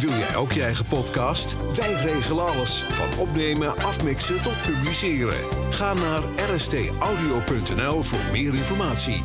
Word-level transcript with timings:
Wil 0.00 0.10
jij 0.10 0.36
ook 0.36 0.52
je 0.52 0.62
eigen 0.62 0.86
podcast? 0.86 1.56
Wij 1.76 1.92
regelen 1.92 2.44
alles. 2.44 2.84
Van 2.90 3.18
opnemen, 3.18 3.76
afmixen 3.78 4.42
tot 4.42 4.62
publiceren. 4.62 5.38
Ga 5.70 5.94
naar 5.94 6.22
rstaudio.nl 6.54 8.02
voor 8.02 8.18
meer 8.32 8.54
informatie. 8.54 9.22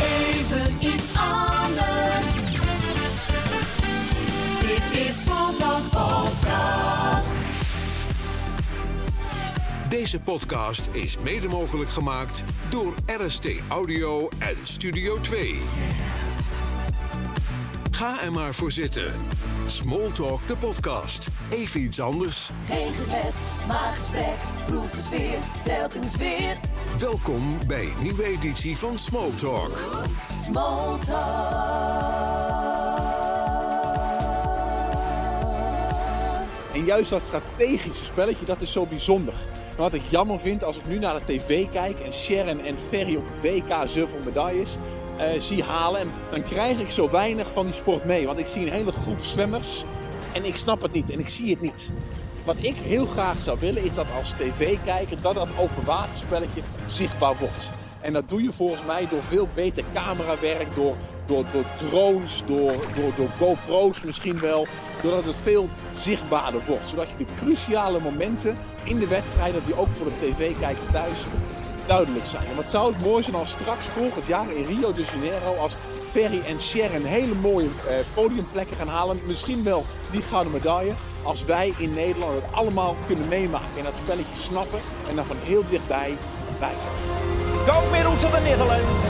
Even 0.00 0.76
iets 0.80 1.08
anders. 1.14 2.34
Dit 4.60 5.06
is 5.06 5.22
Smalltalk 5.22 5.90
Podcast. 5.90 7.30
Deze 9.88 10.20
podcast 10.20 10.88
is 10.92 11.18
mede 11.18 11.48
mogelijk 11.48 11.90
gemaakt 11.90 12.44
door 12.70 12.94
RST 13.06 13.48
Audio 13.68 14.28
en 14.38 14.56
Studio 14.62 15.20
2. 15.20 15.60
Ga 17.98 18.22
er 18.22 18.32
maar 18.32 18.54
voor 18.54 18.70
zitten. 18.70 19.12
Smalltalk 19.66 20.46
de 20.46 20.56
podcast. 20.56 21.28
Even 21.50 21.80
iets 21.80 22.00
anders. 22.00 22.50
Geen 22.66 22.92
gebed, 22.92 23.34
maar 23.66 23.94
gesprek. 23.96 24.36
Proef 24.66 24.90
de 24.90 25.00
sfeer, 25.02 25.38
telkens 25.64 26.16
weer. 26.16 26.56
Welkom 26.98 27.58
bij 27.66 27.84
een 27.84 28.02
nieuwe 28.02 28.24
editie 28.24 28.76
van 28.76 28.98
Smalltalk. 28.98 29.78
Smalltalk. 30.44 31.78
En 36.74 36.84
juist 36.84 37.10
dat 37.10 37.22
strategische 37.22 38.04
spelletje, 38.04 38.44
dat 38.44 38.60
is 38.60 38.72
zo 38.72 38.86
bijzonder. 38.86 39.34
En 39.70 39.82
wat 39.82 39.94
ik 39.94 40.02
jammer 40.10 40.40
vind 40.40 40.64
als 40.64 40.78
ik 40.78 40.86
nu 40.86 40.98
naar 40.98 41.14
de 41.14 41.24
tv 41.24 41.68
kijk 41.70 42.00
en 42.00 42.12
Sharon 42.12 42.60
en 42.60 42.80
Ferry 42.80 43.16
op 43.16 43.28
het 43.28 43.42
WK 43.42 43.88
zoveel 43.88 44.20
medailles 44.24 44.76
eh, 45.18 45.40
zie 45.40 45.62
halen, 45.62 46.00
en 46.00 46.10
dan 46.30 46.42
krijg 46.42 46.78
ik 46.78 46.90
zo 46.90 47.10
weinig 47.10 47.52
van 47.52 47.66
die 47.66 47.74
sport 47.74 48.04
mee. 48.04 48.26
Want 48.26 48.38
ik 48.38 48.46
zie 48.46 48.66
een 48.66 48.72
hele 48.72 48.92
groep 48.92 49.24
zwemmers 49.24 49.84
en 50.32 50.44
ik 50.44 50.56
snap 50.56 50.82
het 50.82 50.92
niet 50.92 51.10
en 51.10 51.18
ik 51.18 51.28
zie 51.28 51.50
het 51.50 51.60
niet. 51.60 51.92
Wat 52.44 52.56
ik 52.60 52.76
heel 52.76 53.06
graag 53.06 53.40
zou 53.40 53.58
willen 53.60 53.84
is 53.84 53.94
dat 53.94 54.06
als 54.18 54.30
tv-kijker 54.30 55.22
dat 55.22 55.34
dat 55.34 55.48
open 55.58 55.84
waterspelletje 55.84 56.60
zichtbaar 56.86 57.36
wordt. 57.36 57.72
En 58.00 58.12
dat 58.12 58.28
doe 58.28 58.42
je 58.42 58.52
volgens 58.52 58.84
mij 58.84 59.08
door 59.08 59.22
veel 59.22 59.48
beter 59.54 59.84
camerawerk, 59.94 60.74
door, 60.74 60.94
door, 61.26 61.44
drones, 61.76 62.42
door, 62.46 62.72
door, 62.72 63.12
door 63.16 63.28
GoPro's 63.38 64.02
misschien 64.02 64.40
wel. 64.40 64.66
Doordat 65.02 65.24
het 65.24 65.36
veel 65.36 65.68
zichtbaarder 65.90 66.60
wordt. 66.66 66.88
Zodat 66.88 67.06
je 67.08 67.24
de 67.24 67.32
cruciale 67.34 68.00
momenten 68.00 68.56
in 68.84 68.98
de 68.98 69.08
wedstrijd, 69.08 69.54
dat 69.54 69.66
die 69.66 69.78
ook 69.78 69.88
voor 69.88 70.06
de 70.06 70.26
tv-kijker 70.26 70.92
thuis 70.92 71.26
duidelijk 71.88 72.26
zijn. 72.26 72.46
En 72.46 72.56
wat 72.56 72.70
zou 72.70 72.92
het 72.92 73.04
mooi 73.04 73.22
zijn 73.22 73.36
als 73.36 73.50
straks 73.50 73.86
volgend 73.86 74.26
jaar 74.26 74.50
in 74.52 74.64
Rio 74.64 74.92
de 74.92 75.04
Janeiro, 75.12 75.54
als 75.54 75.76
Ferry 76.10 76.40
en 76.40 76.60
Sharon 76.60 77.04
hele 77.04 77.34
mooie 77.34 77.68
eh, 77.88 77.94
podiumplekken 78.14 78.76
gaan 78.76 78.88
halen. 78.88 79.20
Misschien 79.26 79.64
wel 79.64 79.84
die 80.10 80.22
gouden 80.22 80.52
medaille. 80.52 80.94
Als 81.22 81.44
wij 81.44 81.74
in 81.78 81.94
Nederland 81.94 82.34
het 82.34 82.52
allemaal 82.52 82.96
kunnen 83.06 83.28
meemaken 83.28 83.76
en 83.76 83.84
dat 83.84 83.94
spelletje 84.02 84.42
snappen 84.42 84.80
en 85.08 85.16
daar 85.16 85.24
van 85.24 85.36
heel 85.40 85.64
dichtbij 85.68 86.16
bij 86.58 86.74
zijn. 86.80 86.94
Gold 87.66 87.90
medal 87.90 88.16
to 88.16 88.30
the 88.30 88.40
Netherlands. 88.40 89.02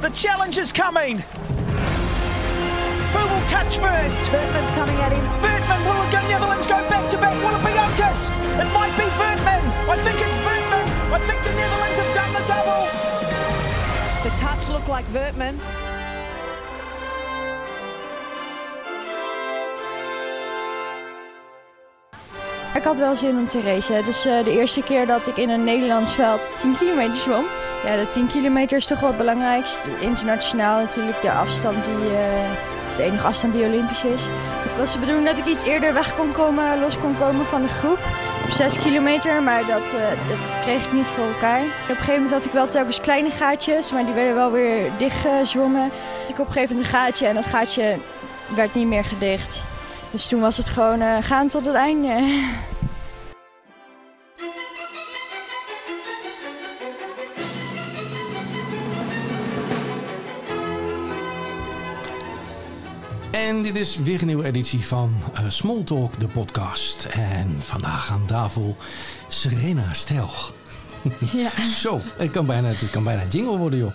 The 0.00 0.10
challenge 0.12 0.60
is 0.60 0.72
coming. 0.72 1.24
Touch 3.48 3.78
first? 3.78 4.20
Bertman's 4.30 4.70
coming 4.72 4.96
at 4.96 5.10
him. 5.10 5.24
Vertman, 5.40 5.80
will 5.88 6.04
the 6.12 6.28
Netherlands 6.28 6.66
go 6.66 6.76
back 6.90 7.08
to 7.08 7.16
back? 7.16 7.32
Will 7.42 7.56
it 7.56 7.64
be 7.64 7.72
Otis? 7.80 8.28
It 8.60 8.68
might 8.76 8.94
be 9.00 9.08
Vertman. 9.16 9.64
I 9.88 9.96
think 10.04 10.20
it's 10.20 10.36
Vertman. 10.44 10.86
I 11.16 11.18
think 11.26 11.40
the 11.48 11.54
Netherlands 11.56 11.98
have 11.98 12.12
done 12.14 12.32
the 12.36 12.44
double. 12.52 12.84
The 14.24 14.30
touch 14.36 14.68
looked 14.68 14.88
like 14.88 15.06
Vertman. 15.12 15.54
Ik 22.74 22.84
had 22.84 22.96
wel 22.96 23.16
zin 23.16 23.38
om 23.38 23.48
te 23.48 23.60
racen. 23.60 23.96
Het 23.96 24.06
is 24.06 24.26
eh, 24.26 24.44
de 24.44 24.50
eerste 24.50 24.82
keer 24.82 25.06
dat 25.06 25.26
ik 25.26 25.36
in 25.36 25.48
een 25.48 25.64
Nederlands 25.64 26.14
veld 26.14 26.48
10 26.60 26.76
kilometer 26.76 27.16
zwom. 27.16 27.44
Ja, 27.84 27.96
de 27.96 28.08
10 28.08 28.26
kilometer 28.26 28.76
is 28.76 28.86
toch 28.86 29.00
wel 29.00 29.08
het 29.08 29.18
belangrijkste. 29.18 29.88
Internationaal 30.00 30.80
natuurlijk 30.80 31.22
de 31.22 31.32
afstand 31.32 31.84
die... 31.84 32.16
eh, 32.16 32.50
is 32.50 32.77
de 32.98 33.04
enige 33.04 33.26
afstand 33.26 33.52
die 33.52 33.64
olympisch 33.64 34.04
is. 34.04 34.22
Was 34.78 34.92
de 34.92 34.98
bedoeling 34.98 35.26
dat 35.26 35.38
ik 35.38 35.46
iets 35.46 35.64
eerder 35.64 35.94
weg 35.94 36.14
kon 36.14 36.32
komen, 36.32 36.80
los 36.80 36.98
kon 36.98 37.18
komen 37.18 37.46
van 37.46 37.62
de 37.62 37.68
groep. 37.68 37.98
Op 38.44 38.50
6 38.50 38.78
kilometer, 38.78 39.42
maar 39.42 39.66
dat, 39.66 39.82
eh, 39.82 40.28
dat 40.28 40.38
kreeg 40.62 40.84
ik 40.84 40.92
niet 40.92 41.06
voor 41.06 41.26
elkaar. 41.26 41.60
Op 41.60 41.88
een 41.88 41.96
gegeven 41.96 42.14
moment 42.14 42.32
had 42.32 42.44
ik 42.44 42.52
wel 42.52 42.68
telkens 42.68 43.00
kleine 43.00 43.30
gaatjes, 43.30 43.92
maar 43.92 44.04
die 44.04 44.14
werden 44.14 44.34
wel 44.34 44.52
weer 44.52 44.90
dicht 44.96 45.16
gezwommen. 45.16 45.90
Ik 46.28 46.38
op 46.38 46.46
een 46.46 46.52
gegeven 46.52 46.76
moment 46.76 46.92
een 46.92 46.98
gaatje 46.98 47.26
en 47.26 47.34
dat 47.34 47.46
gaatje 47.46 47.96
werd 48.54 48.74
niet 48.74 48.86
meer 48.86 49.04
gedicht. 49.04 49.64
Dus 50.10 50.26
toen 50.26 50.40
was 50.40 50.56
het 50.56 50.68
gewoon 50.68 51.00
eh, 51.00 51.16
gaan 51.20 51.48
tot 51.48 51.66
het 51.66 51.74
einde. 51.74 52.14
dit 63.72 63.76
is 63.76 63.96
weer 63.98 64.20
een 64.20 64.26
nieuwe 64.26 64.44
editie 64.44 64.86
van 64.86 65.12
uh, 65.32 65.40
Small 65.48 65.82
Talk, 65.84 66.20
de 66.20 66.28
podcast. 66.28 67.04
En 67.04 67.56
vandaag 67.58 68.10
aan 68.10 68.26
tafel 68.26 68.76
Serena 69.28 69.92
Stel. 69.92 70.30
Ja. 71.32 71.50
Zo, 71.82 72.00
het 72.16 72.30
kan 72.30 72.46
bijna, 72.46 72.68
het 72.68 72.90
kan 72.90 73.04
bijna 73.04 73.22
jingle 73.30 73.56
worden, 73.56 73.78
joh. 73.78 73.92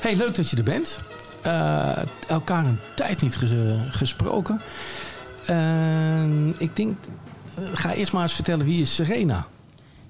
Hey, 0.00 0.16
leuk 0.16 0.34
dat 0.34 0.50
je 0.50 0.56
er 0.56 0.62
bent. 0.62 0.98
Eh, 1.42 1.96
elkaar 2.28 2.64
een 2.64 2.78
tijd 2.96 3.22
niet 3.22 3.36
ges- 3.36 3.50
gesproken. 3.96 4.60
Ik 6.58 6.76
denk, 6.76 6.96
eh, 7.54 7.64
ga 7.72 7.92
eerst 7.92 8.12
maar 8.12 8.22
eens 8.22 8.32
vertellen 8.34 8.66
wie 8.66 8.80
is 8.80 8.94
Serena? 8.94 9.46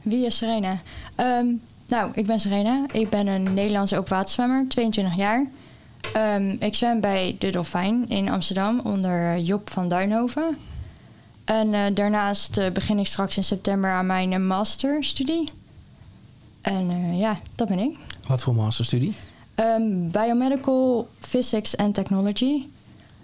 Wie 0.02 0.26
is 0.26 0.36
Serena? 0.36 0.78
Ehm, 1.14 1.46
nou, 1.88 2.10
ik 2.14 2.26
ben 2.26 2.40
Serena. 2.40 2.84
Ik 2.92 3.08
ben 3.10 3.26
een 3.26 3.54
Nederlandse 3.54 3.98
openwaterzwemmer, 3.98 4.64
22 4.68 5.16
jaar. 5.16 5.46
Ehm, 6.12 6.56
ik 6.60 6.74
zwem 6.74 7.00
bij 7.00 7.36
de 7.38 7.50
Dolfijn 7.50 8.08
in 8.08 8.28
Amsterdam 8.28 8.80
onder 8.84 9.38
Job 9.38 9.70
van 9.70 9.88
Duinhoven. 9.88 10.58
En 11.46 11.74
eh, 11.74 11.94
daarnaast 11.94 12.56
eh, 12.56 12.70
begin 12.70 12.98
ik 12.98 13.06
straks 13.06 13.36
in 13.36 13.44
september 13.44 13.90
aan 13.90 14.06
mijn 14.06 14.32
eh, 14.32 14.38
masterstudie. 14.38 15.50
En 16.60 17.16
ja, 17.16 17.38
dat 17.54 17.68
ben 17.68 17.78
ik. 17.78 17.96
Wat 18.26 18.42
voor 18.42 18.54
masterstudie? 18.54 19.14
Ehm, 19.54 20.08
Biomedical 20.10 21.08
Physics 21.20 21.76
and 21.76 21.94
Technology. 21.94 22.66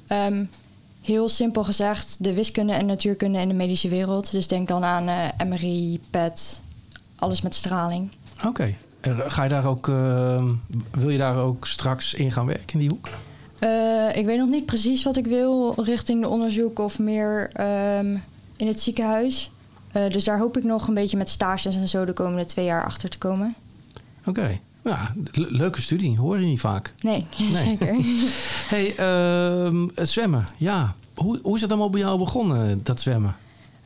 Ehm, 0.06 0.44
heel 1.02 1.28
simpel 1.28 1.64
gezegd, 1.64 2.24
de 2.24 2.34
wiskunde 2.34 2.72
en 2.72 2.86
natuurkunde 2.86 3.38
in 3.38 3.48
de 3.48 3.54
medische 3.54 3.88
wereld. 3.88 4.30
Dus 4.30 4.46
denk 4.46 4.68
dan 4.68 4.84
aan 4.84 5.32
MRI, 5.48 6.00
PET, 6.10 6.60
alles 7.16 7.40
met 7.40 7.54
straling. 7.54 8.10
Oké. 8.46 8.74
Ga 9.10 9.42
je 9.42 9.48
daar 9.48 9.66
ook, 9.66 9.88
eh, 9.88 10.44
wil 10.90 11.08
je 11.10 11.18
daar 11.18 11.36
ook 11.36 11.66
straks 11.66 12.14
in 12.14 12.32
gaan 12.32 12.46
werken 12.46 12.72
in 12.72 12.78
die 12.78 12.88
hoek? 12.88 13.08
Eh, 13.58 14.16
ik 14.16 14.26
weet 14.26 14.38
nog 14.38 14.48
niet 14.48 14.66
precies 14.66 15.02
wat 15.02 15.16
ik 15.16 15.26
wil 15.26 15.74
richting 15.84 16.22
de 16.22 16.28
onderzoek 16.28 16.78
of 16.78 16.98
meer 16.98 17.50
ehm, 17.52 18.16
in 18.56 18.66
het 18.66 18.80
ziekenhuis. 18.80 19.50
Eh, 19.92 20.10
dus 20.10 20.24
daar 20.24 20.38
hoop 20.38 20.56
ik 20.56 20.64
nog 20.64 20.88
een 20.88 20.94
beetje 20.94 21.16
met 21.16 21.28
stages 21.28 21.76
en 21.76 21.88
zo 21.88 22.04
de 22.04 22.12
komende 22.12 22.44
twee 22.44 22.64
jaar 22.64 22.84
achter 22.84 23.08
te 23.08 23.18
komen. 23.18 23.54
Oké. 24.26 24.58
Ja, 24.84 25.12
le- 25.32 25.46
leuke 25.50 25.82
studie, 25.82 26.18
hoor 26.18 26.38
je 26.40 26.46
niet 26.46 26.60
vaak. 26.60 26.94
Nee, 27.00 27.26
zeker. 27.64 27.96
Hey, 28.72 28.96
ehm, 28.96 29.86
zwemmen. 29.96 30.44
Ja, 30.56 30.94
hoe, 31.14 31.38
hoe 31.42 31.54
is 31.54 31.60
het 31.60 31.70
allemaal 31.70 31.90
bij 31.90 32.00
jou 32.00 32.18
begonnen, 32.18 32.80
dat 32.82 33.00
zwemmen? 33.00 33.36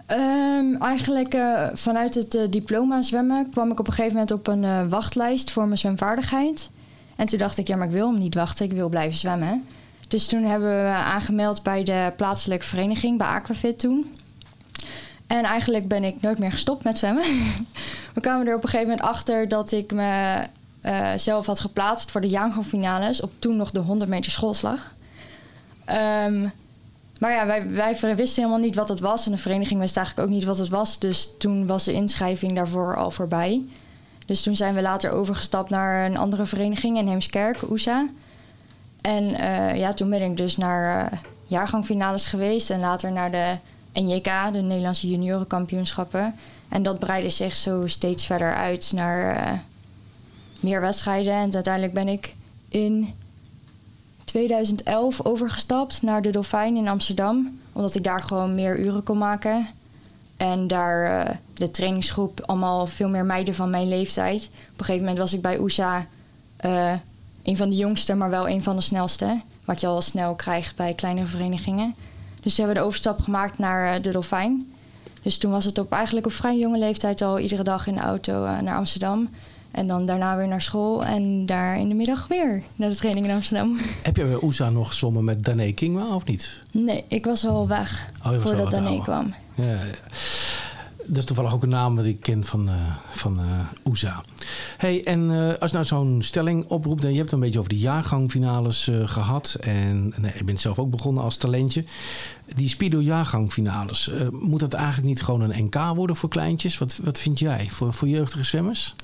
Ehm, 0.06 0.74
eigenlijk 0.82 1.34
eh, 1.34 1.66
vanuit 1.74 2.14
het 2.14 2.34
eh, 2.34 2.42
diploma 2.50 3.02
zwemmen 3.02 3.50
kwam 3.50 3.70
ik 3.70 3.80
op 3.80 3.86
een 3.86 3.92
gegeven 3.92 4.12
moment 4.12 4.32
op 4.32 4.46
een 4.46 4.64
eh, 4.64 4.88
wachtlijst 4.88 5.50
voor 5.50 5.64
mijn 5.66 5.78
zwemvaardigheid. 5.78 6.70
En 7.16 7.26
toen 7.26 7.38
dacht 7.38 7.58
ik, 7.58 7.66
ja, 7.66 7.76
maar 7.76 7.86
ik 7.86 7.92
wil 7.92 8.10
hem 8.10 8.18
niet 8.18 8.34
wachten, 8.34 8.64
ik 8.64 8.72
wil 8.72 8.88
blijven 8.88 9.18
zwemmen. 9.18 9.64
Dus 10.08 10.26
toen 10.26 10.44
hebben 10.44 10.68
we 10.68 10.90
aangemeld 10.90 11.62
bij 11.62 11.84
de 11.84 12.12
plaatselijke 12.16 12.64
vereniging, 12.64 13.18
bij 13.18 13.26
Aquafit 13.26 13.78
toen. 13.78 14.12
En 15.26 15.44
eigenlijk 15.44 15.88
ben 15.88 16.04
ik 16.04 16.20
nooit 16.20 16.38
meer 16.38 16.52
gestopt 16.52 16.84
met 16.84 16.98
zwemmen. 16.98 17.24
we 18.14 18.20
kwamen 18.20 18.46
er 18.46 18.56
op 18.56 18.62
een 18.62 18.68
gegeven 18.68 18.90
moment 18.90 19.08
achter 19.08 19.48
dat 19.48 19.72
ik 19.72 19.92
me 19.92 20.42
zelf 21.16 21.46
had 21.46 21.60
geplaatst 21.60 22.10
voor 22.10 22.20
de 22.20 22.28
Jaangang-finales 22.28 23.20
op 23.20 23.32
toen 23.38 23.56
nog 23.56 23.70
de 23.70 23.78
100 23.78 24.10
meter 24.10 24.30
schoolslag. 24.30 24.94
Ehm, 25.84 26.48
maar 27.18 27.32
ja, 27.32 27.46
wij, 27.70 28.16
wisten 28.16 28.42
helemaal 28.42 28.64
niet 28.64 28.74
wat 28.74 28.88
het 28.88 29.00
was. 29.00 29.26
En 29.26 29.32
de 29.32 29.38
vereniging 29.38 29.80
wist 29.80 29.96
eigenlijk 29.96 30.28
ook 30.28 30.34
niet 30.34 30.44
wat 30.44 30.58
het 30.58 30.68
was. 30.68 30.98
Dus 30.98 31.30
toen 31.38 31.66
was 31.66 31.84
de 31.84 31.92
inschrijving 31.92 32.54
daarvoor 32.54 32.96
al 32.96 33.10
voorbij. 33.10 33.62
Dus 34.26 34.42
toen 34.42 34.56
zijn 34.56 34.74
we 34.74 34.82
later 34.82 35.10
overgestapt 35.10 35.70
naar 35.70 36.06
een 36.06 36.16
andere 36.16 36.46
vereniging 36.46 36.98
in 36.98 37.08
Heemskerk, 37.08 37.70
OESA. 37.70 38.06
En 39.00 39.34
eh, 39.34 39.78
ja, 39.78 39.94
toen 39.94 40.10
ben 40.10 40.22
ik 40.22 40.36
dus 40.36 40.56
naar 40.56 41.10
eh, 41.12 41.18
jaargangfinales 41.46 42.26
geweest. 42.26 42.70
En 42.70 42.80
later 42.80 43.12
naar 43.12 43.30
de 43.30 43.56
NJK, 43.92 44.30
de 44.52 44.60
Nederlandse 44.60 45.10
juniorenkampioenschappen. 45.10 46.34
En 46.68 46.82
dat 46.82 46.98
breidde 46.98 47.30
zich 47.30 47.56
zo 47.56 47.86
steeds 47.86 48.26
verder 48.26 48.54
uit 48.54 48.92
naar 48.94 49.36
eh, 49.36 49.52
meer 50.60 50.80
wedstrijden. 50.80 51.32
En 51.32 51.54
uiteindelijk 51.54 51.94
ben 51.94 52.08
ik 52.08 52.34
in 52.68 53.14
2011 54.26 55.24
overgestapt 55.24 56.02
naar 56.02 56.22
de 56.22 56.30
Dolfijn 56.30 56.76
in 56.76 56.88
Amsterdam. 56.88 57.60
Omdat 57.72 57.94
ik 57.94 58.04
daar 58.04 58.22
gewoon 58.22 58.54
meer 58.54 58.78
uren 58.78 59.02
kon 59.02 59.18
maken. 59.18 59.66
En 60.36 60.66
daar 60.66 61.26
eh, 61.26 61.34
de 61.54 61.70
trainingsgroep 61.70 62.40
allemaal 62.40 62.86
veel 62.86 63.08
meer 63.08 63.24
meiden 63.24 63.54
van 63.54 63.70
mijn 63.70 63.88
leeftijd. 63.88 64.42
Op 64.42 64.78
een 64.78 64.84
gegeven 64.84 65.00
moment 65.00 65.18
was 65.18 65.32
ik 65.32 65.42
bij 65.42 65.58
USA 65.58 66.06
eh, 66.56 66.92
een 67.42 67.56
van 67.56 67.70
de 67.70 67.76
jongste, 67.76 68.14
maar 68.14 68.30
wel 68.30 68.48
een 68.48 68.62
van 68.62 68.76
de 68.76 68.82
snelste. 68.82 69.40
Wat 69.64 69.80
je 69.80 69.86
al 69.86 70.02
snel 70.02 70.34
krijgt 70.34 70.76
bij 70.76 70.94
kleinere 70.94 71.26
verenigingen. 71.26 71.94
Dus 72.40 72.54
ze 72.54 72.60
hebben 72.60 72.78
de 72.80 72.86
overstap 72.86 73.20
gemaakt 73.20 73.58
naar 73.58 73.94
eh, 73.94 74.02
de 74.02 74.10
Dolfijn. 74.10 74.72
Dus 75.22 75.38
toen 75.38 75.50
was 75.50 75.64
het 75.64 75.78
op, 75.78 75.92
eigenlijk 75.92 76.26
op 76.26 76.32
vrij 76.32 76.58
jonge 76.58 76.78
leeftijd 76.78 77.22
al 77.22 77.38
iedere 77.38 77.62
dag 77.62 77.86
in 77.86 77.94
de 77.94 78.00
auto 78.00 78.32
naar 78.60 78.76
Amsterdam. 78.76 79.28
En 79.76 79.86
dan 79.86 80.06
daarna 80.06 80.36
weer 80.36 80.48
naar 80.48 80.62
school 80.62 81.04
en 81.04 81.46
daar 81.46 81.78
in 81.78 81.88
de 81.88 81.94
middag 81.94 82.26
weer 82.26 82.62
naar 82.76 82.88
de 82.88 82.96
training 82.96 83.26
in 83.26 83.32
Amsterdam. 83.34 83.78
Heb 84.02 84.16
je 84.16 84.24
bij 84.24 84.48
USA 84.48 84.70
nog 84.70 84.88
gezwommen 84.88 85.24
met 85.24 85.44
Dané 85.44 85.72
Kingma 85.72 86.14
of 86.14 86.24
niet? 86.24 86.60
Nee, 86.70 87.04
ik 87.08 87.24
was 87.24 87.46
al 87.46 87.68
weg 87.68 88.10
Oh, 88.26 88.40
voordat 88.40 88.70
Dané 88.70 88.86
ouder. 88.86 89.04
kwam. 89.04 89.34
Ja, 89.54 89.64
ja. 89.64 89.78
Dat 91.06 91.16
is 91.16 91.24
toevallig 91.24 91.54
ook 91.54 91.62
een 91.62 91.68
naam 91.68 91.96
wat 91.96 92.04
ik 92.04 92.20
ken 92.20 92.44
van, 92.44 92.68
eh, 92.68 92.74
van 93.10 93.38
eh 93.38 93.92
USA. 93.92 94.22
Hey, 94.76 95.04
en 95.04 95.30
eh, 95.30 95.60
als 95.60 95.70
je 95.70 95.76
nou 95.76 95.88
zo'n 95.88 96.22
stelling 96.22 96.66
oproept... 96.66 97.04
en 97.04 97.12
je 97.12 97.18
hebt 97.18 97.32
een 97.32 97.40
beetje 97.40 97.58
over 97.58 97.70
die 97.70 97.80
jaargangfinales 97.80 98.88
eh, 98.88 99.08
gehad... 99.08 99.56
en 99.60 100.12
nee, 100.16 100.32
je 100.36 100.44
bent 100.44 100.60
zelf 100.60 100.78
ook 100.78 100.90
begonnen 100.90 101.22
als 101.22 101.36
talentje. 101.36 101.84
Die 102.54 102.68
Speedo 102.68 103.00
jaargangfinales, 103.00 104.10
moet 104.30 104.60
dat 104.60 104.72
eigenlijk 104.72 105.06
niet 105.06 105.22
gewoon 105.22 105.40
een 105.40 105.64
NK 105.64 105.94
worden 105.94 106.16
voor 106.16 106.28
kleintjes? 106.28 106.78
Wat, 106.78 107.00
wat 107.04 107.18
vind 107.18 107.38
jij 107.38 107.66
voor, 107.70 107.92
voor 107.92 108.08
jeugdige 108.08 108.44
zwemmers? 108.44 108.94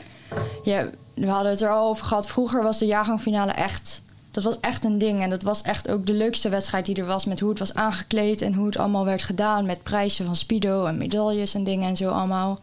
Ja, 0.62 0.90
we 1.14 1.26
hadden 1.26 1.50
het 1.50 1.60
er 1.60 1.70
al 1.70 1.88
over 1.88 2.04
gehad. 2.04 2.28
Vroeger 2.28 2.62
was 2.62 2.78
de 2.78 2.86
jaargangfinale 2.86 3.52
echt... 3.52 4.02
Dat 4.30 4.44
was 4.44 4.60
echt 4.60 4.84
een 4.84 4.98
ding. 4.98 5.22
En 5.22 5.30
dat 5.30 5.42
was 5.42 5.62
echt 5.62 5.90
ook 5.90 6.06
de 6.06 6.12
leukste 6.12 6.48
wedstrijd 6.48 6.86
die 6.86 6.94
er 6.94 7.06
was. 7.06 7.24
Met 7.24 7.40
hoe 7.40 7.50
het 7.50 7.58
was 7.58 7.74
aangekleed 7.74 8.42
en 8.42 8.54
hoe 8.54 8.66
het 8.66 8.76
allemaal 8.76 9.04
werd 9.04 9.22
gedaan. 9.22 9.66
Met 9.66 9.82
prijzen 9.82 10.24
van 10.24 10.36
Speedo 10.36 10.86
en 10.86 10.98
medailles 10.98 11.54
en 11.54 11.64
dingen 11.64 11.88
en 11.88 11.96
zo 11.96 12.10
allemaal. 12.10 12.58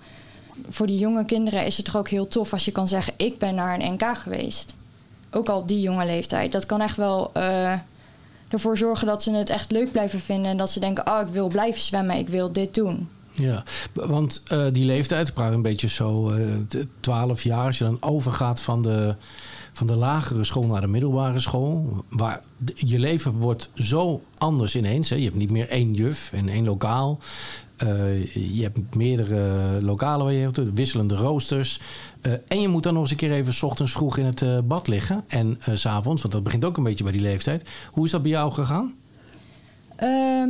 Voor 0.70 0.88
die 0.88 1.00
jonge 1.00 1.26
kinderen 1.26 1.66
is 1.66 1.78
het 1.78 1.86
toch 1.86 1.98
ook 1.98 2.10
heel 2.10 2.28
tof 2.28 2.54
als 2.54 2.66
je 2.66 2.72
kan 2.72 2.88
zeggen... 2.88 3.14
ik 3.18 3.38
ben 3.38 3.56
naar 3.56 3.80
een 3.80 3.94
NK 3.94 4.18
geweest. 4.18 4.74
Ook 5.32 5.50
al 5.50 5.66
die 5.66 5.82
jonge 5.82 6.06
leeftijd. 6.06 6.52
Dat 6.52 6.66
kan 6.66 6.82
echt 6.82 6.98
wel 6.98 7.30
eh, 7.34 7.74
ervoor 8.48 8.78
zorgen 8.78 9.08
dat 9.08 9.24
ze 9.24 9.32
het 9.32 9.50
echt 9.50 9.72
leuk 9.72 9.92
blijven 9.92 10.20
vinden. 10.20 10.52
En 10.52 10.58
dat 10.58 10.70
ze 10.70 10.80
denken, 10.80 11.08
oh, 11.08 11.22
ik 11.22 11.34
wil 11.34 11.48
blijven 11.48 11.82
zwemmen. 11.82 12.16
Ik 12.16 12.30
wil 12.30 12.52
dit 12.52 12.74
doen. 12.74 13.10
Ja, 13.40 13.64
want 13.94 14.44
eh, 14.48 14.66
die 14.72 14.86
leeftijd, 14.86 15.34
praat 15.34 15.54
een 15.54 15.62
beetje 15.62 15.88
zo 15.90 16.30
eh, 16.30 16.46
t- 16.68 16.86
12 17.00 17.44
jaar, 17.44 17.66
als 17.66 17.78
je 17.78 17.84
dan 17.84 17.98
overgaat 18.00 18.62
van 18.62 18.82
de, 18.82 19.16
van 19.74 19.88
de 19.88 19.96
lagere 19.96 20.44
school 20.44 20.66
naar 20.68 20.82
de 20.82 20.88
middelbare 20.88 21.40
school, 21.40 22.04
waar 22.10 22.42
je 22.76 23.00
leven 23.00 23.32
wordt 23.32 23.72
zo 23.76 24.22
anders 24.38 24.76
ineens. 24.76 25.10
Hè. 25.10 25.16
Je 25.16 25.24
hebt 25.24 25.36
niet 25.36 25.52
meer 25.52 25.70
één 25.70 25.94
juf 25.94 26.32
en 26.34 26.50
één 26.50 26.66
lokaal. 26.66 27.20
Eh, 27.78 28.34
je 28.34 28.62
hebt 28.62 28.96
meerdere 28.96 29.82
lokalen 29.82 30.26
waar 30.26 30.34
je 30.34 30.40
hebt, 30.42 30.60
wisselende 30.74 31.16
roosters. 31.16 31.80
Eh, 32.22 32.34
en 32.48 32.62
je 32.62 32.68
moet 32.68 32.84
dan 32.84 32.94
nog 32.94 33.02
eens 33.02 33.12
een 33.12 33.18
keer 33.18 33.32
even 33.32 33.68
ochtends 33.68 33.92
vroeg 33.92 34.18
in 34.18 34.26
het 34.26 34.42
eh, 34.42 34.58
bad 34.64 34.88
liggen. 34.88 35.24
En 35.28 35.58
eh, 35.62 35.76
s 35.76 35.82
s'avonds, 35.82 36.22
want 36.22 36.34
dat 36.34 36.44
begint 36.44 36.66
ook 36.66 36.78
een 36.78 36.84
beetje 36.84 37.04
bij 37.04 37.14
die 37.14 37.22
leeftijd. 37.22 37.70
Hoe 37.92 38.06
is 38.06 38.12
dat 38.12 38.22
bij 38.22 38.32
jou 38.32 38.52
gegaan? 38.52 38.94
Ehm, 39.96 40.50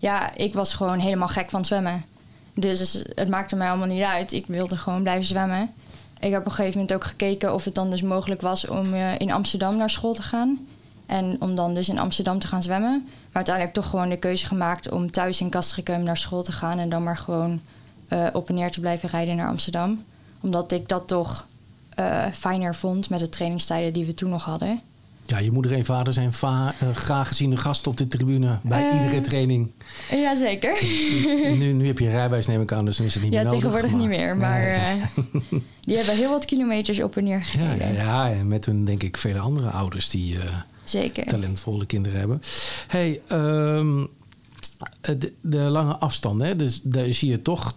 ja, 0.00 0.34
ik 0.34 0.54
was 0.54 0.74
gewoon 0.74 0.98
helemaal 0.98 1.28
gek 1.28 1.50
van 1.50 1.64
zwemmen. 1.64 2.04
Dus 2.54 3.04
het 3.14 3.28
maakte 3.28 3.56
mij 3.56 3.68
allemaal 3.68 3.86
niet 3.86 4.02
uit. 4.02 4.32
Ik 4.32 4.46
wilde 4.46 4.76
gewoon 4.76 5.02
blijven 5.02 5.24
zwemmen. 5.24 5.72
Ik 6.20 6.30
heb 6.30 6.40
op 6.40 6.46
een 6.46 6.52
gegeven 6.52 6.80
moment 6.80 6.96
ook 6.96 7.04
gekeken 7.04 7.54
of 7.54 7.64
het 7.64 7.74
dan 7.74 7.90
dus 7.90 8.02
mogelijk 8.02 8.40
was 8.40 8.66
om 8.66 8.94
eh, 8.94 9.18
in 9.18 9.32
Amsterdam 9.32 9.76
naar 9.76 9.90
school 9.90 10.14
te 10.14 10.22
gaan. 10.22 10.66
En 11.06 11.36
om 11.40 11.54
dan 11.54 11.74
dus 11.74 11.88
in 11.88 11.98
Amsterdam 11.98 12.38
te 12.38 12.46
gaan 12.46 12.62
zwemmen. 12.62 13.02
Maar 13.04 13.32
uiteindelijk 13.32 13.74
toch 13.74 13.90
gewoon 13.90 14.08
de 14.08 14.16
keuze 14.16 14.46
gemaakt 14.46 14.90
om 14.90 15.10
thuis 15.10 15.40
in 15.40 15.50
Castricum 15.50 16.02
naar 16.02 16.16
school 16.16 16.42
te 16.42 16.52
gaan. 16.52 16.78
En 16.78 16.88
dan 16.88 17.02
maar 17.02 17.16
gewoon 17.16 17.60
eh, 18.08 18.26
op 18.32 18.48
en 18.48 18.54
neer 18.54 18.70
te 18.70 18.80
blijven 18.80 19.08
rijden 19.08 19.36
naar 19.36 19.48
Amsterdam. 19.48 20.04
Omdat 20.40 20.72
ik 20.72 20.88
dat 20.88 21.08
toch 21.08 21.46
eh, 21.94 22.26
fijner 22.32 22.74
vond 22.74 23.08
met 23.08 23.20
de 23.20 23.28
trainingstijden 23.28 23.92
die 23.92 24.04
we 24.04 24.14
toen 24.14 24.30
nog 24.30 24.44
hadden. 24.44 24.80
Ja, 25.30 25.38
je 25.38 25.50
moeder 25.52 25.72
en 25.72 25.84
vader 25.84 26.12
zijn 26.12 26.32
va- 26.32 26.72
eh, 26.78 26.88
graag 26.94 27.28
geziene 27.28 27.56
gasten 27.56 27.90
op 27.90 27.96
de 27.96 28.08
tribune 28.08 28.58
bij 28.62 28.88
Eh. 28.90 29.02
iedere 29.02 29.20
training. 29.20 29.70
Jazeker. 30.10 30.82
nu, 31.58 31.72
nu 31.72 31.86
heb 31.86 31.98
je 31.98 32.04
een 32.04 32.10
rijbewijs, 32.10 32.46
neem 32.46 32.60
ik 32.60 32.72
aan, 32.72 32.84
dus 32.84 32.96
dan 32.96 33.06
is 33.06 33.14
het 33.14 33.22
niet 33.22 33.32
Ja, 33.32 33.42
meer 33.42 33.46
nodig. 33.52 33.60
tegenwoordig 33.64 33.98
niet 33.98 34.08
meer. 34.08 34.36
Maar 34.36 34.62
eh, 34.62 34.92
die 35.80 35.96
hebben 35.96 36.16
heel 36.16 36.30
wat 36.30 36.44
kilometers 36.44 37.02
op 37.02 37.16
en 37.16 37.24
neer 37.24 37.38
ja, 37.38 37.42
gereden. 37.44 37.92
ja, 37.94 38.26
ja, 38.28 38.30
en 38.38 38.48
met 38.48 38.64
hun 38.64 38.84
denk 38.84 39.02
ik 39.02 39.16
vele 39.16 39.38
andere 39.38 39.68
ouders 39.70 40.08
die 40.08 40.36
Zeker. 40.84 41.24
talentvolle 41.26 41.86
kinderen 41.86 42.18
hebben. 42.18 42.42
hey, 42.88 43.20
ehm, 43.28 44.04
de, 45.00 45.32
de 45.40 45.58
lange 45.58 45.96
afstanden, 45.96 46.46
hè? 46.46 46.56
Dus 46.56 46.80
daar 46.82 47.12
zie 47.12 47.30
je 47.30 47.42
toch, 47.42 47.76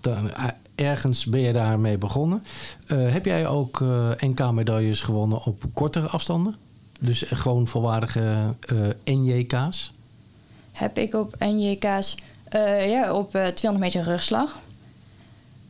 ergens 0.75 1.25
ben 1.25 1.41
je 1.41 1.53
daarmee 1.53 1.97
begonnen. 1.97 2.43
Heb 2.87 3.25
jij 3.25 3.47
ook 3.47 3.79
NK-medailles 4.19 5.01
gewonnen 5.01 5.43
op 5.43 5.63
kortere 5.73 6.07
afstanden? 6.07 6.55
Dus 7.03 7.25
eh, 7.25 7.37
gewoon 7.37 7.67
volwaardige 7.67 8.53
eh, 8.59 9.15
NJK's? 9.15 9.91
Heb 10.71 10.97
ik 10.97 11.13
op 11.13 11.35
NJK's 11.39 12.15
eh, 12.43 12.89
ja, 12.89 13.13
op 13.13 13.35
eh, 13.35 13.47
200 13.47 13.93
meter 13.93 14.11
rugslag. 14.11 14.59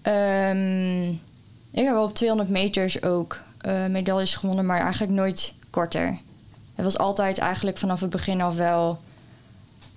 Ehm, 0.01 1.09
ik 1.71 1.85
heb 1.85 1.97
op 1.97 2.15
200 2.15 2.50
meters 2.50 3.03
ook 3.03 3.39
medailles 3.89 4.35
gewonnen, 4.35 4.65
maar 4.65 4.81
eigenlijk 4.81 5.12
nooit 5.12 5.53
korter. 5.69 6.18
Het 6.75 6.85
was 6.85 6.97
altijd 6.97 7.38
eigenlijk 7.38 7.77
vanaf 7.77 8.00
het 8.00 8.09
begin 8.09 8.41
al 8.41 8.53
wel 8.53 8.97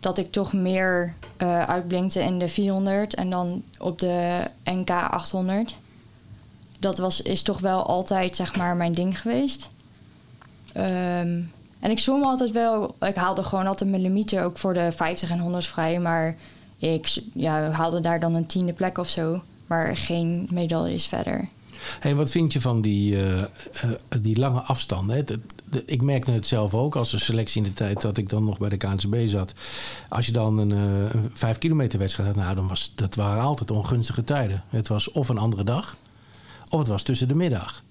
dat 0.01 0.19
ik 0.19 0.33
toch 0.33 0.53
meer 0.53 1.15
uitblinkte 1.67 2.21
in 2.23 2.39
de 2.39 2.49
400 2.49 3.15
en 3.15 3.31
dan 3.31 3.63
op 3.79 3.99
de 3.99 4.41
NK 4.65 4.91
800. 4.91 5.77
Dat 6.79 6.99
was, 6.99 7.23
is 7.23 7.43
toch 7.43 7.61
wel 7.61 7.87
altijd 7.87 8.37
zeg 8.37 8.57
maar 8.57 8.77
mijn 8.77 8.93
ding 8.93 9.21
geweest. 9.21 9.69
Ehm, 10.77 11.41
en 11.81 11.91
ik 11.91 11.99
zwom 11.99 12.23
altijd 12.23 12.51
wel, 12.51 12.95
ik 13.01 13.15
haalde 13.15 13.43
gewoon 13.43 13.67
altijd 13.67 13.91
mijn 13.91 14.03
limieten 14.03 14.43
ook 14.43 14.59
voor 14.59 14.75
de 14.75 14.93
50 14.93 15.31
en 15.31 15.39
100 15.39 15.67
vrij. 15.67 16.01
Maar 16.01 16.37
ik 16.79 17.23
ja, 17.35 17.71
haalde 17.71 18.01
daar 18.01 18.21
dan 18.21 18.35
een 18.35 18.47
tiende 18.47 18.73
plek 18.73 18.99
of 18.99 19.09
zo. 19.09 19.43
Maar 19.67 19.97
geen 19.97 20.49
medailles 20.51 21.07
verder. 21.07 21.49
Hey, 22.01 22.15
wat 22.15 22.31
vind 22.31 22.53
je 22.53 22.61
van 22.61 22.81
die, 22.81 23.17
eh, 23.17 23.43
eh, 23.43 23.49
die 24.21 24.39
lange 24.39 24.61
afstanden? 24.61 25.27
Ik 25.87 26.03
merkte 26.03 26.33
het 26.33 26.47
zelf 26.47 26.75
ook 26.75 26.97
als 26.97 27.13
een 27.13 27.21
selectie 27.21 27.63
in 27.63 27.69
de 27.69 27.75
tijd 27.75 28.01
dat 28.01 28.19
ik 28.19 28.29
dan 28.29 28.45
nog 28.45 28.59
bij 28.59 28.69
de 28.69 28.77
KNCB 28.77 29.29
zat. 29.29 29.53
Als 30.09 30.27
je 30.27 30.33
dan 30.33 30.59
een, 30.59 30.73
eh, 30.73 31.15
een 31.15 31.31
vijf 31.33 31.59
kilometer 31.59 31.99
wedstrijd 31.99 32.29
had, 32.29 32.39
nou, 32.39 32.55
dan 32.55 32.69
was 32.69 32.93
dat 32.95 33.15
waren 33.15 33.43
altijd 33.43 33.71
ongunstige 33.71 34.25
tijden. 34.25 34.65
Het 34.69 34.89
was 34.89 35.13
of 35.13 35.29
een 35.29 35.39
andere 35.39 35.65
dag, 35.65 35.97
of 36.69 36.79
het 36.79 36.89
was 36.89 37.03
tussen 37.03 37.29
de 37.29 37.35
middag. 37.35 37.83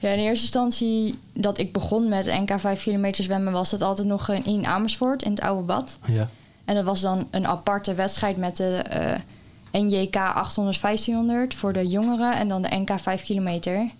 Ja, 0.00 0.08
in 0.10 0.18
eerste 0.18 0.42
instantie 0.44 1.18
dat 1.32 1.58
ik 1.58 1.72
begon 1.72 2.08
met 2.08 2.26
NK 2.26 2.60
5 2.60 2.82
kilometer 2.82 3.24
zwemmen... 3.24 3.52
was 3.52 3.70
dat 3.70 3.82
altijd 3.82 4.08
nog 4.08 4.28
in- 4.28 4.66
Amersfoort, 4.66 5.22
in 5.22 5.30
het 5.30 5.40
oude 5.40 5.62
bad. 5.62 5.98
Ja. 6.06 6.28
En 6.64 6.74
dat 6.74 6.84
was 6.84 7.00
dan 7.00 7.28
een 7.30 7.46
aparte 7.46 7.94
wedstrijd 7.94 8.36
met 8.36 8.56
de 8.56 8.76
eh, 8.76 9.82
NJK 9.82 10.16
800 10.16 10.80
1500 10.80 11.54
voor 11.54 11.72
de 11.72 11.86
jongeren... 11.86 12.34
en 12.36 12.48
dan 12.48 12.62
de 12.62 12.68
NK 12.76 13.00
5 13.00 13.22
kilometer. 13.22 13.90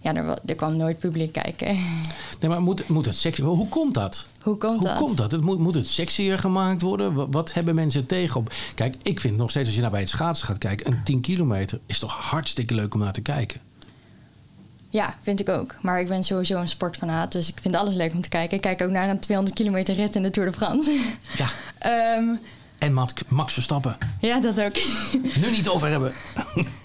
Ja, 0.00 0.14
er, 0.14 0.38
er 0.46 0.54
kwam 0.54 0.76
nooit 0.76 0.98
publiek 0.98 1.32
kijken. 1.32 1.66
Nee, 2.40 2.50
maar 2.50 2.62
moet, 2.62 2.88
moet 2.88 3.04
het 3.06 3.16
sexy 3.16 3.42
Hoe 3.42 3.68
komt 3.68 3.94
dat? 3.94 4.26
Hoe 4.42 4.56
komt 4.56 4.78
Hoe 4.78 4.88
dat? 4.88 4.98
komt 4.98 5.16
dat? 5.16 5.32
Het 5.32 5.40
moet, 5.40 5.58
moet 5.58 5.74
het 5.74 5.88
sexier 5.88 6.38
gemaakt 6.38 6.82
worden? 6.82 7.14
Wat, 7.14 7.26
wat 7.30 7.52
hebben 7.52 7.74
mensen 7.74 8.06
tegen 8.06 8.40
op? 8.40 8.52
Kijk, 8.74 8.94
ik 9.02 9.20
vind 9.20 9.36
nog 9.36 9.50
steeds 9.50 9.66
als 9.66 9.74
je 9.74 9.80
naar 9.82 9.90
bij 9.90 10.00
het 10.00 10.08
schaatsen 10.08 10.46
gaat 10.46 10.58
kijken, 10.58 10.86
een 10.92 11.04
10 11.04 11.20
kilometer 11.20 11.78
is 11.86 11.98
toch 11.98 12.12
hartstikke 12.12 12.74
leuk 12.74 12.94
om 12.94 13.00
naar 13.00 13.12
te 13.12 13.20
kijken. 13.20 13.60
Ja, 14.90 15.14
vind 15.20 15.40
ik 15.40 15.48
ook. 15.48 15.74
Maar 15.80 16.00
ik 16.00 16.08
ben 16.08 16.24
sowieso 16.24 16.58
een 16.60 16.68
sportfanaat, 16.68 17.32
dus 17.32 17.48
ik 17.48 17.58
vind 17.60 17.76
alles 17.76 17.94
leuk 17.94 18.12
om 18.12 18.20
te 18.20 18.28
kijken. 18.28 18.56
Ik 18.56 18.62
kijk 18.62 18.82
ook 18.82 18.90
naar 18.90 19.08
een 19.08 19.18
200 19.18 19.56
kilometer 19.56 19.94
rit 19.94 20.14
in 20.14 20.22
de 20.22 20.30
Tour 20.30 20.50
de 20.50 20.56
France. 20.56 21.00
Ja. 21.36 21.48
Ehm, 21.78 22.34
En 22.78 22.92
Max, 23.28 23.52
Verstappen. 23.52 23.96
ja, 24.20 24.40
dat 24.40 24.60
ook. 24.60 24.74
Nu 25.12 25.50
niet 25.50 25.68
over 25.68 25.88
hebben. 25.94 26.12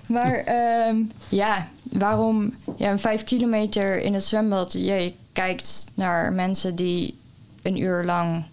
maar 0.06 0.34
ehm, 0.34 0.98
ja, 1.30 1.68
waarom 1.84 2.56
ja, 2.78 2.92
een 2.92 3.00
5 3.00 3.24
kilometer 3.24 4.02
in 4.02 4.14
het 4.14 4.24
zwembad? 4.26 4.74
Je 4.74 5.14
kijkt 5.34 5.86
naar 5.96 6.34
mensen 6.34 6.76
die 6.76 7.18
een 7.62 7.82
uur 7.82 8.04
lang 8.04 8.44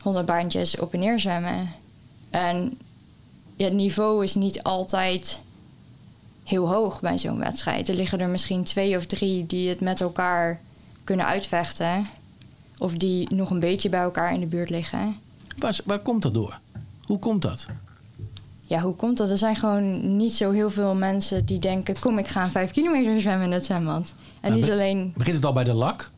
100 0.00 0.26
baantjes 0.26 0.78
op 0.78 0.92
en 0.92 0.98
neer 1.00 1.20
zwemmen. 1.20 1.70
En 2.30 2.78
ja, 3.56 3.64
het 3.64 3.74
niveau 3.74 4.24
is 4.24 4.34
niet 4.34 4.62
altijd 4.62 5.38
heel 6.44 6.68
hoog 6.68 7.00
bij 7.00 7.18
zo'n 7.18 7.38
wedstrijd. 7.38 7.88
Er 7.88 7.94
liggen 7.94 8.20
er 8.20 8.28
misschien 8.28 8.64
twee 8.64 8.96
of 8.96 9.06
drie 9.06 9.46
die 9.46 9.68
het 9.68 9.80
met 9.80 10.00
elkaar 10.00 10.60
kunnen 11.04 11.26
uitvechten. 11.26 12.06
Of 12.78 12.94
die 12.94 13.34
nog 13.34 13.50
een 13.50 13.60
beetje 13.60 13.88
bij 13.88 14.00
elkaar 14.00 14.32
in 14.32 14.40
de 14.40 14.46
buurt 14.46 14.70
liggen. 14.70 15.16
Waar, 15.58 15.78
waar 15.84 15.98
komt 15.98 16.22
dat 16.22 16.34
door? 16.34 16.58
Hoe 17.06 17.18
komt 17.18 17.42
dat? 17.42 17.66
ja, 18.66 18.80
hoe 18.80 18.94
komt 18.94 19.16
dat? 19.16 19.30
Er 19.30 19.38
zijn 19.38 19.56
gewoon 19.56 20.16
niet 20.16 20.34
zo 20.34 20.50
heel 20.50 20.70
veel 20.70 20.94
mensen 20.94 21.44
die 21.44 21.58
denken... 21.58 21.98
kom, 21.98 22.18
ik 22.18 22.28
ga 22.28 22.42
een 22.42 22.50
vijf 22.50 22.70
kilometer 22.70 23.20
zwemmen 23.20 23.46
in 23.46 23.52
het 23.52 23.64
zwembad. 23.64 24.14
En 24.40 24.50
Nou, 24.50 24.62
niet 24.62 24.70
alleen... 24.70 25.12
Begint 25.16 25.36
het 25.36 25.44
al 25.44 25.52
bij 25.52 25.64
de 25.64 25.72
lak? 25.72 26.10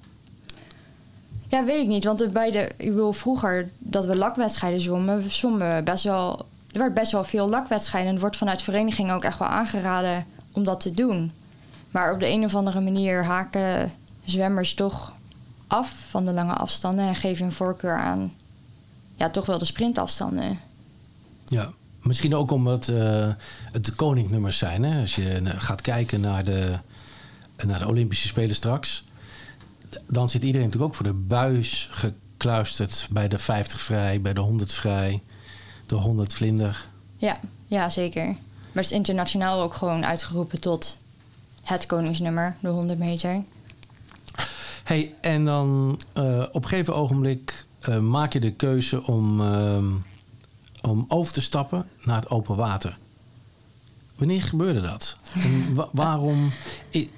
Ja, 1.49 1.65
weet 1.65 1.83
ik 1.83 1.89
niet. 1.89 2.05
Want 2.05 2.33
bij 2.33 2.51
de, 2.51 2.71
ik 2.77 2.91
bedoel, 2.91 3.13
vroeger 3.13 3.69
dat 3.79 4.05
we 4.05 4.17
lakwedstrijden 4.17 4.81
zwommen... 4.81 5.23
we 5.23 5.29
zwommen 5.29 5.85
best 5.85 6.05
wel... 6.05 6.47
Er 6.77 6.83
werd 6.83 6.95
best 6.95 7.13
wel 7.13 7.25
veel 7.25 7.49
lakwedstrijden. 7.49 8.15
En 8.15 8.21
wordt 8.21 8.37
vanuit 8.37 8.63
verenigingen 8.63 9.15
ook 9.15 9.25
echt 9.25 9.39
wel 9.39 9.49
aangeraden 9.49 10.27
om 10.53 10.65
dat 10.65 10.81
te 10.81 10.95
doen. 10.95 11.33
Maar 11.91 12.13
op 12.13 12.21
de 12.21 12.29
een 12.29 12.45
of 12.45 12.55
andere 12.55 12.81
manier 12.81 13.25
haken 13.25 13.93
zwemmers 14.25 14.75
toch 14.75 15.13
af 15.67 15.95
van 16.09 16.25
de 16.25 16.33
lange 16.33 16.53
afstanden... 16.53 17.07
en 17.07 17.15
geven 17.15 17.45
hun 17.45 17.53
voorkeur 17.53 17.97
aan 17.99 18.33
ja, 19.15 19.31
toch 19.31 19.47
wel 19.47 19.59
de 19.59 19.65
sprintafstanden. 19.65 20.59
Ja. 21.47 21.73
Misschien 22.03 22.35
ook 22.35 22.51
omdat 22.51 22.89
eh, 22.89 23.29
het 23.73 23.85
de 23.85 23.93
koningnummers 23.93 24.59
zijn. 24.59 24.83
Hè? 24.83 25.01
Als 25.01 25.15
je 25.15 25.43
gaat 25.45 25.81
kijken 25.81 26.21
naar 26.21 26.45
de, 26.45 26.79
naar 27.67 27.79
de 27.79 27.89
Olympische 27.89 28.27
Spelen 28.29 28.55
straks. 28.55 29.05
Dan 30.07 30.29
zit 30.29 30.43
iedereen 30.43 30.67
natuurlijk 30.67 30.93
ook 30.93 30.97
voor 30.97 31.07
de 31.07 31.27
buis 31.27 31.89
gekluisterd. 31.91 33.09
Bij 33.11 33.29
de 33.29 33.39
50 33.39 33.81
vrij, 33.81 34.21
bij 34.21 34.33
de 34.33 34.41
100 34.41 34.73
vrij, 34.73 35.23
de 35.89 35.95
100 35.95 36.33
vlinder. 36.35 36.87
Ja, 37.17 37.41
ja, 37.67 37.89
zeker. 37.89 38.25
Maar 38.25 38.85
het 38.85 38.85
is 38.85 38.93
internationaal 38.93 39.61
ook 39.61 39.75
gewoon 39.75 40.05
uitgeroepen 40.07 40.61
tot 40.61 40.97
het 41.63 41.87
koningsnummer, 41.87 42.57
de 42.61 42.69
100 42.69 42.99
meter. 42.99 43.43
Hey, 44.85 45.15
en 45.21 45.45
dan 45.45 46.01
eh, 46.13 46.45
op 46.53 46.63
een 46.63 46.69
gegeven 46.69 46.95
ogenblik 46.95 47.65
eh, 47.81 47.99
maak 47.99 48.33
je 48.33 48.41
de 48.41 48.53
keuze 48.53 49.07
om, 49.07 49.41
ehm, 49.41 49.85
om 50.83 51.05
over 51.09 51.33
te 51.33 51.41
stappen 51.41 51.87
naar 52.05 52.17
het 52.17 52.31
open 52.31 52.57
water. 52.57 52.99
Wanneer 54.17 54.43
gebeurde 54.43 54.81
dat? 54.81 55.17
En 55.35 55.75
wa- 55.75 55.89
waarom? 56.03 56.53
i- 56.93 57.11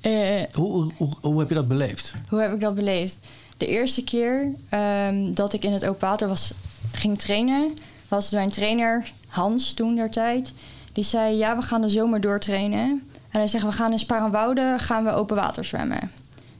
Eh, 0.00 0.42
hoe, 0.52 0.92
hoe, 0.96 1.12
hoe 1.20 1.38
heb 1.38 1.48
je 1.48 1.54
dat 1.54 1.68
beleefd? 1.68 2.12
hoe 2.28 2.40
heb 2.40 2.52
ik 2.52 2.60
dat 2.60 2.74
beleefd? 2.74 3.18
De 3.56 3.66
eerste 3.66 4.04
keer 4.04 4.54
ehm, 4.68 5.32
dat 5.34 5.52
ik 5.52 5.64
in 5.64 5.72
het 5.72 5.84
open 5.86 6.08
water 6.08 6.28
was, 6.28 6.52
ging 6.92 7.18
trainen, 7.18 7.74
was 8.08 8.30
mijn 8.30 8.50
trainer 8.50 9.12
Hans 9.28 9.72
toen 9.72 9.94
der 9.94 10.10
tijd. 10.10 10.52
Die 10.92 11.04
zei, 11.04 11.36
ja, 11.36 11.56
we 11.56 11.62
gaan 11.62 11.80
de 11.80 11.88
zomer 11.88 12.20
doortrainen. 12.20 13.08
En 13.30 13.38
hij 13.38 13.48
zegt, 13.48 13.64
we 13.64 13.72
gaan 13.72 13.92
in 13.92 13.98
Sparenwoude 13.98 14.74
gaan 14.78 15.04
we 15.04 15.10
open 15.10 15.36
water 15.36 15.64
zwemmen. 15.64 16.10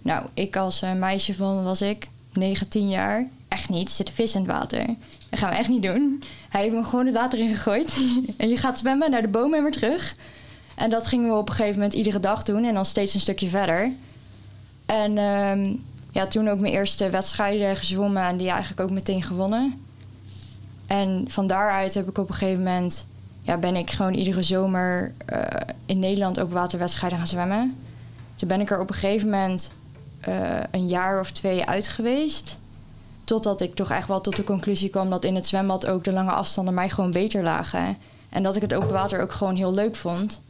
Nou, 0.02 0.26
ik 0.34 0.56
als 0.56 0.82
eh, 0.82 0.92
meisje 0.92 1.34
van, 1.34 1.64
was 1.64 1.82
ik, 1.82 2.08
19 2.32 2.88
jaar. 2.88 3.28
Echt 3.48 3.68
niet, 3.68 3.90
zit 3.90 4.08
een 4.08 4.14
vis 4.14 4.34
in 4.34 4.40
het 4.40 4.50
water. 4.50 4.86
Dat 5.28 5.38
gaan 5.38 5.50
we 5.50 5.56
echt 5.56 5.68
niet 5.68 5.82
doen. 5.82 6.22
Hij 6.48 6.62
heeft 6.62 6.74
me 6.74 6.84
gewoon 6.84 7.06
het 7.06 7.14
water 7.14 7.38
ingegooid. 7.38 7.96
en 8.36 8.48
je 8.48 8.56
gaat 8.56 8.78
zwemmen 8.78 9.10
naar 9.10 9.22
de 9.22 9.28
bomen 9.28 9.58
en 9.58 9.62
weer 9.62 9.72
terug. 9.72 10.14
En 10.74 10.90
dat 10.90 11.06
gingen 11.06 11.28
we 11.28 11.36
op 11.36 11.48
een 11.48 11.54
gegeven 11.54 11.76
moment 11.76 11.94
iedere 11.94 12.20
dag 12.20 12.42
doen. 12.42 12.64
En 12.64 12.74
dan 12.74 12.84
steeds 12.84 13.14
een 13.14 13.20
stukje 13.20 13.48
verder. 13.48 13.92
En 14.86 15.18
ehm, 15.18 15.74
ja, 16.12 16.26
toen 16.26 16.48
ook 16.48 16.58
mijn 16.58 16.72
eerste 16.72 17.10
wedstrijden 17.10 17.76
gezwommen. 17.76 18.22
En 18.22 18.36
die 18.36 18.48
eigenlijk 18.48 18.80
ook 18.80 18.90
meteen 18.90 19.22
gewonnen. 19.22 19.89
En 20.90 21.24
van 21.28 21.46
daaruit 21.46 21.94
heb 21.94 22.08
ik 22.08 22.18
op 22.18 22.28
een 22.28 22.34
gegeven 22.34 22.62
moment... 22.62 23.06
Ja, 23.42 23.56
ben 23.56 23.76
ik 23.76 23.90
gewoon 23.90 24.14
iedere 24.14 24.42
zomer 24.42 25.12
eh, 25.26 25.42
in 25.86 25.98
Nederland 25.98 26.40
open 26.40 26.54
waterwedstrijden 26.54 27.18
gaan 27.18 27.26
zwemmen. 27.26 27.76
Toen 28.34 28.48
ben 28.48 28.60
ik 28.60 28.70
er 28.70 28.80
op 28.80 28.88
een 28.88 28.94
gegeven 28.94 29.30
moment 29.30 29.72
eh, 30.20 30.34
een 30.70 30.88
jaar 30.88 31.20
of 31.20 31.30
twee 31.30 31.64
uit 31.64 31.88
geweest. 31.88 32.56
Totdat 33.24 33.60
ik 33.60 33.74
toch 33.74 33.90
echt 33.90 34.08
wel 34.08 34.20
tot 34.20 34.36
de 34.36 34.44
conclusie 34.44 34.90
kwam 34.90 35.10
dat 35.10 35.24
in 35.24 35.34
het 35.34 35.46
zwembad 35.46 35.86
ook 35.86 36.04
de 36.04 36.12
lange 36.12 36.30
afstanden 36.30 36.74
mij 36.74 36.90
gewoon 36.90 37.12
beter 37.12 37.42
lagen. 37.42 37.96
En 38.28 38.42
dat 38.42 38.56
ik 38.56 38.62
het 38.62 38.74
open 38.74 38.92
water 38.92 39.20
ook 39.20 39.32
gewoon 39.32 39.56
heel 39.56 39.74
leuk 39.74 39.96
vond. 39.96 40.40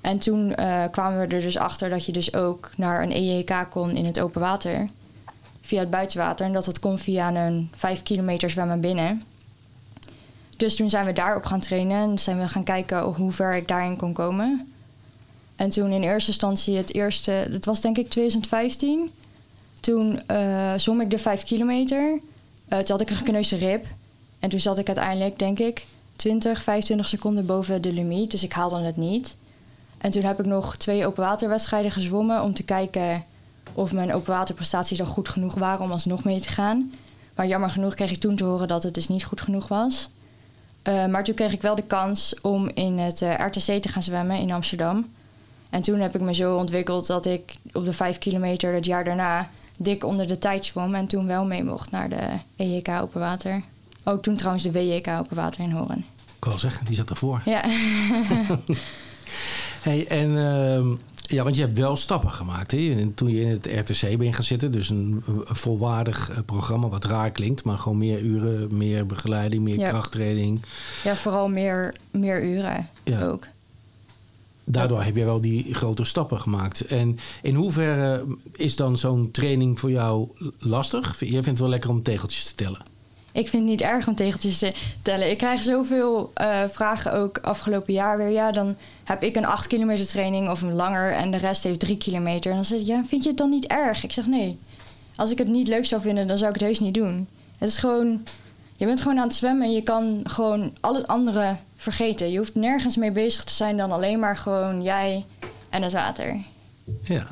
En 0.00 0.18
toen 0.18 0.54
eh, 0.54 0.84
kwamen 0.90 1.18
we 1.18 1.34
er 1.34 1.40
dus 1.40 1.58
achter 1.58 1.88
dat 1.88 2.04
je 2.04 2.12
dus 2.12 2.34
ook 2.34 2.70
naar 2.76 3.02
een 3.02 3.12
EJK 3.12 3.66
kon 3.70 3.90
in 3.96 4.04
het 4.04 4.20
open 4.20 4.40
water. 4.40 4.88
Via 5.60 5.80
het 5.80 5.90
buitenwater. 5.90 6.46
En 6.46 6.52
dat 6.52 6.66
het 6.66 6.78
kon 6.78 6.98
via 6.98 7.34
een 7.34 7.70
5 7.74 8.02
kilometer 8.02 8.50
zwemmen 8.50 8.80
binnen. 8.80 9.22
Dus 10.60 10.76
toen 10.76 10.90
zijn 10.90 11.06
we 11.06 11.12
daarop 11.12 11.44
gaan 11.44 11.60
trainen. 11.60 12.10
En 12.10 12.18
zijn 12.18 12.38
we 12.38 12.48
gaan 12.48 12.64
kijken 12.64 13.02
hoe 13.02 13.32
ver 13.32 13.56
ik 13.56 13.68
daarin 13.68 13.96
kon 13.96 14.12
komen. 14.12 14.72
En 15.56 15.70
toen 15.70 15.90
in 15.90 16.02
eerste 16.02 16.30
instantie 16.30 16.76
het 16.76 16.94
eerste... 16.94 17.46
Dat 17.50 17.64
was 17.64 17.80
denk 17.80 17.98
ik 17.98 18.10
2015. 18.10 19.10
Toen 19.80 20.26
eh 20.26 20.74
zwom 20.76 21.00
ik 21.00 21.10
de 21.10 21.18
5 21.18 21.42
kilometer. 21.42 22.20
Eh, 22.68 22.78
toen 22.78 22.90
had 22.90 23.00
ik 23.00 23.10
een 23.10 23.16
gekneusde 23.16 23.56
rib. 23.56 23.86
En 24.38 24.48
toen 24.48 24.60
zat 24.60 24.78
ik 24.78 24.86
uiteindelijk, 24.86 25.38
denk 25.38 25.58
ik, 25.58 25.86
20, 26.16 26.62
25 26.62 27.08
seconden 27.08 27.46
boven 27.46 27.82
de 27.82 27.92
limiet. 27.92 28.30
Dus 28.30 28.42
ik 28.42 28.52
haalde 28.52 28.80
het 28.80 28.96
niet. 28.96 29.36
En 29.98 30.10
toen 30.10 30.22
heb 30.22 30.40
ik 30.40 30.46
nog 30.46 30.76
twee 30.76 31.06
openwaterwedstrijden 31.06 31.90
gezwommen 31.90 32.42
om 32.42 32.54
te 32.54 32.62
kijken 32.62 33.24
of 33.72 33.92
mijn 33.92 34.14
openwaterprestaties 34.14 35.00
al 35.00 35.06
goed 35.06 35.28
genoeg 35.28 35.54
waren 35.54 35.84
om 35.84 35.92
alsnog 35.92 36.24
mee 36.24 36.40
te 36.40 36.48
gaan. 36.48 36.92
Maar 37.34 37.46
jammer 37.46 37.70
genoeg 37.70 37.94
kreeg 37.94 38.10
ik 38.10 38.20
toen 38.20 38.36
te 38.36 38.44
horen 38.44 38.68
dat 38.68 38.82
het 38.82 38.94
dus 38.94 39.08
niet 39.08 39.24
goed 39.24 39.40
genoeg 39.40 39.68
was. 39.68 40.08
Eh, 40.82 41.06
maar 41.06 41.24
toen 41.24 41.34
kreeg 41.34 41.52
ik 41.52 41.62
wel 41.62 41.74
de 41.74 41.82
kans 41.82 42.40
om 42.40 42.70
in 42.74 42.98
het 42.98 43.22
eh, 43.22 43.46
RTC 43.46 43.82
te 43.82 43.88
gaan 43.88 44.02
zwemmen 44.02 44.38
in 44.38 44.52
Amsterdam. 44.52 45.12
En 45.70 45.82
toen 45.82 46.00
heb 46.00 46.14
ik 46.14 46.20
me 46.20 46.34
zo 46.34 46.56
ontwikkeld 46.56 47.06
dat 47.06 47.26
ik 47.26 47.54
op 47.72 47.84
de 47.84 47.92
5 47.92 48.18
kilometer 48.18 48.74
het 48.74 48.84
jaar 48.84 49.04
daarna 49.04 49.48
dik 49.78 50.04
onder 50.04 50.26
de 50.26 50.38
tijd 50.38 50.64
zwom. 50.64 50.94
En 50.94 51.06
toen 51.06 51.26
wel 51.26 51.44
mee 51.44 51.64
mocht 51.64 51.90
naar 51.90 52.08
de 52.08 52.28
EJK 52.56 52.88
Open 52.88 53.20
Water. 53.20 53.62
Ook 54.04 54.22
toen 54.22 54.36
trouwens 54.36 54.64
de 54.64 54.72
WJK 54.72 55.08
Open 55.08 55.36
Water 55.36 55.60
in 55.60 55.70
Horen. 55.70 56.04
Ik 56.36 56.44
wil 56.44 56.58
zeggen, 56.58 56.86
die 56.86 56.96
zat 56.96 57.10
ervoor. 57.10 57.42
Ja. 57.44 57.64
Hey, 59.80 60.06
en 60.06 60.36
ehm, 60.36 60.88
ja, 61.30 61.42
want 61.44 61.56
je 61.56 61.62
hebt 61.62 61.78
wel 61.78 61.96
stappen 61.96 62.30
gemaakt. 62.30 62.70
Hè? 62.70 62.94
En 62.98 63.14
toen 63.14 63.30
je 63.30 63.40
in 63.40 63.48
het 63.48 63.66
RTC 63.90 64.18
bent 64.18 64.34
gaan 64.34 64.44
zitten, 64.44 64.72
dus 64.72 64.88
een, 64.90 65.22
een 65.26 65.56
volwaardig 65.56 66.30
eh, 66.30 66.38
programma, 66.46 66.88
wat 66.88 67.04
raar 67.04 67.30
klinkt, 67.30 67.64
maar 67.64 67.78
gewoon 67.78 67.98
meer 67.98 68.20
uren, 68.20 68.76
meer 68.76 69.06
begeleiding, 69.06 69.62
meer 69.62 69.78
Ja. 69.78 69.88
krachttraining. 69.88 70.60
ja, 71.04 71.16
vooral 71.16 71.48
meer, 71.48 71.94
meer 72.10 72.44
uren 72.44 72.88
Ja. 73.04 73.22
ook. 73.26 73.46
Daardoor 74.64 75.02
heb 75.02 75.16
je 75.16 75.24
wel 75.24 75.40
die 75.40 75.74
grote 75.74 76.04
stappen 76.04 76.40
gemaakt. 76.40 76.80
En 76.86 77.18
in 77.42 77.54
hoeverre 77.54 78.24
is 78.56 78.76
dan 78.76 78.98
zo'n 78.98 79.30
training 79.30 79.80
voor 79.80 79.90
jou 79.90 80.28
lastig? 80.58 81.20
Je 81.20 81.26
vindt 81.30 81.46
het 81.46 81.58
wel 81.58 81.68
lekker 81.68 81.90
om 81.90 82.02
tegeltjes 82.02 82.44
te 82.44 82.54
tellen. 82.54 82.82
Ik 83.32 83.48
vind 83.48 83.62
het 83.62 83.70
niet 83.70 83.80
erg 83.80 84.06
om 84.06 84.14
tegeltjes 84.14 84.58
te 84.58 84.72
tellen. 85.02 85.30
Ik 85.30 85.38
krijg 85.38 85.62
zoveel 85.62 86.30
eh, 86.34 86.64
vragen 86.68 87.12
ook 87.12 87.38
afgelopen 87.38 87.92
jaar 87.92 88.18
weer. 88.18 88.28
Ja, 88.28 88.52
dan 88.52 88.76
heb 89.04 89.22
ik 89.22 89.36
een 89.36 89.46
8 89.46 89.66
kilometer 89.66 90.06
training 90.06 90.50
of 90.50 90.62
een 90.62 90.74
langer 90.74 91.12
en 91.12 91.30
de 91.30 91.36
rest 91.36 91.62
heeft 91.62 91.80
3 91.80 91.96
kilometer. 91.96 92.50
En 92.50 92.56
dan 92.56 92.64
zeg 92.64 92.80
ik, 92.80 92.86
ja, 92.86 93.04
vind 93.04 93.22
je 93.22 93.28
het 93.28 93.38
dan 93.38 93.50
niet 93.50 93.66
erg? 93.66 94.04
Ik 94.04 94.12
zeg 94.12 94.26
nee. 94.26 94.58
Als 95.16 95.30
ik 95.30 95.38
het 95.38 95.48
niet 95.48 95.68
leuk 95.68 95.86
zou 95.86 96.02
vinden, 96.02 96.26
dan 96.26 96.38
zou 96.38 96.50
ik 96.50 96.56
het 96.56 96.68
heus 96.68 96.80
niet 96.80 96.94
doen. 96.94 97.28
Het 97.58 97.68
is 97.68 97.78
gewoon, 97.78 98.22
je 98.76 98.86
bent 98.86 99.00
gewoon 99.02 99.18
aan 99.18 99.26
het 99.26 99.36
zwemmen 99.36 99.66
en 99.66 99.72
je 99.72 99.82
kan 99.82 100.20
gewoon 100.24 100.72
al 100.80 100.94
het 100.94 101.06
andere 101.06 101.56
vergeten. 101.76 102.30
Je 102.30 102.38
hoeft 102.38 102.54
nergens 102.54 102.96
mee 102.96 103.10
bezig 103.10 103.44
te 103.44 103.52
zijn 103.52 103.76
dan 103.76 103.92
alleen 103.92 104.18
maar 104.18 104.36
gewoon 104.36 104.82
jij 104.82 105.24
en 105.68 105.82
het 105.82 105.92
water. 105.92 106.36
Ja. 107.02 107.26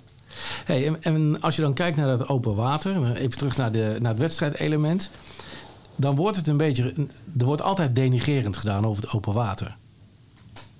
Hey, 0.65 0.97
en 1.01 1.41
als 1.41 1.57
je 1.57 1.63
dan 1.63 1.75
kijkt 1.75 1.97
naar 1.97 2.19
dat 2.19 2.29
open 2.29 2.55
water, 2.55 3.17
even 3.17 3.39
terug 3.39 3.57
naar, 3.57 3.73
de, 3.73 3.97
naar 4.01 4.11
het 4.11 4.21
wedstrijdelement, 4.21 5.11
dan 5.99 6.17
wordt 6.17 6.37
het 6.37 6.47
een 6.47 6.57
beetje. 6.57 6.95
Er 7.39 7.45
wordt 7.45 7.63
altijd 7.63 7.95
denigerend 7.95 8.57
gedaan 8.57 8.87
over 8.87 9.03
het 9.03 9.13
open 9.13 9.33
water. 9.33 9.77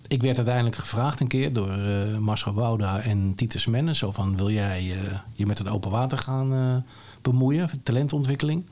Ik 0.09 0.23
werd 0.23 0.37
uiteindelijk 0.37 0.77
gevraagd 0.77 1.21
een 1.21 1.29
keer 1.29 1.53
door 1.53 1.71
eh, 1.71 2.19
Marcel 2.19 2.53
Wouda 2.53 3.01
en 3.01 3.35
Titus 3.35 3.67
Menne. 3.67 3.95
Zo 3.95 4.11
van, 4.11 4.37
wil 4.37 4.51
jij 4.51 4.79
eh, 4.79 5.19
je 5.33 5.47
met 5.47 5.59
het 5.59 5.69
open 5.69 5.91
water 5.91 6.19
gaan 6.19 6.53
eh, 6.55 6.93
bemoeien? 7.23 7.71
Talentontwikkeling. 7.83 8.67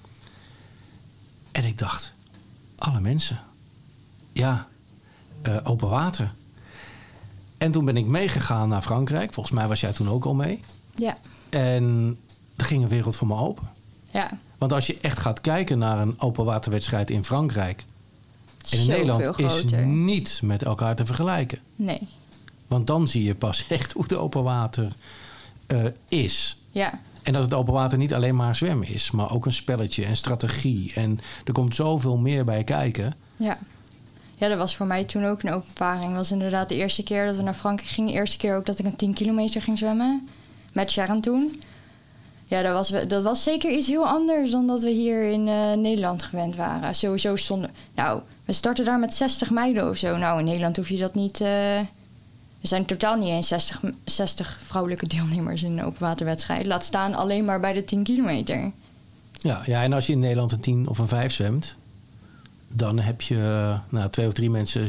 En 1.52 1.64
ik 1.64 1.78
dacht, 1.78 2.12
alle 2.78 3.00
mensen. 3.00 3.38
Ja, 4.32 4.66
open 5.62 5.88
water. 5.88 6.32
En 7.58 7.72
toen 7.72 7.84
ben 7.84 7.96
ik 7.96 8.06
meegegaan 8.06 8.68
naar 8.68 8.82
Frankrijk. 8.82 9.32
Volgens 9.34 9.54
mij 9.54 9.68
was 9.68 9.80
jij 9.80 9.92
toen 9.92 10.08
ook 10.08 10.24
al 10.24 10.34
mee. 10.34 10.60
Ja, 10.94 11.16
En 11.48 12.18
er 12.56 12.64
ging 12.64 12.82
een 12.82 12.88
wereld 12.88 13.16
voor 13.16 13.26
me 13.26 13.36
open. 13.36 13.70
ja. 14.10 14.38
Want 14.58 14.72
als 14.72 14.86
je 14.86 14.98
echt 15.00 15.18
gaat 15.18 15.40
kijken 15.40 15.78
naar 15.78 15.98
een 15.98 16.20
open 16.20 16.44
waterwedstrijd 16.44 17.10
in 17.10 17.24
Frankrijk... 17.24 17.80
en 17.80 18.78
in 18.78 18.78
Zoveel 18.78 18.96
Nederland 18.96 19.38
is 19.38 19.52
groter. 19.52 19.86
niet 19.86 20.40
met 20.42 20.62
elkaar 20.62 20.96
te 20.96 21.06
vergelijken. 21.06 21.58
Nee. 21.76 22.08
Want 22.66 22.86
dan 22.86 23.08
zie 23.08 23.24
je 23.24 23.34
pas 23.34 23.66
echt 23.68 23.92
hoe 23.92 24.02
het 24.02 24.14
open 24.14 24.42
water 24.42 24.92
eh, 25.66 25.84
is. 26.08 26.56
Ja, 26.70 27.00
En 27.22 27.32
dat 27.32 27.42
het 27.42 27.54
open 27.54 27.72
water 27.72 27.98
niet 27.98 28.14
alleen 28.14 28.36
maar 28.36 28.54
zwemmen 28.54 28.88
is, 28.88 29.10
maar 29.10 29.32
ook 29.32 29.46
een 29.46 29.52
spelletje 29.52 30.04
en 30.04 30.16
strategie. 30.16 30.92
En 30.94 31.20
er 31.44 31.52
komt 31.52 31.74
zoveel 31.74 32.16
meer 32.16 32.44
bij 32.44 32.64
kijken. 32.64 33.14
Ja. 33.36 33.58
Ja, 34.38 34.48
dat 34.48 34.58
was 34.58 34.76
voor 34.76 34.86
mij 34.86 35.04
toen 35.04 35.26
ook 35.26 35.42
een 35.42 35.52
openbaring. 35.52 36.04
Het 36.04 36.14
was 36.14 36.30
inderdaad 36.30 36.68
de 36.68 36.74
eerste 36.74 37.02
keer 37.02 37.26
dat 37.26 37.36
we 37.36 37.42
naar 37.42 37.54
Frankrijk 37.54 37.90
gingen. 37.90 38.12
De 38.12 38.18
eerste 38.18 38.36
keer 38.36 38.56
ook 38.56 38.66
dat 38.66 38.78
ik 38.78 38.84
een 38.84 38.96
10 38.96 39.14
kilometer 39.14 39.62
ging 39.62 39.78
zwemmen. 39.78 40.28
Met 40.72 40.90
Sharon 40.90 41.20
toen. 41.20 41.62
Ja, 42.48 42.62
dat 42.62 42.72
was, 42.72 43.08
dat 43.08 43.22
was 43.22 43.42
zeker 43.42 43.72
iets 43.72 43.86
heel 43.86 44.06
anders 44.06 44.50
dan 44.50 44.66
dat 44.66 44.82
we 44.82 44.90
hier 44.90 45.30
in 45.30 45.48
eh, 45.48 45.72
Nederland 45.72 46.22
gewend 46.22 46.56
waren. 46.56 46.94
Sowieso 46.94 47.36
stonden... 47.36 47.70
Nou, 47.94 48.20
We 48.44 48.52
starten 48.52 48.84
daar 48.84 48.98
met 48.98 49.14
60 49.14 49.50
meiden 49.50 49.88
of 49.88 49.96
zo. 49.96 50.16
Nou, 50.16 50.38
in 50.38 50.44
Nederland 50.44 50.76
hoef 50.76 50.88
je 50.88 50.96
dat 50.98 51.14
niet... 51.14 51.40
eh, 51.40 51.78
er 51.78 52.72
zijn 52.72 52.84
totaal 52.84 53.16
niet 53.16 53.28
eens 53.28 53.48
60, 53.48 53.82
m- 53.82 53.90
60 54.04 54.58
vrouwelijke 54.64 55.06
deelnemers 55.06 55.62
in 55.62 55.78
een 55.78 55.84
open 55.84 56.00
waterwedstrijd. 56.02 56.66
Laat 56.66 56.84
staan 56.84 57.14
alleen 57.14 57.44
maar 57.44 57.60
bij 57.60 57.72
de 57.72 57.84
10 57.84 58.02
kilometer. 58.02 58.72
Ja, 59.32 59.62
ja, 59.66 59.82
en 59.82 59.92
als 59.92 60.06
je 60.06 60.12
in 60.12 60.18
Nederland 60.18 60.52
een 60.52 60.60
10 60.60 60.88
of 60.88 60.98
een 60.98 61.08
5 61.08 61.32
zwemt, 61.32 61.76
dan 62.68 62.98
heb 62.98 63.20
je 63.20 63.36
eh, 63.36 63.78
nou, 63.88 64.10
twee 64.10 64.26
of 64.26 64.32
drie 64.32 64.50
mensen, 64.50 64.88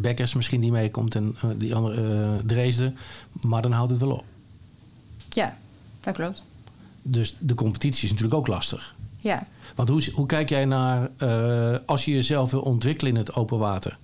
Bekkers 0.00 0.34
misschien 0.34 0.60
die 0.60 0.70
meekomt 0.72 1.14
en 1.14 1.36
die 1.56 1.74
andere 1.74 2.36
Dresden, 2.46 2.96
maar 3.40 3.62
dan 3.62 3.72
houdt 3.72 3.90
het 3.90 4.00
wel 4.00 4.10
op. 4.10 4.24
Ja, 5.28 5.56
dat 6.00 6.14
klopt. 6.14 6.42
Dus 7.08 7.36
de 7.38 7.54
competitie 7.54 8.04
is 8.04 8.10
natuurlijk 8.10 8.38
ook 8.38 8.46
lastig. 8.46 8.94
Ja. 9.20 9.46
Want 9.74 9.88
hoe, 9.88 10.10
hoe 10.14 10.26
kijk 10.26 10.48
jij 10.48 10.64
naar 10.64 11.10
eh, 11.16 11.78
als 11.86 12.04
je 12.04 12.10
jezelf 12.10 12.50
wil 12.50 12.60
ontwikkelen 12.60 13.12
in 13.12 13.18
het 13.18 13.34
open 13.34 13.58
water? 13.58 13.98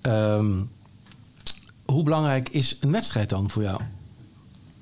Ehm, 0.00 0.52
hoe 1.84 2.02
belangrijk 2.02 2.48
is 2.48 2.76
een 2.80 2.92
wedstrijd 2.92 3.28
dan 3.28 3.50
voor 3.50 3.62
jou? 3.62 3.80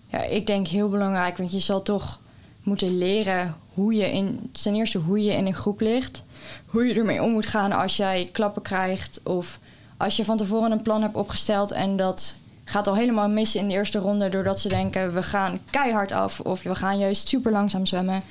Ja, 0.07 0.23
ik 0.23 0.47
denk 0.47 0.67
heel 0.67 0.89
belangrijk, 0.89 1.37
want 1.37 1.53
je 1.53 1.61
zal 1.61 1.83
toch 1.83 2.21
moeten 2.63 2.99
leren 2.99 3.55
hoe 3.75 3.95
je 3.95 4.13
in, 4.13 4.51
ten 4.53 4.75
eerste 4.75 4.99
hoe 4.99 5.23
je 5.23 5.33
in 5.33 5.47
een 5.47 5.55
groep 5.55 5.81
ligt, 5.81 6.23
hoe 6.67 6.87
je 6.87 6.95
ermee 6.95 7.23
om 7.23 7.33
moet 7.33 7.47
gaan 7.47 7.73
als 7.73 7.97
jij 7.97 8.29
klappen 8.33 8.63
krijgt 8.63 9.21
of 9.23 9.59
als 9.97 10.17
je 10.17 10.25
van 10.25 10.37
tevoren 10.37 10.71
een 10.71 10.83
plan 10.83 11.03
hebt 11.03 11.15
opgesteld 11.15 11.71
en 11.71 11.97
dat 11.97 12.37
gaat 12.69 12.87
al 12.87 12.97
helemaal 12.97 13.29
mis 13.29 13.55
in 13.55 13.69
de 13.69 13.75
eerste 13.75 13.99
ronde 13.99 14.29
doordat 14.29 14.61
ze 14.61 14.69
denken 14.69 15.15
we 15.15 15.23
gaan 15.23 15.59
keihard 15.71 16.13
af 16.13 16.41
of 16.41 16.63
we 16.63 16.75
gaan 16.75 16.99
juist 16.99 17.29
super 17.29 17.53
langzaam 17.53 17.87
zwemmen. 17.87 18.23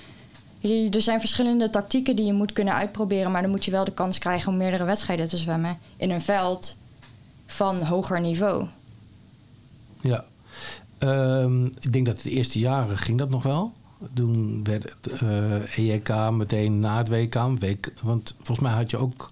Er 0.91 1.01
zijn 1.01 1.19
verschillende 1.19 1.69
tactieken 1.69 2.15
die 2.15 2.25
je 2.25 2.33
moet 2.33 2.53
kunnen 2.53 2.73
uitproberen, 2.73 3.31
maar 3.31 3.41
dan 3.41 3.51
moet 3.51 3.65
je 3.65 3.71
wel 3.71 3.85
de 3.85 3.93
kans 3.93 4.17
krijgen 4.17 4.51
om 4.51 4.57
meerdere 4.57 4.83
wedstrijden 4.83 5.27
te 5.27 5.37
zwemmen 5.37 5.77
in 5.97 6.11
een 6.11 6.21
veld 6.21 6.75
van 7.45 7.81
hoger 7.81 8.21
niveau. 8.21 8.65
Ja. 10.01 10.25
Ehm, 10.97 11.65
ik 11.65 11.93
denk 11.93 12.05
dat 12.05 12.21
de 12.21 12.29
eerste 12.29 12.59
jaren 12.59 12.97
ging 12.97 13.17
dat 13.17 13.29
nog 13.29 13.43
wel. 13.43 13.71
Toen 14.13 14.63
werd 14.63 14.83
het 14.83 15.21
eh, 15.21 15.77
EJK 15.77 16.31
meteen 16.31 16.79
na 16.79 16.97
het 16.97 17.09
WK. 17.09 17.33
Want 18.01 18.35
volgens 18.35 18.67
mij 18.67 18.71
had 18.71 18.91
je 18.91 18.97
ook. 18.97 19.29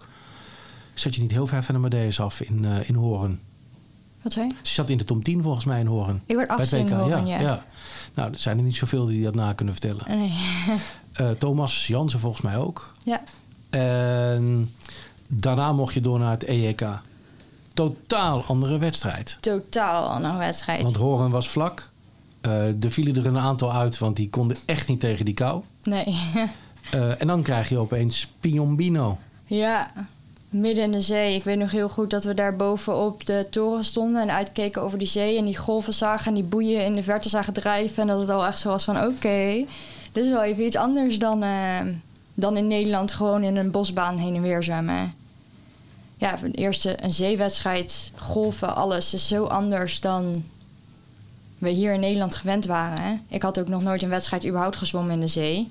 Zat 0.94 1.16
je 1.16 1.22
niet 1.22 1.32
heel 1.32 1.48
ver 1.48 1.64
van 1.64 1.76
de 1.76 1.82
Madeus 1.82 2.20
af 2.20 2.42
in, 2.42 2.66
eh, 2.66 2.90
in 2.90 2.96
Horen? 2.96 3.40
Wat 4.24 4.34
zei? 4.34 4.50
Ze 4.62 4.74
zat 4.74 4.90
in 4.90 4.98
de 4.98 5.04
top 5.04 5.24
10 5.24 5.44
volgens 5.44 5.66
mij 5.66 5.80
in 5.80 5.86
Horen. 5.86 6.22
Ik 6.26 6.36
werd 6.36 6.48
Bij 6.48 6.58
het 6.58 6.60
achtste 6.60 6.78
in 6.78 6.86
WK, 6.86 6.92
Horen, 6.94 7.26
ja. 7.26 7.64
Nou, 8.14 8.32
er 8.32 8.40
zijn 8.40 8.58
er 8.58 8.64
niet 8.64 8.76
zoveel 8.76 9.06
die 9.06 9.24
dat 9.24 9.36
na 9.36 9.54
kunnen 9.54 9.74
vertellen. 9.74 10.06
Nee. 10.18 10.34
Eh, 11.14 11.30
Thomas 11.30 11.88
Jansen 11.88 12.20
volgens 12.20 12.42
mij 12.42 12.58
ook. 12.58 12.94
Ja, 13.04 13.22
En 13.70 14.72
daarna 15.30 15.72
mocht 15.74 15.94
je 15.94 16.02
door 16.02 16.20
naar 16.20 16.32
het 16.32 16.44
EJK. 16.46 16.86
Totaal 17.74 18.44
andere 18.44 18.78
wedstrijd. 18.78 19.38
totaal 19.42 20.08
andere 20.08 20.38
wedstrijd. 20.38 20.84
Want 20.84 20.96
Horen 20.96 21.32
was 21.32 21.50
vlak. 21.50 21.90
Eh 22.42 22.84
er 22.84 22.92
vielen 22.92 23.16
er 23.16 23.26
een 23.26 23.38
aantal 23.38 23.74
uit, 23.74 23.98
want 23.98 24.16
die 24.16 24.30
konden 24.30 24.58
echt 24.66 24.88
niet 24.88 25.00
tegen 25.00 25.26
die 25.26 25.34
kou. 25.34 25.64
Nee. 25.84 26.06
Eh, 26.92 27.22
en 27.22 27.28
dan 27.28 27.42
krijg 27.42 27.70
je 27.70 27.78
opeens 27.78 28.28
Piombino. 28.40 29.18
ja, 29.46 29.92
midden 30.54 30.84
in 30.84 30.92
de 30.92 31.02
zee. 31.02 31.36
Ik 31.36 31.44
weet 31.44 31.58
nog 31.58 31.72
heel 31.72 31.90
goed 31.90 32.10
dat 32.10 32.24
we 32.24 32.34
daar 32.34 32.56
bovenop 32.56 33.26
de 33.26 33.48
toren 33.50 33.84
stonden 33.84 34.22
en 34.22 34.32
uitkeken 34.32 34.82
over 34.82 34.98
die 34.98 35.08
zee. 35.08 35.38
En 35.38 35.46
die 35.46 35.58
golven 35.58 35.94
zagen 35.94 36.28
en 36.28 36.34
die 36.34 36.44
boeien 36.44 36.86
in 36.86 36.94
de 36.94 37.04
verte 37.04 37.30
zagen 37.30 37.54
drijven. 37.54 38.02
En 38.02 38.08
dat 38.08 38.20
het 38.20 38.30
al 38.30 38.46
echt 38.46 38.60
zo 38.60 38.70
was 38.70 38.84
van 38.84 39.04
oké, 39.04 39.66
dit 40.12 40.24
is 40.24 40.30
wel 40.30 40.44
even 40.44 40.66
iets 40.66 40.76
anders 40.76 41.20
dan, 41.20 41.44
eh, 41.44 41.80
dan 42.34 42.58
in 42.58 42.68
Nederland 42.68 43.12
gewoon 43.12 43.44
in 43.44 43.56
een 43.56 43.72
bosbaan 43.72 44.18
heen 44.18 44.36
en 44.36 44.42
weer 44.42 44.64
zwemmen. 44.64 45.14
Ja, 46.18 46.38
voor 46.38 46.50
eerste 46.50 47.04
een 47.04 47.14
zeewedstrijd, 47.14 48.12
golven, 48.16 48.76
alles 48.76 49.14
is 49.14 49.28
zo 49.28 49.46
anders 49.46 50.00
dan 50.00 50.44
we 51.58 51.70
hier 51.70 51.94
in 51.94 52.00
Nederland 52.00 52.36
gewend 52.36 52.66
waren. 52.66 53.22
Ik 53.28 53.42
had 53.42 53.60
ook 53.60 53.68
nog 53.68 53.84
nooit 53.84 54.02
een 54.02 54.10
wedstrijd 54.10 54.46
überhaupt 54.46 54.76
gezwommen 54.76 55.14
in 55.14 55.20
de 55.20 55.28
zee. 55.28 55.70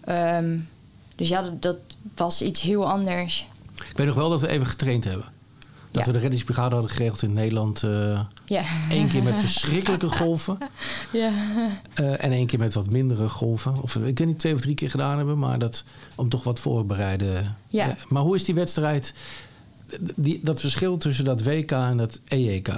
Ehm, 0.00 0.58
dus 1.14 1.28
ja, 1.28 1.44
dat 1.60 1.76
was 2.14 2.42
iets 2.42 2.60
heel 2.60 2.88
anders. 2.88 3.46
Ik 3.74 3.96
weet 3.96 4.06
nog 4.06 4.16
wel 4.16 4.30
dat 4.30 4.40
we 4.40 4.48
even 4.48 4.66
getraind 4.66 5.04
hebben. 5.04 5.26
Dat 5.90 6.00
Ja. 6.00 6.06
we 6.06 6.12
de 6.12 6.18
reddingsbrigade 6.22 6.74
hadden 6.74 6.90
geregeld 6.92 7.22
in 7.22 7.32
Nederland. 7.32 7.82
eh 7.82 8.20
Ja. 8.44 8.62
Eén 8.90 9.08
keer 9.08 9.22
met 9.22 9.40
verschrikkelijke 9.40 10.08
golven. 10.08 10.58
ja. 11.12 11.32
eh, 11.94 12.24
en 12.24 12.32
één 12.32 12.46
keer 12.46 12.58
met 12.58 12.74
wat 12.74 12.90
mindere 12.90 13.28
golven. 13.28 13.82
Of 13.82 13.94
ik 13.96 14.02
weet 14.18 14.26
niet, 14.26 14.38
twee 14.38 14.54
of 14.54 14.60
drie 14.60 14.74
keer 14.74 14.90
gedaan 14.90 15.16
hebben. 15.16 15.38
Maar 15.38 15.58
dat 15.58 15.84
om 16.14 16.28
toch 16.28 16.44
wat 16.44 16.60
voorbereiden. 16.60 17.56
Ja. 17.68 17.88
Eh, 17.88 17.94
maar 18.08 18.22
hoe 18.22 18.34
is 18.34 18.44
die 18.44 18.54
wedstrijd? 18.54 19.14
Die, 20.14 20.40
dat 20.42 20.60
verschil 20.60 20.96
tussen 20.96 21.24
dat 21.24 21.42
WK 21.42 21.70
en 21.70 21.96
dat 21.96 22.20
E 22.28 22.48
EJK. 22.48 22.68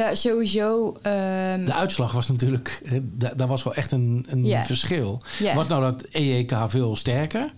Ja, 0.00 0.14
sowieso. 0.14 0.96
ehm, 1.02 1.64
De 1.64 1.72
uitslag 1.74 2.12
was 2.12 2.28
natuurlijk, 2.28 2.82
hè, 2.84 2.98
da- 3.02 3.32
daar 3.36 3.48
was 3.48 3.62
wel 3.62 3.74
echt 3.74 3.92
een, 3.92 4.26
een 4.28 4.44
verschil. 4.64 5.20
Was 5.54 5.68
nou 5.68 5.82
dat 5.82 6.02
EJK 6.10 6.52
veel 6.66 6.96
sterker? 6.96 7.52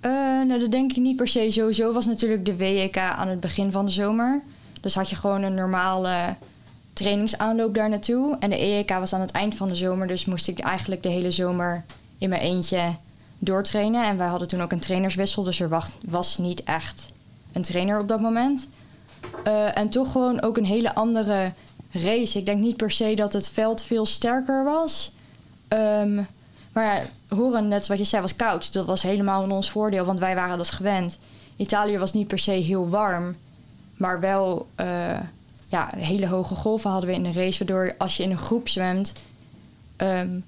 eh, 0.00 0.10
nou, 0.46 0.58
dat 0.58 0.70
denk 0.70 0.90
ik 0.90 0.96
niet 0.96 1.16
per 1.16 1.28
se. 1.28 1.46
Sowieso 1.50 1.92
was 1.92 2.06
natuurlijk 2.06 2.44
de 2.44 2.56
WEK 2.56 2.98
aan 2.98 3.28
het 3.28 3.40
begin 3.40 3.72
van 3.72 3.84
de 3.84 3.90
zomer. 3.90 4.42
Dus 4.80 4.94
had 4.94 5.10
je 5.10 5.16
gewoon 5.16 5.42
een 5.42 5.54
normale 5.54 6.34
trainingsaanloop 6.92 7.74
daar 7.74 7.88
naartoe. 7.88 8.36
En 8.40 8.50
de 8.50 8.56
EEK 8.64 8.90
was 8.90 9.12
aan 9.12 9.20
het 9.20 9.30
eind 9.30 9.54
van 9.54 9.68
de 9.68 9.74
zomer. 9.74 10.06
Dus 10.06 10.24
moest 10.24 10.48
ik 10.48 10.58
eigenlijk 10.58 11.02
de 11.02 11.08
hele 11.08 11.30
zomer 11.30 11.84
in 12.18 12.28
mijn 12.28 12.40
eentje 12.42 12.94
doortrainen. 13.38 14.04
En 14.06 14.16
wij 14.16 14.26
hadden 14.26 14.48
toen 14.48 14.62
ook 14.62 14.72
een 14.72 14.80
trainerswissel. 14.80 15.42
Dus 15.42 15.60
er 15.60 15.68
was 16.04 16.38
niet 16.38 16.62
echt 16.64 17.06
een 17.52 17.62
trainer 17.62 18.00
op 18.00 18.08
dat 18.08 18.20
moment. 18.20 18.66
Eh, 19.44 19.78
en 19.78 19.88
toch 19.88 20.12
gewoon 20.12 20.42
ook 20.42 20.56
een 20.56 20.64
hele 20.64 20.94
andere 20.94 21.52
race. 21.90 22.38
Ik 22.38 22.46
denk 22.46 22.60
niet 22.60 22.76
per 22.76 22.90
se 22.90 23.14
dat 23.14 23.32
het 23.32 23.48
veld 23.48 23.82
veel 23.82 24.06
sterker 24.06 24.64
was. 24.64 25.12
Ehm, 25.68 26.14
maar 26.72 26.84
ja, 26.84 27.02
horen, 27.36 27.68
net 27.68 27.86
wat 27.86 27.98
je 27.98 28.04
zei, 28.04 28.22
was 28.22 28.36
koud. 28.36 28.72
Dat 28.72 28.86
was 28.86 29.02
helemaal 29.02 29.42
in 29.42 29.50
ons 29.50 29.70
voordeel, 29.70 30.04
want 30.04 30.18
wij 30.18 30.34
waren 30.34 30.58
dat 30.58 30.70
gewend. 30.70 31.18
Italië 31.56 31.98
was 31.98 32.12
niet 32.12 32.26
per 32.26 32.38
se 32.38 32.50
heel 32.50 32.88
warm, 32.88 33.36
maar 33.96 34.20
wel 34.20 34.66
eh, 34.74 35.20
ja, 35.68 35.90
hele 35.96 36.26
hoge 36.26 36.54
golven 36.54 36.90
hadden 36.90 37.10
we 37.10 37.16
in 37.16 37.22
de 37.22 37.32
race. 37.32 37.58
Waardoor 37.58 37.94
als 37.98 38.16
je 38.16 38.22
in 38.22 38.30
een 38.30 38.38
groep 38.38 38.68
zwemt, 38.68 39.12
ehm, 39.96 40.40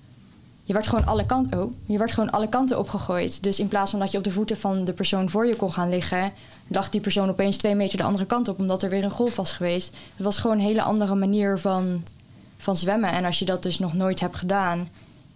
je 0.71 0.77
werd 0.77 0.89
gewoon 0.89 1.07
alle 1.07 1.27
kanten, 1.27 1.63
oh, 1.63 1.73
je 1.87 1.99
werd 1.99 2.13
gewoon 2.13 2.31
alle 2.31 2.49
kanten 2.49 2.79
opgegooid. 2.79 3.43
Dus 3.43 3.61
in 3.61 3.69
plaats 3.69 3.91
van 3.91 4.01
dat 4.01 4.11
je 4.11 4.19
op 4.19 4.25
de 4.25 4.31
voeten 4.31 4.57
van 4.57 4.85
de 4.85 4.93
persoon 4.93 5.31
voor 5.31 5.47
je 5.47 5.57
kon 5.57 5.73
gaan 5.73 5.89
liggen, 5.89 6.33
lag 6.67 6.91
die 6.91 7.01
persoon 7.01 7.29
opeens 7.29 7.57
twee 7.57 7.75
meter 7.75 7.99
de 7.99 8.05
andere 8.05 8.27
kant 8.27 8.49
op, 8.49 8.59
omdat 8.59 8.83
er 8.83 8.91
weer 8.91 9.05
een 9.05 9.11
golf 9.11 9.37
was 9.37 9.53
geweest. 9.53 9.93
Het 10.17 10.25
was 10.25 10.39
gewoon 10.39 10.57
een 10.57 10.65
hele 10.65 10.83
andere 10.83 11.15
manier 11.15 11.59
van, 11.59 12.03
van 12.59 12.77
zwemmen. 12.77 13.13
En 13.13 13.25
als 13.25 13.39
je 13.39 13.45
dat 13.45 13.63
dus 13.63 13.79
nog 13.79 13.95
nooit 13.95 14.21
hebt 14.21 14.37
gedaan, 14.37 14.89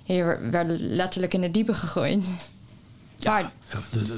je 0.03 0.39
werd 0.51 0.81
letterlijk 0.81 1.35
in 1.35 1.41
de 1.41 1.51
diepe 1.51 1.75
gegooid. 1.75 2.27
Ja, 3.17 3.51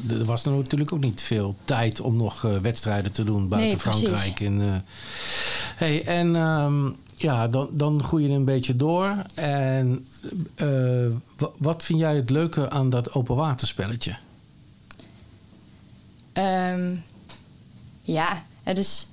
Er 0.09 0.25
was 0.25 0.43
dan 0.43 0.57
natuurlijk 0.57 0.93
ook 0.93 1.01
niet 1.01 1.23
veel 1.23 1.57
tijd 1.65 2.01
om 2.01 2.17
nog 2.17 2.45
eh, 2.45 2.57
wedstrijden 2.57 3.13
te 3.13 3.25
doen 3.25 3.49
buiten 3.49 3.71
Nee. 3.71 3.79
Frankrijk. 3.79 4.41
En, 4.41 4.61
eh, 4.61 4.93
hey, 5.77 6.05
en 6.05 6.37
ehm, 6.37 6.91
ja, 7.17 7.49
dan, 7.49 7.69
dan 7.73 8.03
groei 8.05 8.29
je 8.29 8.35
een 8.35 8.45
beetje 8.45 8.77
door. 8.77 9.17
En 9.35 10.07
eh, 10.55 10.67
wa- 11.37 11.51
wat 11.57 11.83
vind 11.83 11.99
jij 11.99 12.17
het 12.17 12.31
leuke 12.31 12.71
aan 12.71 12.91
dat 12.91 13.13
open 13.15 13.37
waterspelletje? 13.37 14.17
Ehm, 16.33 16.95
ja, 18.03 18.43
het 18.63 18.79
is 18.79 19.09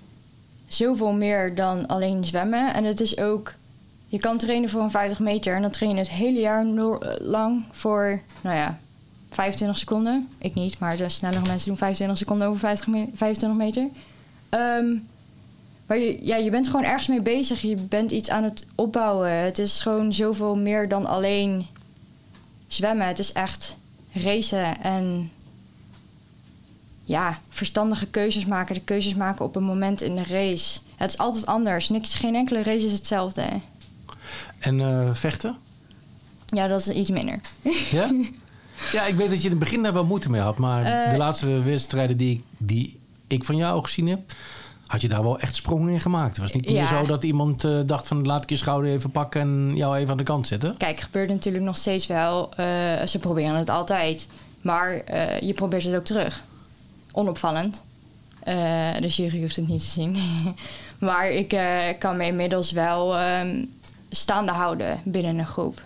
zoveel 0.68 1.12
meer 1.14 1.56
dan 1.56 1.88
alleen 1.88 2.26
zwemmen. 2.26 2.74
En 2.74 2.84
het 2.84 3.00
is 3.00 3.18
ook, 3.18 3.54
je 4.08 4.20
kan 4.20 4.38
trainen 4.38 4.70
voor 4.70 4.82
een 4.82 4.92
50 4.92 5.20
meter 5.20 5.56
en 5.56 5.62
dan 5.62 5.72
train 5.72 5.92
je 5.92 5.98
het 5.98 6.10
hele 6.10 6.40
jaar 6.40 6.66
lang 7.20 7.64
voor, 7.72 8.22
nou 8.42 8.56
ja, 8.56 8.80
25 9.30 9.78
seconden. 9.78 10.30
Ik 10.38 10.54
niet, 10.54 10.80
maar 10.80 10.98
de 10.98 11.10
snellere 11.10 11.46
mensen 11.48 11.68
doen 11.68 11.78
25 11.78 12.18
seconden 12.18 12.48
over 12.48 12.60
50 12.60 12.88
me- 12.88 13.08
25 13.14 13.60
meter. 13.60 13.90
Ehm, 14.50 14.86
maar 15.94 16.02
je, 16.02 16.20
ja, 16.22 16.36
je 16.36 16.50
bent 16.50 16.68
gewoon 16.68 16.84
ergens 16.84 17.08
mee 17.08 17.22
bezig. 17.22 17.62
Je 17.62 17.76
bent 17.76 18.12
iets 18.12 18.30
aan 18.30 18.44
het 18.44 18.66
opbouwen. 18.76 19.32
Het 19.32 19.60
is 19.60 19.82
gewoon 19.82 20.14
zoveel 20.14 20.56
meer 20.56 20.88
dan 20.88 21.06
alleen 21.06 21.68
zwemmen. 22.68 23.08
Het 23.08 23.20
is 23.20 23.32
echt 23.32 23.76
racen 24.12 24.82
en 24.82 25.32
ja, 27.04 27.40
verstandige 27.50 28.08
keuzes 28.08 28.46
maken. 28.46 28.76
De 28.76 28.82
keuzes 28.82 29.16
maken 29.16 29.46
op 29.46 29.56
een 29.56 29.64
moment 29.64 30.02
in 30.02 30.16
de 30.16 30.24
race. 30.24 30.80
Het 30.96 31.12
is 31.12 31.18
altijd 31.18 31.46
anders. 31.46 31.90
Niks, 31.90 32.16
geen 32.16 32.36
enkele 32.36 32.64
race 32.64 32.86
is 32.86 32.92
hetzelfde. 32.92 33.46
En 34.60 34.80
eh, 34.80 35.14
vechten? 35.14 35.58
Ja, 36.46 36.68
dat 36.68 36.80
is 36.80 36.90
iets 36.90 37.10
minder. 37.10 37.40
Ja? 37.92 38.12
ja, 38.92 39.06
ik 39.06 39.16
weet 39.16 39.30
dat 39.30 39.38
je 39.38 39.44
in 39.44 39.50
het 39.50 39.60
begin 39.60 39.84
daar 39.84 39.94
wel 39.94 40.06
moeite 40.06 40.30
mee 40.30 40.42
had. 40.42 40.58
Maar 40.58 40.84
Eh, 40.84 41.12
de 41.12 41.18
laatste 41.18 41.62
wedstrijden 41.62 42.18
die, 42.18 42.44
die 42.58 43.00
ik 43.28 43.44
van 43.44 43.56
jou 43.56 43.84
gezien 43.84 44.08
heb... 44.08 44.36
had 44.94 45.02
je 45.02 45.08
daar 45.08 45.24
wel 45.24 45.40
echt 45.40 45.56
sprongen 45.56 45.94
in 45.94 46.02
gemaakt. 46.02 46.30
Het 46.30 46.38
was 46.38 46.52
niet 46.52 46.66
meer 46.66 46.76
Ja. 46.76 46.88
zo 46.88 47.06
dat 47.06 47.24
iemand 47.24 47.64
eh, 47.64 47.80
dacht 47.86 48.08
van... 48.08 48.26
laat 48.26 48.44
ik 48.44 48.50
je 48.50 48.56
schouder 48.56 48.92
even 48.92 49.12
pakken 49.12 49.42
en 49.42 49.72
jou 49.76 49.98
even 49.98 50.12
aan 50.12 50.18
de 50.18 50.24
kant 50.24 50.48
zetten. 50.48 50.78
Kijk, 50.78 51.00
gebeurt 51.00 51.30
natuurlijk 51.30 51.64
nog 51.64 51.78
steeds 51.78 52.08
wel. 52.08 52.50
Eh, 52.56 52.66
ze 53.06 53.20
proberen 53.20 53.56
het 53.56 53.70
altijd. 53.70 54.28
Maar 54.62 54.94
eh, 54.96 55.40
je 55.40 55.54
probeert 55.54 55.84
het 55.84 55.96
ook 55.96 56.04
terug. 56.04 56.44
Onopvallend. 57.12 57.84
Eh, 58.40 58.56
de 59.00 59.08
jury 59.08 59.42
hoeft 59.42 59.56
het 59.56 59.68
niet 59.68 59.82
te 59.82 59.88
zien. 59.88 60.18
maar 61.00 61.32
ik 61.32 61.58
kan 62.00 62.18
me 62.18 62.26
inmiddels 62.26 62.72
wel 62.72 63.18
ehm, 63.18 63.66
staande 64.10 64.52
houden 64.52 65.00
binnen 65.04 65.38
een 65.38 65.48
groep. 65.48 65.82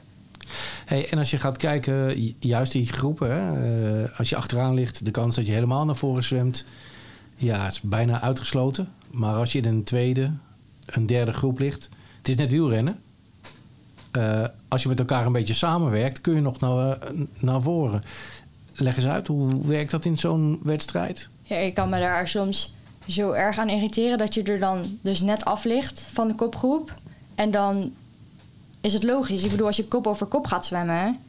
Hey, 0.85 1.09
en 1.09 1.17
als 1.17 1.31
je 1.31 1.37
gaat 1.37 1.57
kijken, 1.57 2.21
ju- 2.21 2.33
juist 2.39 2.71
die 2.71 2.85
groepen, 2.87 3.31
hè, 3.31 4.09
als 4.17 4.29
je 4.29 4.35
achteraan 4.35 4.73
ligt, 4.73 5.05
de 5.05 5.11
kans 5.11 5.35
dat 5.35 5.45
je 5.47 5.53
helemaal 5.53 5.85
naar 5.85 5.95
voren 5.95 6.23
zwemt, 6.23 6.65
ja, 7.35 7.63
het 7.63 7.71
is 7.73 7.81
bijna 7.81 8.21
uitgesloten. 8.21 8.91
Maar 9.11 9.35
als 9.35 9.51
je 9.51 9.57
in 9.57 9.65
een 9.65 9.83
tweede, 9.83 10.31
een 10.85 11.05
derde 11.05 11.31
groep 11.33 11.59
ligt, 11.59 11.89
het 12.17 12.29
is 12.29 12.35
net 12.35 12.51
wielrennen. 12.51 12.99
Eh, 14.11 14.43
als 14.67 14.83
je 14.83 14.89
met 14.89 14.99
elkaar 14.99 15.25
een 15.25 15.31
beetje 15.31 15.53
samenwerkt, 15.53 16.21
kun 16.21 16.35
je 16.35 16.41
nog 16.41 16.59
naar, 16.59 16.99
eh, 16.99 17.11
naar 17.39 17.61
voren. 17.61 18.01
Leg 18.73 18.97
eens 18.97 19.07
uit, 19.07 19.27
hoe 19.27 19.67
werkt 19.67 19.91
dat 19.91 20.05
in 20.05 20.17
zo'n 20.17 20.59
wedstrijd? 20.63 21.29
Ja, 21.43 21.55
ik 21.55 21.73
kan 21.73 21.89
me 21.89 21.99
daar 21.99 22.27
soms 22.27 22.75
zo 23.07 23.31
erg 23.31 23.57
aan 23.57 23.69
irriteren 23.69 24.17
dat 24.17 24.33
je 24.33 24.43
er 24.43 24.59
dan 24.59 24.99
dus 25.01 25.21
net 25.21 25.45
af 25.45 25.63
ligt 25.63 25.99
van 25.99 26.27
de 26.27 26.35
kopgroep. 26.35 26.95
En 27.35 27.51
dan 27.51 27.93
is 28.81 28.93
het 28.93 29.03
logisch. 29.03 29.43
Ik 29.43 29.51
bedoel, 29.51 29.67
als 29.67 29.75
je 29.75 29.87
kop 29.87 30.07
over 30.07 30.25
kop 30.25 30.47
gaat 30.47 30.65
zwemmen, 30.65 31.19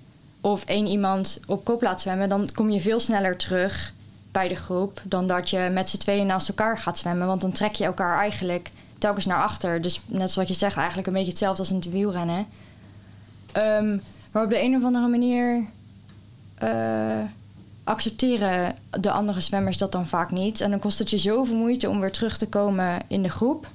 of 0.41 0.65
één 0.65 0.87
iemand 0.87 1.41
op 1.47 1.65
kop 1.65 1.83
laat 1.83 2.01
zwemmen, 2.01 2.29
dan 2.29 2.49
kom 2.55 2.71
je 2.71 2.81
veel 2.81 3.01
sneller 3.01 3.37
terug 3.37 3.95
bij 4.39 4.49
de 4.49 4.55
groep 4.55 5.03
dan 5.05 5.27
dat 5.27 5.51
je 5.51 5.69
met 5.73 5.89
z'n 5.89 5.97
tweeën 5.97 6.27
naast 6.27 6.49
elkaar 6.49 6.79
gaat 6.79 6.99
zwemmen. 6.99 7.27
Want 7.27 7.41
dan 7.41 7.53
trek 7.53 7.75
je 7.75 7.85
elkaar 7.85 8.19
eigenlijk 8.19 8.71
telkens 8.99 9.27
naar 9.27 9.43
achter. 9.43 9.83
Dus 9.83 10.01
net 10.07 10.31
zoals 10.31 10.49
je 10.49 10.55
zegt, 10.55 10.77
eigenlijk 10.77 11.07
een 11.07 11.13
beetje 11.13 11.29
hetzelfde 11.29 11.59
als 11.59 11.71
in 11.71 11.77
het 11.77 11.91
wielrennen. 11.91 12.47
Ehm, 13.53 13.99
maar 14.33 14.45
op 14.45 14.51
de 14.51 14.63
een 14.63 14.77
of 14.77 14.85
andere 14.85 15.09
manier 15.09 15.65
eh, 16.55 17.21
accepteren 17.85 18.75
de 19.01 19.11
andere 19.11 19.41
zwemmers 19.41 19.77
dat 19.77 19.93
dan 19.93 20.07
vaak 20.07 20.31
niet. 20.31 20.61
En 20.61 20.71
dan 20.71 20.79
kost 20.79 20.99
het 20.99 21.11
je 21.11 21.19
zoveel 21.19 21.57
moeite 21.57 21.89
om 21.89 22.01
weer 22.01 22.13
terug 22.13 22.39
te 22.39 22.49
komen 22.49 22.99
in 23.07 23.23
de 23.23 23.31
groep. 23.31 23.69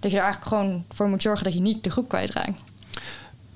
Dat 0.00 0.10
je 0.10 0.16
er 0.16 0.22
eigenlijk 0.22 0.54
gewoon 0.54 0.84
voor 0.88 1.08
moet 1.08 1.22
zorgen 1.22 1.44
dat 1.44 1.54
je 1.54 1.60
niet 1.60 1.84
de 1.84 1.90
groep 1.90 2.08
kwijtraakt. 2.08 2.58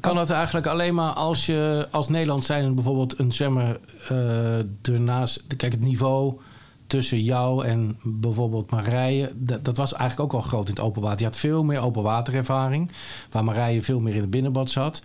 Kan 0.06 0.16
dat 0.16 0.30
eigenlijk 0.30 0.66
alleen 0.66 0.94
maar 0.94 1.12
als 1.12 1.46
je 1.46 1.88
als 1.90 2.08
Nederland 2.08 2.44
zijn 2.44 2.74
bijvoorbeeld 2.74 3.18
een 3.18 3.32
zwemmer 3.32 3.80
eh 4.08 4.92
ernaast... 4.94 5.44
Kijk, 5.56 5.72
het 5.72 5.80
niveau 5.80 6.38
tussen 6.86 7.22
jou 7.22 7.64
en 7.64 7.98
bijvoorbeeld 8.02 8.70
Marije... 8.70 9.32
Dat, 9.34 9.64
dat 9.64 9.76
was 9.76 9.92
eigenlijk 9.92 10.32
ook 10.32 10.40
al 10.40 10.48
groot 10.48 10.68
in 10.68 10.74
het 10.74 10.82
open 10.82 11.02
water. 11.02 11.18
Je 11.18 11.24
had 11.24 11.36
veel 11.36 11.64
meer 11.64 11.80
open 11.80 12.02
waterervaring... 12.02 12.92
waar 13.30 13.44
Marije 13.44 13.82
veel 13.82 14.00
meer 14.00 14.14
in 14.14 14.20
het 14.20 14.30
binnenbad 14.30 14.70
zat. 14.70 15.02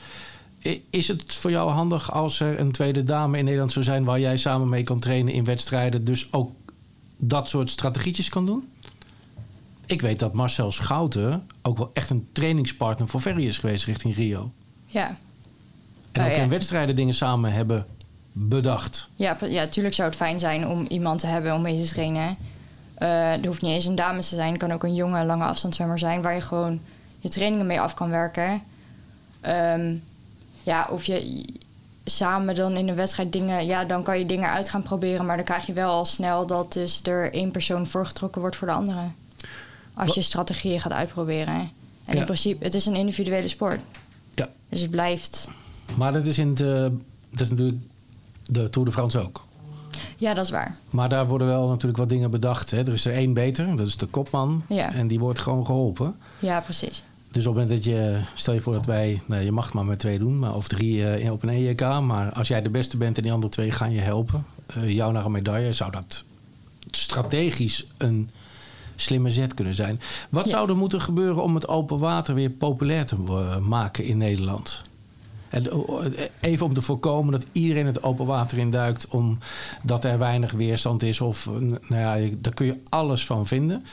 Is 0.89 1.07
het 1.07 1.33
voor 1.33 1.51
jou 1.51 1.71
handig 1.71 2.11
als 2.11 2.39
er 2.39 2.59
een 2.59 2.71
tweede 2.71 3.03
dame 3.03 3.37
in 3.37 3.43
Nederland 3.43 3.71
zou 3.71 3.85
zijn... 3.85 4.03
waar 4.03 4.19
jij 4.19 4.37
samen 4.37 4.69
mee 4.69 4.83
kan 4.83 4.99
trainen 4.99 5.33
in 5.33 5.43
wedstrijden... 5.43 6.03
dus 6.03 6.33
ook 6.33 6.51
dat 7.17 7.49
soort 7.49 7.69
strategietjes 7.69 8.29
kan 8.29 8.45
doen? 8.45 8.69
Ik 9.85 10.01
weet 10.01 10.19
dat 10.19 10.33
Marcel 10.33 10.71
Schouten 10.71 11.47
ook 11.61 11.77
wel 11.77 11.91
echt 11.93 12.09
een 12.09 12.27
trainingspartner 12.31 13.07
voor 13.07 13.19
Ferry 13.19 13.45
is 13.45 13.57
geweest 13.57 13.85
richting 13.85 14.15
Rio. 14.15 14.51
Ja, 14.91 15.15
En 16.11 16.25
ook 16.25 16.35
ja. 16.35 16.41
in 16.41 16.49
wedstrijden 16.49 16.95
dingen 16.95 17.13
samen 17.13 17.51
hebben 17.51 17.85
bedacht. 18.31 19.09
ja, 19.15 19.37
ja, 19.45 19.67
tuurlijk 19.67 19.95
zou 19.95 20.07
het 20.07 20.17
fijn 20.17 20.39
zijn 20.39 20.67
om 20.67 20.85
iemand 20.89 21.19
te 21.19 21.27
hebben 21.27 21.53
om 21.53 21.61
mee 21.61 21.81
te 21.83 21.89
trainen. 21.89 22.35
Eh 22.93 23.31
er 23.33 23.45
hoeft 23.45 23.61
niet 23.61 23.71
eens 23.71 23.85
een 23.85 23.95
dame 23.95 24.19
te 24.19 24.35
zijn. 24.35 24.51
Het 24.51 24.59
kan 24.61 24.71
ook 24.71 24.83
een 24.83 24.95
jonge, 24.95 25.23
lange 25.25 25.43
afstandszwemmer 25.43 25.99
zijn... 25.99 26.21
waar 26.21 26.33
je 26.33 26.41
gewoon 26.41 26.79
je 27.19 27.29
trainingen 27.29 27.65
mee 27.65 27.81
af 27.81 27.93
kan 27.93 28.09
werken. 28.09 28.61
Ehm, 29.41 29.95
ja, 30.63 30.87
of 30.91 31.03
je 31.05 31.45
samen 32.05 32.55
dan 32.55 32.77
in 32.77 32.87
een 32.87 32.95
wedstrijd 32.95 33.31
dingen... 33.31 33.65
Ja, 33.65 33.83
dan 33.85 34.03
kan 34.03 34.19
je 34.19 34.25
dingen 34.25 34.49
uit 34.49 34.69
gaan 34.69 34.81
proberen... 34.83 35.25
maar 35.25 35.35
dan 35.35 35.45
krijg 35.45 35.65
je 35.65 35.73
wel 35.73 35.91
al 35.91 36.05
snel 36.05 36.47
dat 36.47 36.73
dus 36.73 37.01
er 37.03 37.33
één 37.33 37.51
persoon 37.51 37.87
voorgetrokken 37.87 38.41
wordt 38.41 38.55
voor 38.55 38.67
de 38.67 38.73
andere. 38.73 39.01
Als 39.93 40.15
je 40.15 40.21
strategieën 40.21 40.81
gaat 40.81 40.91
uitproberen. 40.91 41.55
En 42.05 42.13
Ja. 42.13 42.19
in 42.19 42.25
principe, 42.25 42.63
het 42.63 42.75
is 42.75 42.85
een 42.85 42.95
individuele 42.95 43.47
sport. 43.47 43.79
Dus 44.71 44.81
het 44.81 44.91
blijft... 44.91 45.49
Maar 45.95 46.13
dat 46.13 46.25
is, 46.25 46.37
in 46.37 46.53
de, 46.53 46.97
dat 47.29 47.41
is 47.41 47.49
natuurlijk 47.49 47.79
de 48.45 48.69
Tour 48.69 48.87
de 48.87 48.93
France 48.93 49.19
ook. 49.19 49.45
Ja, 50.17 50.33
dat 50.33 50.45
is 50.45 50.51
waar. 50.51 50.75
Maar 50.89 51.09
daar 51.09 51.27
worden 51.27 51.47
wel 51.47 51.67
natuurlijk 51.67 51.97
wat 51.97 52.09
dingen 52.09 52.31
bedacht. 52.31 52.71
Hè. 52.71 52.77
Er 52.77 52.93
is 52.93 53.05
er 53.05 53.13
één 53.13 53.33
beter, 53.33 53.75
dat 53.75 53.87
is 53.87 53.97
de 53.97 54.05
kopman. 54.05 54.63
Ja. 54.67 54.93
En 54.93 55.07
die 55.07 55.19
wordt 55.19 55.39
gewoon 55.39 55.65
geholpen. 55.65 56.15
Ja, 56.39 56.59
precies. 56.59 57.03
Dus 57.31 57.47
op 57.47 57.55
het 57.55 57.63
moment 57.63 57.83
dat 57.83 57.93
je, 57.93 58.21
stel 58.33 58.53
je 58.53 58.61
voor 58.61 58.73
dat 58.73 58.85
wij, 58.85 59.21
nou, 59.25 59.43
je 59.43 59.51
mag 59.51 59.65
het 59.65 59.73
maar 59.73 59.85
met 59.85 59.99
twee 59.99 60.19
doen, 60.19 60.39
maar 60.39 60.55
of 60.55 60.67
drie 60.67 61.13
eh, 61.13 61.31
op 61.31 61.43
een 61.43 61.49
EJK. 61.49 61.81
Maar 61.81 62.33
als 62.33 62.47
jij 62.47 62.61
de 62.61 62.69
beste 62.69 62.97
bent 62.97 63.17
en 63.17 63.23
die 63.23 63.31
andere 63.31 63.51
twee 63.51 63.71
gaan 63.71 63.91
je 63.91 64.01
helpen, 64.01 64.45
eh, 64.65 64.89
jou 64.89 65.13
naar 65.13 65.25
een 65.25 65.31
medaille, 65.31 65.73
zou 65.73 65.91
dat 65.91 66.23
strategisch 66.91 67.85
een 67.97 68.29
slimme 68.95 69.31
zet 69.31 69.53
kunnen 69.53 69.73
zijn. 69.75 69.99
Wat 70.29 70.45
Ja. 70.45 70.51
zou 70.51 70.69
er 70.69 70.77
moeten 70.77 71.01
gebeuren 71.01 71.43
om 71.43 71.55
het 71.55 71.67
open 71.67 71.99
water 71.99 72.33
weer 72.35 72.49
populair 72.49 73.05
te 73.05 73.15
eh, 73.27 73.57
maken 73.57 74.05
in 74.05 74.17
Nederland? 74.17 74.81
En 75.49 75.69
eh, 75.71 76.23
even 76.39 76.65
om 76.65 76.73
te 76.73 76.81
voorkomen 76.81 77.31
dat 77.31 77.45
iedereen 77.51 77.85
het 77.85 78.03
open 78.03 78.25
water 78.25 78.57
induikt, 78.57 79.07
omdat 79.07 80.05
er 80.05 80.17
weinig 80.19 80.51
weerstand 80.51 81.03
is. 81.03 81.21
Of 81.21 81.47
eh, 81.47 81.53
nou 81.87 82.21
ja, 82.21 82.35
daar 82.37 82.53
kun 82.53 82.65
je 82.65 82.79
alles 82.89 83.25
van 83.25 83.47
vinden. 83.47 83.85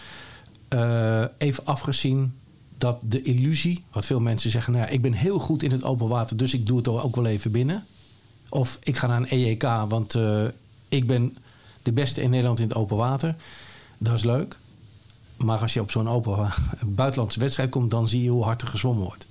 Even 1.39 1.65
afgezien 1.65 2.33
dat 2.79 3.01
de 3.03 3.23
illusie, 3.23 3.85
wat 3.93 4.05
veel 4.05 4.21
mensen 4.21 4.51
zeggen, 4.51 4.73
nou 4.73 4.85
ja, 4.85 4.91
ik 4.91 5.03
ben 5.03 5.13
heel 5.13 5.39
goed 5.39 5.63
in 5.63 5.71
het 5.71 5.85
open 5.85 6.09
water, 6.09 6.37
dus 6.37 6.55
ik 6.55 6.67
doe 6.67 6.77
het 6.77 6.89
ook 6.89 7.17
wel 7.17 7.27
even 7.27 7.51
binnen. 7.51 7.85
Of 8.49 8.79
ik 8.83 8.97
ga 8.97 9.07
naar 9.07 9.17
een 9.17 9.27
EEK, 9.31 9.63
want 9.89 10.19
ik 10.89 11.07
ben 11.07 11.37
de 11.83 11.93
beste 11.93 12.23
in 12.23 12.31
Nederland 12.31 12.61
in 12.61 12.69
het 12.69 12.77
open 12.77 12.97
water. 12.97 13.35
Dat 13.99 14.15
is 14.15 14.25
leuk. 14.25 14.57
Maar 15.39 15.59
als 15.59 15.75
je 15.75 15.81
op 15.81 15.91
zo'n 15.91 16.09
open 16.09 16.37
wa- 16.37 16.55
buitenlandse 16.87 17.41
wedstrijd 17.41 17.71
komt, 17.71 17.91
dan 17.91 18.09
zie 18.09 18.23
je 18.23 18.31
hoe 18.31 18.45
hard 18.45 18.63
er 18.63 18.69
gezwommen 18.69 19.05
wordt. 19.05 19.27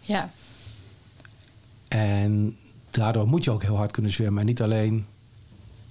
Ja, 0.00 0.30
En 1.88 2.56
daardoor 2.90 3.28
moet 3.28 3.44
je 3.44 3.50
ook 3.50 3.62
heel 3.62 3.76
hard 3.76 3.90
kunnen 3.92 4.12
zwemmen. 4.12 4.40
En 4.40 4.46
niet 4.46 4.62
alleen 4.62 5.06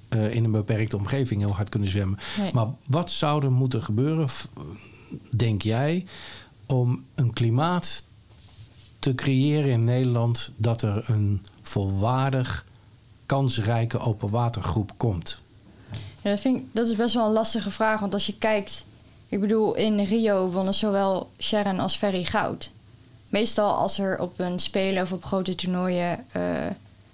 eh, 0.09 0.35
in 0.35 0.43
een 0.43 0.51
beperkte 0.51 0.97
omgeving 0.97 1.39
heel 1.41 1.55
hard 1.55 1.69
kunnen 1.69 1.89
zwemmen. 1.89 2.19
Nee. 2.39 2.53
Maar 2.53 2.67
wat 2.85 3.11
zou 3.11 3.43
er 3.45 3.51
moeten 3.51 3.81
gebeuren, 3.81 4.27
denk 5.35 5.61
jij, 5.61 6.05
om 6.65 7.03
een 7.15 7.33
klimaat 7.33 8.03
te 8.99 9.15
creëren 9.15 9.69
in 9.71 9.83
Nederland 9.83 10.51
dat 10.57 10.81
er 10.81 11.09
een 11.09 11.45
volwaardig, 11.61 12.65
kansrijke 13.25 13.99
openwatergroep 13.99 14.91
komt? 14.97 15.39
Ja, 16.21 16.29
dat, 16.29 16.39
vind 16.39 16.57
ik, 16.57 16.63
dat 16.71 16.87
is 16.87 16.95
best 16.95 17.13
wel 17.13 17.25
een 17.25 17.33
lastige 17.33 17.71
vraag. 17.71 17.99
Want 17.99 18.13
als 18.13 18.25
je 18.25 18.37
kijkt... 18.37 18.85
Ik 19.29 19.39
bedoel, 19.39 19.75
in 19.75 19.99
Rio 19.99 20.49
wonnen 20.49 20.73
zowel 20.73 21.29
Sharon 21.39 21.79
als 21.79 21.97
Ferry 21.97 22.23
goud. 22.23 22.69
Meestal 23.29 23.73
als 23.73 23.99
er 23.99 24.21
op 24.21 24.39
een 24.39 24.59
spelen 24.59 25.03
of 25.03 25.11
op 25.11 25.23
grote 25.23 25.55
toernooien... 25.55 26.25
eh, 26.31 26.41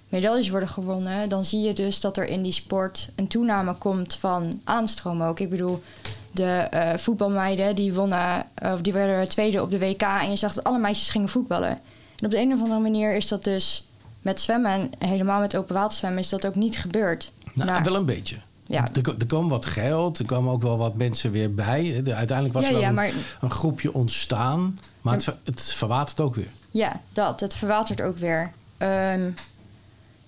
medailles 0.09 0.49
worden 0.49 0.69
gewonnen... 0.69 1.29
dan 1.29 1.45
zie 1.45 1.61
je 1.61 1.73
dus 1.73 1.99
dat 1.99 2.17
er 2.17 2.25
in 2.25 2.41
die 2.41 2.51
sport 2.51 3.09
een 3.15 3.27
toename 3.27 3.73
komt 3.73 4.15
van 4.15 4.61
aanstroom 4.63 5.23
ook. 5.23 5.39
Ik 5.39 5.49
bedoel, 5.49 5.83
de 6.31 6.45
eh, 6.45 6.97
voetbalmeiden 6.97 7.75
die 7.75 7.93
wonnen... 7.93 8.45
of 8.73 8.81
die 8.81 8.93
werden 8.93 9.29
tweede 9.29 9.61
op 9.61 9.71
de 9.71 9.79
WK... 9.79 10.01
en 10.01 10.29
je 10.29 10.35
zag 10.35 10.53
dat 10.53 10.63
alle 10.63 10.79
meisjes 10.79 11.09
gingen 11.09 11.29
voetballen. 11.29 11.79
En 12.15 12.25
op 12.25 12.31
de 12.31 12.39
een 12.39 12.53
of 12.53 12.59
andere 12.59 12.79
manier 12.79 13.15
is 13.15 13.27
dat 13.27 13.43
dus... 13.43 13.87
met 14.21 14.41
zwemmen 14.41 14.91
en 14.99 15.07
helemaal 15.07 15.39
met 15.39 15.55
open 15.55 15.75
waterzwemmen... 15.75 16.19
is 16.19 16.29
dat 16.29 16.45
ook 16.45 16.55
niet 16.55 16.77
gebeurd. 16.77 17.31
Nou, 17.53 17.69
Nou, 17.69 17.83
wel 17.83 17.95
een 17.95 18.05
beetje. 18.05 18.37
Ja. 18.73 18.87
Er, 18.93 19.15
er 19.19 19.25
kwam 19.25 19.49
wat 19.49 19.65
geld, 19.65 20.19
er 20.19 20.25
kwamen 20.25 20.51
ook 20.51 20.61
wel 20.61 20.77
wat 20.77 20.95
mensen 20.95 21.31
weer 21.31 21.53
bij. 21.53 22.01
Uiteindelijk 22.05 22.53
was 22.53 22.63
Ja, 22.63 22.69
er 22.69 22.75
wel 22.75 22.87
een, 22.87 22.93
maar- 22.93 23.11
een 23.41 23.51
groepje 23.51 23.93
ontstaan. 23.93 24.79
Maar 25.01 25.13
het, 25.13 25.35
het 25.43 25.63
verwatert 25.73 26.19
ook 26.19 26.35
weer. 26.35 26.47
Ja, 26.71 27.01
dat. 27.13 27.39
Het 27.39 27.53
verwatert 27.53 28.01
ook 28.01 28.17
weer. 28.17 28.51
Ehm, 28.77 29.29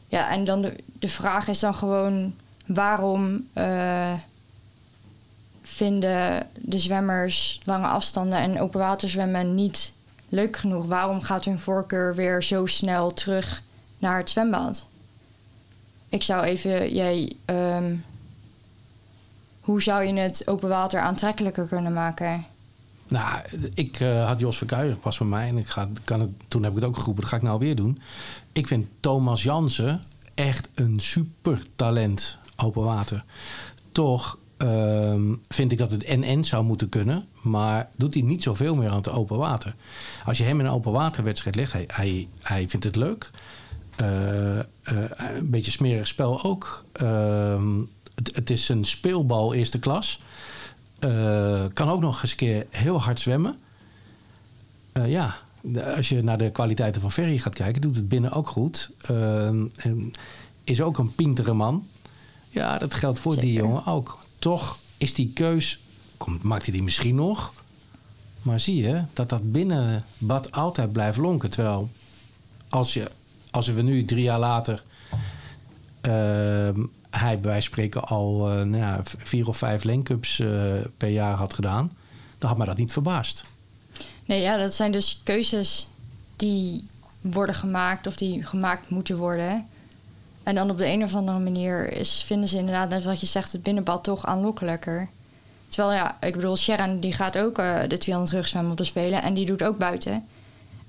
ja, 0.07 0.29
en 0.31 0.43
dan 0.45 0.61
de, 0.61 0.75
de 0.99 1.09
vraag 1.09 1.47
is 1.47 1.59
dan 1.59 1.73
gewoon... 1.75 2.33
waarom 2.65 3.47
eh, 3.53 4.13
vinden 5.61 6.47
de 6.61 6.79
zwemmers 6.79 7.61
lange 7.63 7.87
afstanden 7.87 8.39
en 8.39 8.59
open 8.61 8.79
water 8.79 9.09
zwemmen 9.09 9.55
niet 9.55 9.91
leuk 10.29 10.57
genoeg? 10.57 10.85
Waarom 10.85 11.21
gaat 11.21 11.45
hun 11.45 11.59
voorkeur 11.59 12.15
weer 12.15 12.43
zo 12.43 12.65
snel 12.65 13.13
terug 13.13 13.61
naar 13.97 14.17
het 14.17 14.29
zwembad? 14.29 14.85
Ik 16.09 16.23
zou 16.23 16.43
even... 16.43 16.93
Jij, 16.93 17.33
ehm, 17.45 17.95
hoe 19.65 19.81
zou 19.81 20.03
je 20.03 20.13
het 20.13 20.47
open 20.47 20.69
water 20.69 20.99
aantrekkelijker 20.99 21.67
kunnen 21.67 21.93
maken? 21.93 22.45
Nou, 23.07 23.39
ik 23.73 23.99
eh, 23.99 24.25
had 24.27 24.39
Jos 24.39 24.57
Verkuijer 24.57 24.97
pas 24.97 25.17
bij 25.17 25.27
mij. 25.27 25.47
En 25.47 25.57
ik 25.57 25.67
ga, 25.67 25.87
kan 26.03 26.19
het, 26.19 26.29
toen 26.47 26.63
heb 26.63 26.71
ik 26.71 26.77
het 26.77 26.85
ook 26.87 26.97
geroepen. 26.97 27.21
Dat 27.21 27.31
ga 27.31 27.37
ik 27.37 27.43
nou 27.43 27.59
weer 27.59 27.75
doen. 27.75 27.99
Ik 28.51 28.67
vind 28.67 28.85
Thomas 28.99 29.43
Jansen 29.43 30.01
echt 30.33 30.69
een 30.73 30.99
super 30.99 31.63
talent 31.75 32.37
open 32.55 32.83
water. 32.83 33.23
Toch 33.91 34.37
ehm, 34.57 35.33
vind 35.47 35.71
ik 35.71 35.77
dat 35.77 35.91
het 35.91 36.07
NN 36.07 36.43
zou 36.43 36.63
moeten 36.63 36.89
kunnen. 36.89 37.25
Maar 37.41 37.89
doet 37.97 38.13
hij 38.13 38.23
niet 38.23 38.43
zoveel 38.43 38.75
meer 38.75 38.89
aan 38.89 38.97
het 38.97 39.09
open 39.09 39.37
water. 39.37 39.75
Als 40.25 40.37
je 40.37 40.43
hem 40.43 40.59
in 40.59 40.65
een 40.65 40.71
open 40.71 40.91
waterwedstrijd 40.91 41.55
legt. 41.55 41.71
Hij, 41.71 41.83
hij, 41.87 42.27
hij 42.41 42.69
vindt 42.69 42.85
het 42.85 42.95
leuk. 42.95 43.29
eh, 43.95 44.59
eh, 44.59 44.65
een 45.35 45.49
beetje 45.49 45.71
smerig 45.71 46.07
spel 46.07 46.43
ook. 46.43 46.85
Het, 48.15 48.35
het 48.35 48.49
is 48.49 48.69
een 48.69 48.85
speelbal 48.85 49.53
eerste 49.53 49.79
klas. 49.79 50.19
Eh, 50.99 51.63
kan 51.73 51.89
ook 51.89 52.01
nog 52.01 52.21
eens 52.21 52.31
een 52.31 52.37
keer 52.37 52.65
heel 52.69 53.01
hard 53.01 53.19
zwemmen. 53.19 53.59
Eh, 54.91 55.09
ja, 55.09 55.35
als 55.95 56.09
je 56.09 56.23
naar 56.23 56.37
de 56.37 56.51
kwaliteiten 56.51 57.01
van 57.01 57.11
Ferry 57.11 57.37
gaat 57.37 57.55
kijken, 57.55 57.81
doet 57.81 57.95
het 57.95 58.09
binnen 58.09 58.31
ook 58.31 58.47
goed. 58.47 58.91
Ehm, 59.01 59.65
en 59.75 60.11
is 60.63 60.81
ook 60.81 60.97
een 60.97 61.15
pintere 61.15 61.53
man. 61.53 61.87
Ja, 62.49 62.77
dat 62.77 62.93
geldt 62.93 63.19
voor 63.19 63.39
die 63.39 63.53
jongen 63.53 63.85
ook. 63.85 64.19
Toch 64.39 64.77
is 64.97 65.13
die 65.13 65.31
keus, 65.33 65.79
komt, 66.17 66.43
maakt 66.43 66.63
hij 66.63 66.73
die 66.73 66.83
misschien 66.83 67.15
nog. 67.15 67.53
Maar 68.41 68.59
zie 68.59 68.83
je 68.83 69.03
dat 69.13 69.29
dat 69.29 69.51
binnenbad 69.51 70.51
altijd 70.51 70.91
blijft 70.91 71.17
lonken. 71.17 71.49
Terwijl 71.49 71.89
als, 72.69 72.93
je, 72.93 73.11
als 73.51 73.67
we 73.67 73.81
nu 73.81 74.05
drie 74.05 74.23
jaar 74.23 74.39
later 74.39 74.83
hij 77.19 77.39
bij 77.39 77.51
wijze 77.51 77.67
van 77.67 77.73
spreken 77.73 78.03
al 78.03 78.49
eh, 78.49 78.55
nou 78.55 78.77
ja, 78.77 78.99
vier 79.03 79.47
of 79.47 79.57
vijf 79.57 79.83
Lencups 79.83 80.39
eh 80.39 80.49
per 80.97 81.09
jaar 81.09 81.35
had 81.35 81.53
gedaan, 81.53 81.91
dan 82.37 82.49
had 82.49 82.57
mij 82.57 82.67
dat 82.67 82.77
niet 82.77 82.91
verbaasd. 82.91 83.43
Nee, 84.25 84.41
ja, 84.41 84.57
dat 84.57 84.73
zijn 84.73 84.91
dus 84.91 85.21
keuzes 85.23 85.87
die 86.35 86.87
worden 87.21 87.55
gemaakt 87.55 88.07
of 88.07 88.15
die 88.15 88.43
gemaakt 88.43 88.89
moeten 88.89 89.17
worden. 89.17 89.67
En 90.43 90.55
dan 90.55 90.69
op 90.69 90.77
de 90.77 90.87
een 90.87 91.03
of 91.03 91.15
andere 91.15 91.39
manier 91.39 91.91
is, 91.91 92.23
vinden 92.25 92.49
ze 92.49 92.57
inderdaad, 92.57 92.89
net 92.89 93.03
wat 93.03 93.19
je 93.19 93.25
zegt, 93.25 93.51
het 93.51 93.63
binnenbad 93.63 94.03
toch 94.03 94.25
aanlokkelijker. 94.25 95.09
Terwijl 95.67 95.93
ja, 95.93 96.17
ik 96.21 96.35
bedoel, 96.35 96.57
Sharon 96.57 96.99
die 96.99 97.13
gaat 97.13 97.37
ook 97.37 97.57
eh, 97.57 97.79
de 97.87 97.97
200 97.97 98.37
rugzwemmen 98.37 98.71
op 98.71 98.77
de 98.77 98.83
Spelen 98.83 99.21
en 99.21 99.33
die 99.33 99.45
doet 99.45 99.63
ook 99.63 99.77
buiten. 99.77 100.25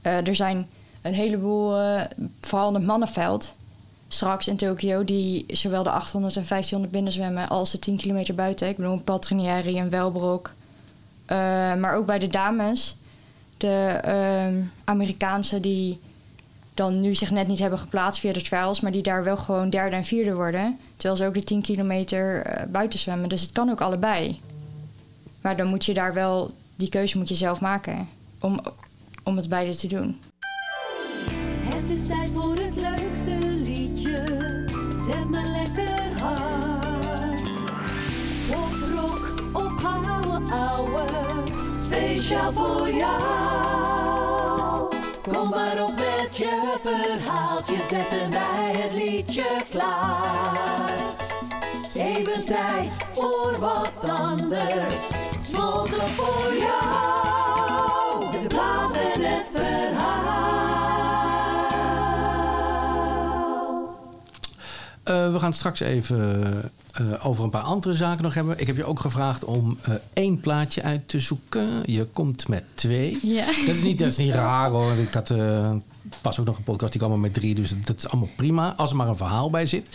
Er 0.03 0.35
zijn 0.35 0.69
een 1.03 1.15
heleboel, 1.15 1.79
vooral 2.41 2.69
in 2.69 2.75
het 2.75 2.85
mannenveld, 2.85 3.55
straks 4.17 4.49
in 4.49 4.57
Tokio, 4.57 5.05
die 5.05 5.45
zowel 5.49 5.83
de 5.83 5.91
800 5.91 6.37
en 6.37 6.45
1500 6.49 6.93
binnenzwemmen 6.93 7.49
als 7.49 7.71
de 7.71 7.79
10 7.79 7.97
kilometer 7.97 8.35
buiten. 8.35 8.69
Ik 8.69 8.77
bedoel, 8.77 9.03
Patrinieri, 9.03 9.79
een 9.79 9.91
Welbrok. 9.91 10.51
Eh, 11.25 11.37
maar 11.75 11.95
ook 11.95 12.07
bij 12.07 12.19
de 12.19 12.27
dames, 12.27 12.97
de 13.57 14.01
ehm, 14.03 14.63
Amerikaanse 14.85 15.61
die 15.61 16.01
dan 16.75 17.01
nu 17.01 17.15
zich 17.15 17.31
net 17.31 17.49
niet 17.49 17.59
hebben 17.59 17.79
geplaatst 17.79 18.21
via 18.21 18.33
de 18.33 18.43
trials, 18.43 18.81
maar 18.81 18.93
die 18.93 19.03
daar 19.03 19.25
wel 19.25 19.37
gewoon 19.37 19.71
derde 19.71 19.97
en 19.97 20.05
vierde 20.05 20.35
worden. 20.35 20.79
Terwijl 20.97 21.21
ze 21.21 21.27
ook 21.27 21.35
de 21.35 21.45
10 21.45 21.63
kilometer 21.63 22.43
eh, 22.43 22.67
buiten 22.69 22.99
zwemmen. 22.99 23.29
Dus 23.29 23.41
het 23.41 23.53
kan 23.53 23.71
ook 23.71 23.81
allebei. 23.81 24.41
Maar 25.41 25.57
dan 25.57 25.67
moet 25.67 25.85
je 25.85 25.95
daar 25.95 26.15
wel, 26.15 26.51
die 26.77 26.89
keuze 26.89 27.19
moet 27.19 27.29
je 27.29 27.35
zelf 27.35 27.61
maken 27.61 28.09
om, 28.41 28.61
om 29.23 29.37
het 29.37 29.49
beide 29.49 29.77
te 29.77 29.87
doen. 29.87 30.21
Het 31.65 31.91
is 31.91 32.07
tijd 32.07 32.31
voor 32.31 32.57
het 32.57 32.75
leukste 32.75 32.96
Speciaal 42.27 42.53
voor 42.53 42.91
jou. 42.91 44.17
Kom 45.23 45.49
maar 45.49 45.83
op 45.83 45.91
met 45.91 46.37
je 46.37 46.79
verhaaltje. 46.83 47.77
Zetten 47.89 48.31
wij 48.31 48.73
het 48.77 48.93
liedje 48.93 49.63
klaar. 49.71 50.91
Even 51.95 52.45
tijd 52.45 52.93
voor 53.13 53.57
wat 53.59 53.93
anders. 54.11 55.11
Smolten 55.49 56.09
voor 56.09 56.55
jou. 56.59 58.31
De 58.33 58.47
plaat 58.49 58.97
en 58.97 59.21
het 59.21 59.47
verhaal. 59.55 60.07
Eh, 65.05 65.33
we 65.33 65.39
gaan 65.39 65.53
straks 65.53 65.81
even 65.81 66.73
eh, 66.97 67.27
over 67.27 67.45
een 67.45 67.51
paar 67.51 67.63
andere 67.63 67.95
zaken 67.95 68.25
nog 68.25 68.35
hebben. 68.35 68.59
Ik 68.59 68.67
heb 68.67 68.77
je 68.77 68.85
ook 68.85 69.01
gevraagd 69.01 69.45
om 69.45 69.79
eh, 69.83 69.95
één 70.13 70.41
plaatje 70.41 70.83
uit 70.83 71.09
te 71.09 71.19
zoeken. 71.19 71.83
Je 71.85 72.05
komt 72.05 72.49
met 72.49 72.65
twee. 72.75 73.19
Ja. 73.23 73.47
Dat 73.47 73.75
is 73.75 73.83
niet, 73.83 73.99
dat 73.99 74.09
is 74.09 74.17
niet 74.17 74.35
raar 74.35 74.71
hoor. 74.71 74.93
Ik 74.93 75.15
had 75.15 75.31
eh, 75.31 75.71
pas 76.23 76.41
ook 76.41 76.47
nog 76.47 76.57
een 76.57 76.63
podcast 76.63 76.93
die 76.93 77.01
kwam 77.01 77.21
met 77.21 77.35
drie. 77.35 77.55
Dus 77.55 77.75
dat 77.85 77.97
is 77.97 78.09
allemaal 78.09 78.31
prima. 78.37 78.75
Als 78.77 78.91
er 78.91 78.97
maar 78.97 79.09
een 79.09 79.17
verhaal 79.17 79.51
bij 79.51 79.67
zit. 79.67 79.89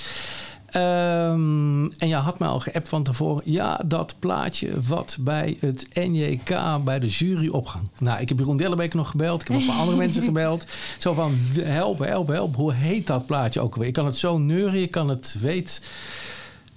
Ehm, 0.65 1.85
en 1.85 2.07
je 2.07 2.15
had 2.15 2.39
mij 2.39 2.47
al 2.47 2.59
geappt 2.59 2.89
van 2.89 3.03
tevoren. 3.03 3.41
Ja, 3.45 3.81
dat 3.85 4.15
plaatje 4.19 4.81
wat 4.87 5.17
bij 5.19 5.57
het 5.59 5.87
NJK 5.93 6.83
bij 6.83 6.99
de 6.99 7.07
jury 7.07 7.47
opgang. 7.47 7.87
Nou, 7.97 8.21
ik 8.21 8.29
heb 8.29 8.37
Jeroen 8.37 8.57
Dellebeek 8.57 8.93
nog 8.93 9.09
gebeld. 9.09 9.41
Ik 9.41 9.47
heb 9.47 9.57
nog 9.57 9.65
een 9.65 9.71
paar 9.71 9.81
andere 9.81 9.97
mensen 9.97 10.23
gebeld. 10.31 10.65
Zo 10.97 11.13
van, 11.13 11.33
help, 11.59 11.99
help, 11.99 12.27
help. 12.27 12.55
Hoe 12.55 12.73
heet 12.73 13.07
dat 13.07 13.25
plaatje 13.25 13.59
ook 13.59 13.73
alweer? 13.73 13.87
Ik 13.87 13.93
kan 13.93 14.05
het 14.05 14.17
zo 14.17 14.37
neuren, 14.37 14.79
je 14.79 14.87
kan 14.87 15.09
het 15.09 15.37
weten. 15.41 15.83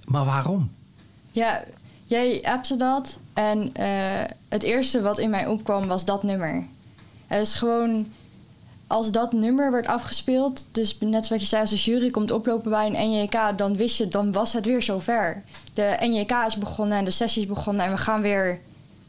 Maar 0.05 0.25
waarom? 0.25 0.71
Ja, 1.31 1.63
jij 2.05 2.43
appte 2.43 2.75
dat. 2.75 3.17
En 3.33 3.69
eh, 3.73 4.23
het 4.49 4.63
eerste 4.63 5.01
wat 5.01 5.19
in 5.19 5.29
mij 5.29 5.47
opkwam 5.47 5.87
was 5.87 6.05
dat 6.05 6.23
nummer. 6.23 6.63
Het 7.27 7.41
is 7.41 7.53
gewoon... 7.53 8.07
Als 8.87 9.11
dat 9.11 9.33
nummer 9.33 9.71
werd 9.71 9.87
afgespeeld... 9.87 10.65
Dus 10.71 10.97
net 10.99 11.25
zoals 11.25 11.41
je 11.41 11.47
zei, 11.47 11.61
als 11.61 11.69
de 11.69 11.75
jury 11.75 12.09
komt 12.09 12.31
oplopen 12.31 12.71
bij 12.71 12.85
een 12.85 13.09
NJK... 13.09 13.57
dan 13.57 13.75
wist 13.75 13.97
je, 13.97 14.07
dan 14.07 14.31
was 14.31 14.53
het 14.53 14.65
weer 14.65 14.81
zover. 14.81 15.43
De 15.73 15.97
NJK 15.99 16.31
is 16.47 16.55
begonnen 16.55 16.97
en 16.97 17.05
de 17.05 17.11
sessie 17.11 17.41
is 17.41 17.47
begonnen... 17.47 17.85
en 17.85 17.91
we 17.91 17.97
gaan 17.97 18.21
weer 18.21 18.59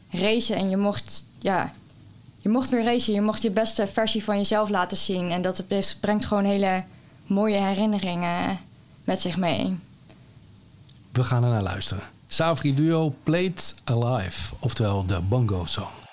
racen. 0.09 0.55
En 0.55 0.69
je 0.69 0.77
mocht, 0.77 1.25
ja... 1.39 1.73
Je 2.39 2.49
mocht 2.49 2.69
weer 2.69 2.83
racen. 2.83 3.13
Je 3.13 3.21
mocht 3.21 3.41
je 3.41 3.49
beste 3.49 3.87
versie 3.87 4.23
van 4.23 4.37
jezelf 4.37 4.69
laten 4.69 4.97
zien. 4.97 5.31
En 5.31 5.41
dat 5.41 5.63
brengt 5.99 6.25
gewoon 6.25 6.45
hele 6.45 6.83
mooie 7.25 7.57
herinneringen 7.57 8.59
met 9.03 9.21
zich 9.21 9.37
mee. 9.37 9.77
We 11.17 11.23
gaan 11.23 11.43
er 11.43 11.49
naar 11.49 11.61
luisteren. 11.61 12.03
Savri 12.27 12.75
Duo 12.75 13.13
Played 13.23 13.75
Alive. 13.83 14.53
Oftewel 14.59 15.05
de 15.05 15.21
Bongo 15.21 15.65
Song. 15.65 16.06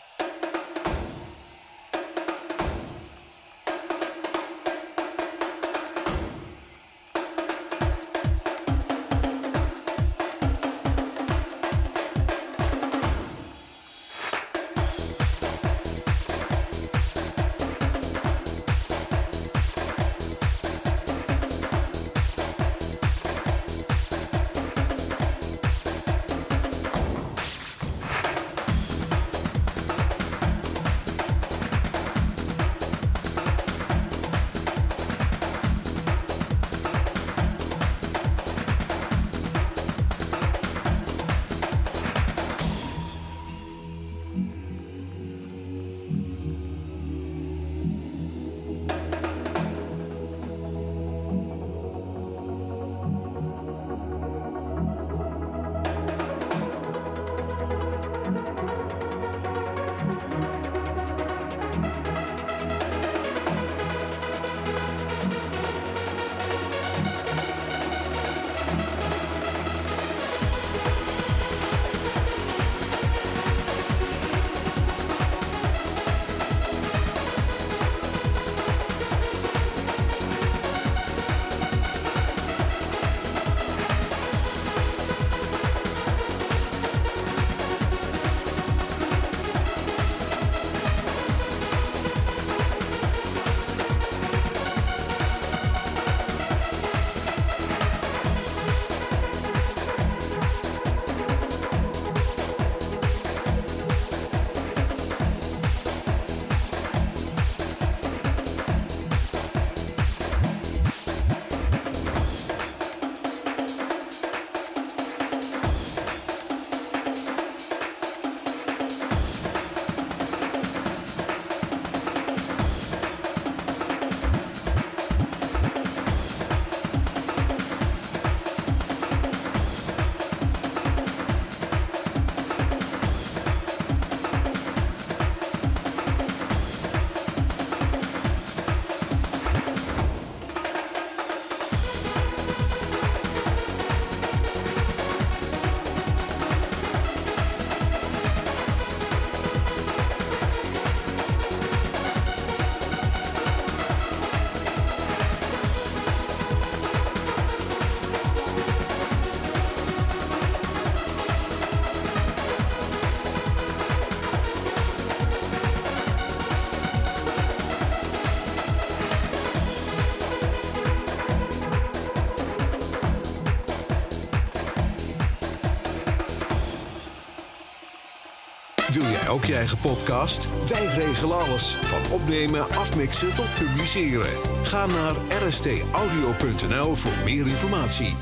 Eigen 179.54 179.78
podcast? 179.78 180.48
Wij 180.68 180.86
regelen 180.86 181.38
alles. 181.38 181.76
Van 181.84 182.00
opnemen, 182.10 182.70
afmixen 182.70 183.34
tot 183.34 183.54
publiceren. 183.54 184.30
Ga 184.62 184.86
naar 184.86 185.14
rstaudio.nl 185.46 186.94
voor 186.94 187.12
meer 187.24 187.46
informatie. 187.46 188.16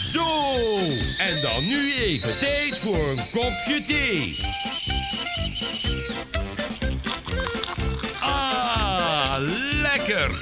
Zo, 0.00 0.26
en 1.18 1.40
dan 1.42 1.68
nu 1.68 1.94
even 1.94 2.38
tijd 2.38 2.78
voor 2.78 3.10
een 3.10 3.24
kopje 3.32 3.84
thee. 3.86 4.36
Ah, 8.20 9.34
lekker. 9.82 10.40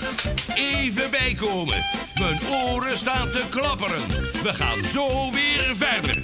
Even 0.55 1.11
bijkomen. 1.11 1.85
Mijn 2.15 2.41
oren 2.65 2.97
staan 2.97 3.31
te 3.31 3.45
klapperen. 3.51 4.09
We 4.43 4.55
gaan 4.55 4.85
zo 4.85 5.31
weer 5.33 5.77
verder. 5.77 6.23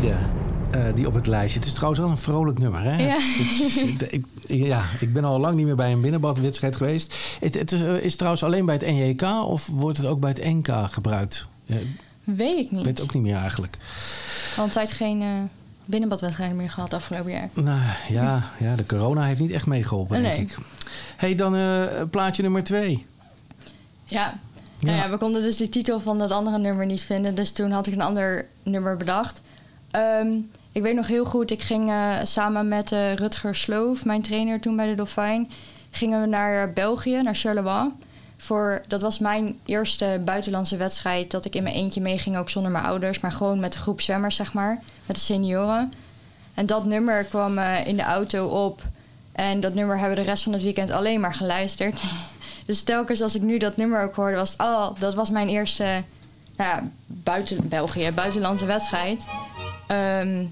Tweede 0.00 0.16
eh, 0.70 0.94
die 0.94 1.06
op 1.06 1.14
het 1.14 1.26
lijstje. 1.26 1.58
Het 1.58 1.68
is 1.68 1.74
trouwens 1.74 2.00
wel 2.00 2.10
een 2.10 2.18
vrolijk 2.18 2.58
nummer. 2.58 2.82
Hè? 2.82 2.96
Ja. 3.02 3.08
Het 3.08 3.18
is- 3.18 3.82
het 3.82 4.02
is- 4.02 4.08
ik, 4.18 4.24
ja, 4.46 4.82
ik 5.00 5.12
ben 5.12 5.24
al 5.24 5.40
lang 5.40 5.56
niet 5.56 5.66
meer 5.66 5.76
bij 5.76 5.92
een 5.92 6.00
binnenbadwedstrijd 6.00 6.76
geweest. 6.76 7.14
Het, 7.40 7.54
het 7.54 7.72
is, 7.72 7.80
eh, 7.80 7.94
is 7.96 8.02
het 8.04 8.16
trouwens 8.16 8.42
alleen 8.44 8.64
bij 8.66 8.74
het 8.74 8.86
NJK 8.86 9.22
of 9.46 9.66
wordt 9.66 9.98
het 9.98 10.06
ook 10.06 10.20
bij 10.20 10.30
het 10.30 10.44
NK 10.44 10.68
gebruikt? 10.90 11.46
Ja, 11.64 11.74
Weet 12.24 12.48
ik 12.58 12.70
weet 12.70 12.70
niet. 12.70 12.84
het 12.84 13.02
ook 13.02 13.14
niet 13.14 13.22
meer 13.22 13.36
eigenlijk. 13.36 13.76
Al 14.56 14.64
een 14.64 14.70
tijd 14.70 14.92
geen 14.92 15.22
eh 15.22 15.28
binnenbadwedstrijden 15.84 16.56
meer 16.56 16.70
gehad 16.70 16.94
afgelopen 16.94 17.30
jaar. 17.30 17.48
Nou 17.52 17.80
ja, 18.08 18.42
ja, 18.58 18.76
de 18.76 18.86
corona 18.86 19.24
heeft 19.24 19.40
niet 19.40 19.50
echt 19.50 19.66
meegeholpen, 19.66 20.22
denk 20.22 20.34
Nee. 20.34 20.42
ik. 20.44 20.56
hey, 21.16 21.34
dan 21.34 21.60
plaatje 22.10 22.42
nummer 22.42 22.62
twee. 22.64 23.06
Ja. 24.04 24.38
Nou 24.80 24.96
Ja. 24.96 25.04
ja, 25.04 25.10
we 25.10 25.16
konden 25.16 25.42
dus 25.42 25.56
die 25.56 25.68
titel 25.68 26.00
van 26.00 26.18
dat 26.18 26.30
andere 26.30 26.58
nummer 26.58 26.86
niet 26.86 27.00
vinden. 27.00 27.34
Dus 27.34 27.50
toen 27.52 27.70
had 27.70 27.86
ik 27.86 27.92
een 27.92 28.00
ander 28.00 28.46
nummer 28.62 28.96
bedacht. 28.96 29.40
Ehm, 29.96 30.38
ik 30.72 30.82
weet 30.82 30.94
nog 30.94 31.06
heel 31.06 31.24
goed, 31.24 31.50
ik 31.50 31.62
ging 31.62 31.90
eh, 31.90 32.16
samen 32.22 32.68
met 32.68 32.92
eh, 32.92 33.14
Rutger 33.14 33.54
Sloof, 33.54 34.04
mijn 34.04 34.22
trainer 34.22 34.60
toen 34.60 34.76
bij 34.76 34.86
de 34.86 34.94
Dolfijn, 34.94 35.50
gingen 35.90 36.20
we 36.20 36.26
naar 36.26 36.72
België, 36.72 37.22
naar 37.22 37.34
Charleroi. 37.34 37.90
Voor, 38.36 38.82
dat 38.88 39.02
was 39.02 39.18
mijn 39.18 39.58
eerste 39.64 40.20
buitenlandse 40.24 40.76
wedstrijd 40.76 41.30
dat 41.30 41.44
ik 41.44 41.54
in 41.54 41.62
mijn 41.62 41.74
eentje 41.74 42.00
meeging, 42.00 42.36
ook 42.36 42.50
zonder 42.50 42.72
mijn 42.72 42.84
ouders, 42.84 43.20
maar 43.20 43.32
gewoon 43.32 43.60
met 43.60 43.72
de 43.72 43.78
groep 43.78 44.00
zwemmers, 44.00 44.36
zeg 44.36 44.52
maar, 44.52 44.82
met 45.06 45.16
de 45.16 45.22
senioren. 45.22 45.92
En 46.54 46.66
dat 46.66 46.84
nummer 46.84 47.24
kwam 47.24 47.58
eh, 47.58 47.86
in 47.86 47.96
de 47.96 48.02
auto 48.02 48.46
op. 48.46 48.82
En 49.32 49.60
dat 49.60 49.74
nummer 49.74 49.98
hebben 49.98 50.16
we 50.16 50.22
de 50.22 50.30
rest 50.30 50.42
van 50.42 50.52
het 50.52 50.62
weekend 50.62 50.90
alleen 50.90 51.20
maar 51.20 51.34
geluisterd. 51.34 52.00
Dus 52.66 52.82
telkens 52.82 53.20
als 53.22 53.34
ik 53.34 53.42
nu 53.42 53.58
dat 53.58 53.76
nummer 53.76 54.02
ook 54.02 54.14
hoorde, 54.14 54.36
was 54.36 54.54
het... 54.56 55.00
Dat 55.00 55.14
was 55.14 55.30
mijn 55.30 55.48
eerste 55.48 56.02
nou 56.56 56.70
ja, 56.70 56.82
buiten 57.06 57.68
België, 57.68 58.10
buitenlandse 58.10 58.66
wedstrijd. 58.66 59.24
Ehm, 59.86 60.44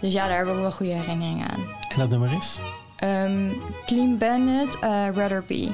dus 0.00 0.12
ja, 0.12 0.28
daar 0.28 0.36
heb 0.38 0.46
ik 0.46 0.52
ook 0.52 0.60
wel 0.60 0.72
goede 0.72 0.92
herinneringen 0.92 1.48
aan. 1.50 1.64
En 1.88 1.98
dat 1.98 2.08
nummer 2.08 2.32
is? 2.38 2.58
Ehm, 2.96 3.50
Clean 3.86 4.18
Bandit, 4.18 4.78
eh 4.78 5.06
Rather 5.14 5.44
Be. 5.46 5.68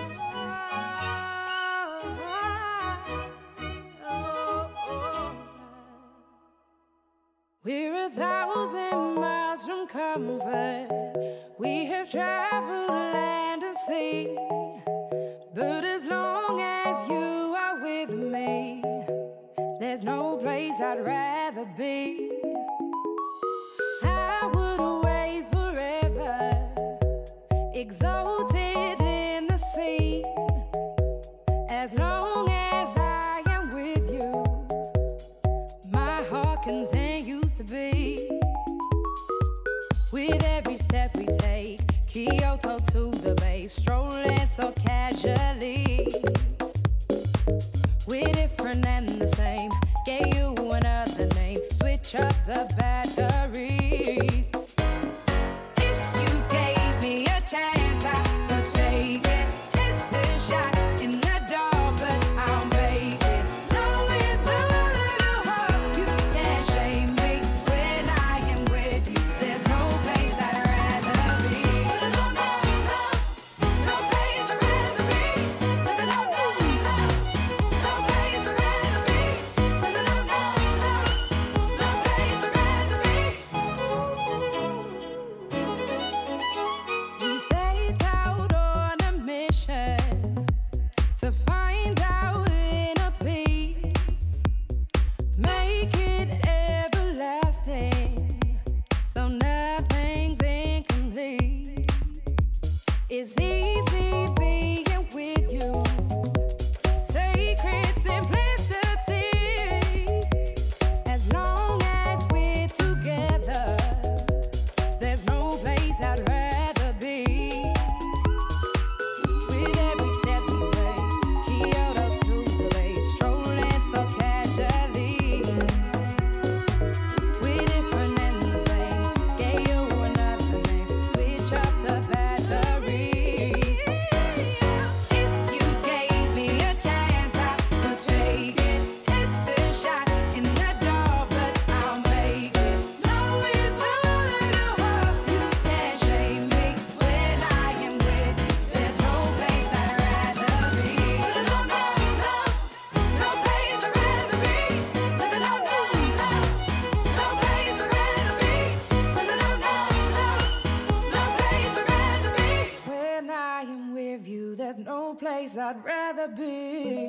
Place 165.14 165.56
I'd 165.56 165.84
rather 165.84 166.28
be. 166.28 167.08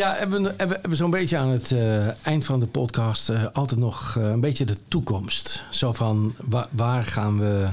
Ja, 0.00 0.14
hebben 0.14 0.42
we, 0.42 0.54
hebben 0.56 0.80
we- 0.90 0.96
zo'n 0.96 1.10
beetje 1.10 1.36
aan 1.36 1.48
het 1.48 1.72
eh, 1.72 2.26
eind 2.26 2.44
van 2.44 2.60
de 2.60 2.66
podcast 2.66 3.28
eh, 3.28 3.44
altijd 3.52 3.80
nog 3.80 4.16
eh, 4.18 4.28
een 4.30 4.40
beetje 4.40 4.64
de 4.64 4.76
toekomst. 4.88 5.64
Zo 5.70 5.92
van 5.92 6.34
wa- 6.44 6.66
waar, 6.70 7.04
gaan 7.04 7.38
we, 7.38 7.68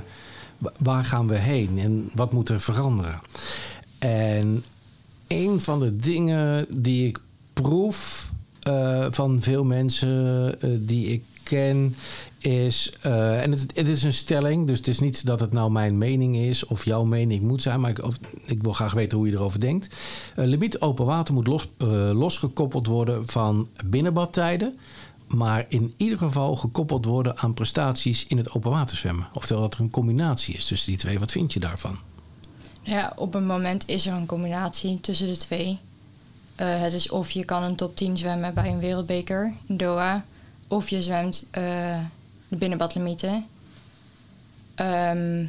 wa- 0.57 0.71
waar 0.79 1.03
gaan 1.05 1.27
we 1.27 1.35
heen 1.37 1.79
en 1.79 2.09
wat 2.13 2.31
moet 2.33 2.49
er 2.49 2.59
veranderen? 2.59 3.21
En 3.99 4.63
een 5.27 5.61
van 5.61 5.79
de 5.79 5.95
dingen 5.95 6.65
die 6.77 7.07
ik 7.07 7.19
proef 7.53 8.29
van 9.09 9.41
veel 9.41 9.63
mensen 9.63 10.55
die 10.87 11.07
ik 11.07 11.23
ken 11.43 11.95
is, 12.47 12.93
eh, 13.01 13.43
en 13.43 13.51
het, 13.51 13.65
het 13.73 13.87
is 13.87 14.03
een 14.03 14.13
stelling, 14.13 14.67
dus 14.67 14.77
het 14.77 14.87
is 14.87 14.99
niet 14.99 15.25
dat 15.25 15.39
het 15.39 15.53
nou 15.53 15.71
mijn 15.71 15.97
mening 15.97 16.35
is 16.35 16.65
of 16.65 16.85
jouw 16.85 17.03
mening 17.03 17.41
moet 17.41 17.61
zijn, 17.61 17.79
maar 17.79 17.89
ik, 17.89 18.01
ik 18.45 18.63
wil 18.63 18.73
graag 18.73 18.93
weten 18.93 19.17
hoe 19.17 19.27
je 19.27 19.33
erover 19.33 19.59
denkt. 19.59 19.95
Eh, 20.35 20.45
limiet 20.45 20.81
open 20.81 21.05
water 21.05 21.33
moet 21.33 21.47
los, 21.47 21.67
eh, 21.77 21.87
losgekoppeld 22.13 22.87
worden 22.87 23.27
van 23.27 23.67
binnenbadtijden, 23.85 24.77
maar 25.27 25.65
in 25.69 25.93
ieder 25.97 26.17
geval 26.17 26.55
gekoppeld 26.55 27.05
worden 27.05 27.37
aan 27.37 27.53
prestaties 27.53 28.27
in 28.27 28.37
het 28.37 28.51
open 28.51 28.71
water 28.71 28.97
zwemmen. 28.97 29.27
Oftewel 29.33 29.61
dat 29.61 29.73
er 29.73 29.79
een 29.79 29.89
combinatie 29.89 30.55
is 30.55 30.65
tussen 30.65 30.89
die 30.89 30.99
twee. 30.99 31.19
Wat 31.19 31.31
vind 31.31 31.53
je 31.53 31.59
daarvan? 31.59 31.97
Ja, 32.81 33.13
op 33.15 33.35
een 33.35 33.45
moment 33.45 33.87
is 33.87 34.05
er 34.05 34.13
een 34.13 34.25
combinatie 34.25 35.01
tussen 35.01 35.27
de 35.27 35.37
twee. 35.37 35.77
Het 36.55 36.93
is 36.93 37.09
of 37.09 37.31
je 37.31 37.45
kan 37.45 37.63
een 37.63 37.75
top 37.75 37.95
10 37.95 38.17
zwemmen 38.17 38.53
bij 38.53 38.71
een 38.71 38.79
wereldbeker 38.79 39.53
in 39.65 39.77
Doha, 39.77 40.25
of 40.67 40.89
je 40.89 41.01
zwemt 41.01 41.45
de 42.47 42.55
binnenbadlimieten. 42.55 43.45
Ehm, 44.75 45.45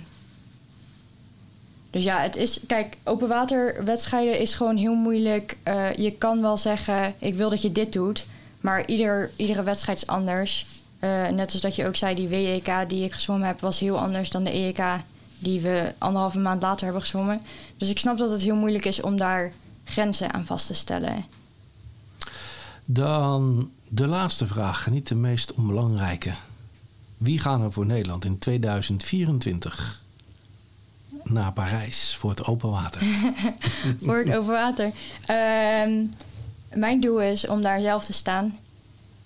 dus 1.91 2.05
ja, 2.05 2.21
het 2.21 2.37
is. 2.37 2.61
Kijk, 2.67 2.97
open 3.05 3.29
waterwedstrijden 3.29 4.39
is 4.39 4.55
gewoon 4.55 4.77
heel 4.77 4.95
moeilijk. 4.95 5.57
Eh, 5.63 5.93
je 5.93 6.13
kan 6.13 6.41
wel 6.41 6.57
zeggen, 6.57 7.15
ik 7.19 7.35
wil 7.35 7.51
dat 7.51 7.63
je 7.63 7.73
dit 7.73 7.93
doet. 7.93 8.27
Maar 8.61 8.87
ieder, 8.87 9.31
iedere 9.37 9.63
wedstrijd 9.63 9.99
is 9.99 10.07
anders. 10.07 10.67
Eh, 10.99 11.29
net 11.29 11.53
als 11.53 11.61
dat 11.61 11.75
je 11.75 11.87
ook 11.87 11.97
zei, 11.97 12.15
die 12.15 12.29
WEK 12.29 12.89
die 12.89 13.05
ik 13.05 13.13
gezwommen 13.13 13.47
heb, 13.47 13.61
was 13.61 13.79
heel 13.79 13.99
anders 13.99 14.31
dan 14.31 14.45
de 14.45 14.51
EK 14.51 14.83
die 15.39 15.61
we 15.61 15.93
anderhalve 15.99 16.39
maand 16.39 16.63
later 16.63 16.85
hebben 16.85 17.03
gezwommen. 17.03 17.41
Dus 17.77 17.91
ik 17.91 17.99
snap 17.99 18.19
dat 18.19 18.31
het 18.31 18.43
heel 18.43 18.57
moeilijk 18.57 18.85
is 18.85 19.01
om 19.01 19.17
daar 19.17 19.53
grenzen 19.85 20.33
aan 20.33 20.47
vast 20.47 20.67
te 20.67 20.75
stellen. 20.75 21.25
Dan 22.87 23.71
de 23.89 24.07
laatste 24.07 24.47
vraag, 24.47 24.91
niet 24.91 25.09
de 25.09 25.15
meest 25.15 25.55
onbelangrijke. 25.55 26.33
Wie 27.19 27.39
gaan 27.39 27.63
er 27.63 27.73
voor 27.73 27.87
Nederland 27.87 28.25
in 28.25 28.39
2024 28.39 30.03
naar 31.25 31.53
Parijs 31.53 32.15
voor 32.15 32.31
het 32.31 32.45
open 32.45 32.71
water? 32.71 33.03
voor 34.05 34.19
het 34.19 34.37
open 34.37 34.53
water. 34.53 34.93
Ehm, 35.27 36.05
mijn 36.75 37.01
doel 37.01 37.21
is 37.21 37.47
om 37.47 37.63
daar 37.63 37.81
zelf 37.81 38.05
te 38.05 38.13
staan 38.13 38.59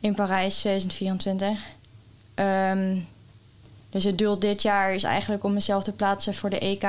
in 0.00 0.14
Parijs 0.14 0.58
2024. 0.58 1.58
Ehm, 2.34 2.98
dus 3.90 4.04
het 4.04 4.18
doel 4.18 4.38
dit 4.38 4.62
jaar 4.62 4.94
is 4.94 5.04
eigenlijk 5.04 5.44
om 5.44 5.52
mezelf 5.52 5.84
te 5.84 5.92
plaatsen 5.92 6.34
voor 6.34 6.50
de 6.50 6.58
EK. 6.58 6.84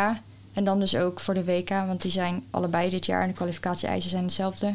En 0.54 0.64
dan 0.64 0.80
dus 0.80 0.96
ook 0.96 1.20
voor 1.20 1.34
de 1.34 1.44
WK, 1.44 1.70
want 1.70 2.02
die 2.02 2.12
zijn 2.12 2.44
allebei 2.50 2.90
dit 2.90 3.06
jaar 3.06 3.22
en 3.22 3.28
de 3.28 3.34
kwalificatie-eisen 3.34 4.10
zijn 4.10 4.24
hetzelfde. 4.24 4.74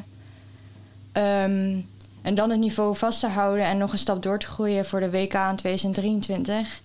Ehm, 1.12 1.81
en 2.29 2.35
dan 2.35 2.51
het 2.51 2.61
niveau 2.61 2.97
vast 2.97 3.20
te 3.20 3.26
houden 3.26 3.64
en 3.64 3.79
nog 3.79 3.93
een 3.93 3.99
stap 3.99 4.22
door 4.22 4.39
te 4.39 4.47
groeien 4.47 4.85
voor 4.85 5.01
de 5.01 5.11
WK 5.11 5.35
in 5.35 5.57
2023. 5.57 6.81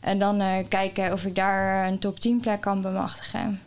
En 0.00 0.18
dan 0.18 0.40
eh, 0.40 0.64
kijken 0.68 1.12
of 1.12 1.24
ik 1.24 1.34
daar 1.34 1.88
een 1.88 1.98
top 1.98 2.20
10 2.20 2.40
plek 2.40 2.60
kan 2.60 2.82
bemachtigen. 2.82 3.60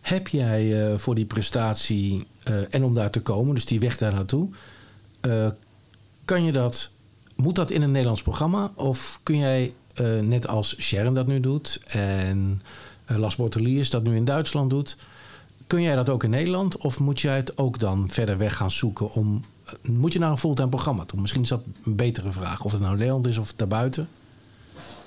Heb 0.00 0.28
jij 0.28 0.90
eh, 0.90 0.98
voor 0.98 1.14
die 1.14 1.24
prestatie 1.24 2.26
eh, 2.42 2.54
en 2.74 2.84
om 2.84 2.94
daar 2.94 3.10
te 3.10 3.20
komen, 3.20 3.54
dus 3.54 3.64
die 3.64 3.80
weg 3.80 3.96
daar 3.96 4.14
naartoe, 4.14 4.48
eh, 5.20 5.48
kan 6.24 6.44
je 6.44 6.52
dat, 6.52 6.90
moet 7.34 7.54
dat 7.54 7.70
in 7.70 7.82
een 7.82 7.90
Nederlands 7.90 8.22
programma? 8.22 8.72
Of 8.74 9.20
kun 9.22 9.38
jij, 9.38 9.74
eh, 9.94 10.18
net 10.18 10.48
als 10.48 10.76
Sharon 10.80 11.14
dat 11.14 11.26
nu 11.26 11.40
doet 11.40 11.80
en 11.86 12.62
eh, 13.04 13.16
Las 13.16 13.36
Borteliers 13.36 13.90
dat 13.90 14.02
nu 14.02 14.16
in 14.16 14.24
Duitsland 14.24 14.70
doet, 14.70 14.96
kun 15.66 15.82
jij 15.82 15.94
dat 15.94 16.08
ook 16.08 16.24
in 16.24 16.30
Nederland? 16.30 16.76
Of 16.76 17.00
moet 17.00 17.20
jij 17.20 17.36
het 17.36 17.58
ook 17.58 17.78
dan 17.78 18.08
verder 18.08 18.38
weg 18.38 18.56
gaan 18.56 18.70
zoeken 18.70 19.12
om, 19.12 19.36
eh, 19.36 19.59
moet 19.82 20.12
je 20.12 20.18
naar 20.18 20.30
een 20.30 20.38
fulltime 20.38 20.68
programma 20.68 21.04
toe? 21.04 21.20
Misschien 21.20 21.42
is 21.42 21.48
dat 21.48 21.62
een 21.84 21.96
betere 21.96 22.32
vraag, 22.32 22.64
of 22.64 22.72
het 22.72 22.80
nou 22.80 22.96
Nederland 22.96 23.26
is 23.26 23.38
of 23.38 23.52
daarbuiten. 23.56 24.08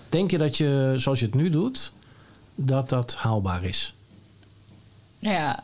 Denk 0.09 0.31
je 0.31 0.37
dat 0.37 0.57
je, 0.57 0.93
zoals 0.95 1.19
je 1.19 1.25
het 1.25 1.35
nu 1.35 1.49
doet, 1.49 1.91
dat 2.55 2.89
dat 2.89 3.15
haalbaar 3.15 3.63
is? 3.63 3.93
Nou 5.19 5.35
ja, 5.35 5.63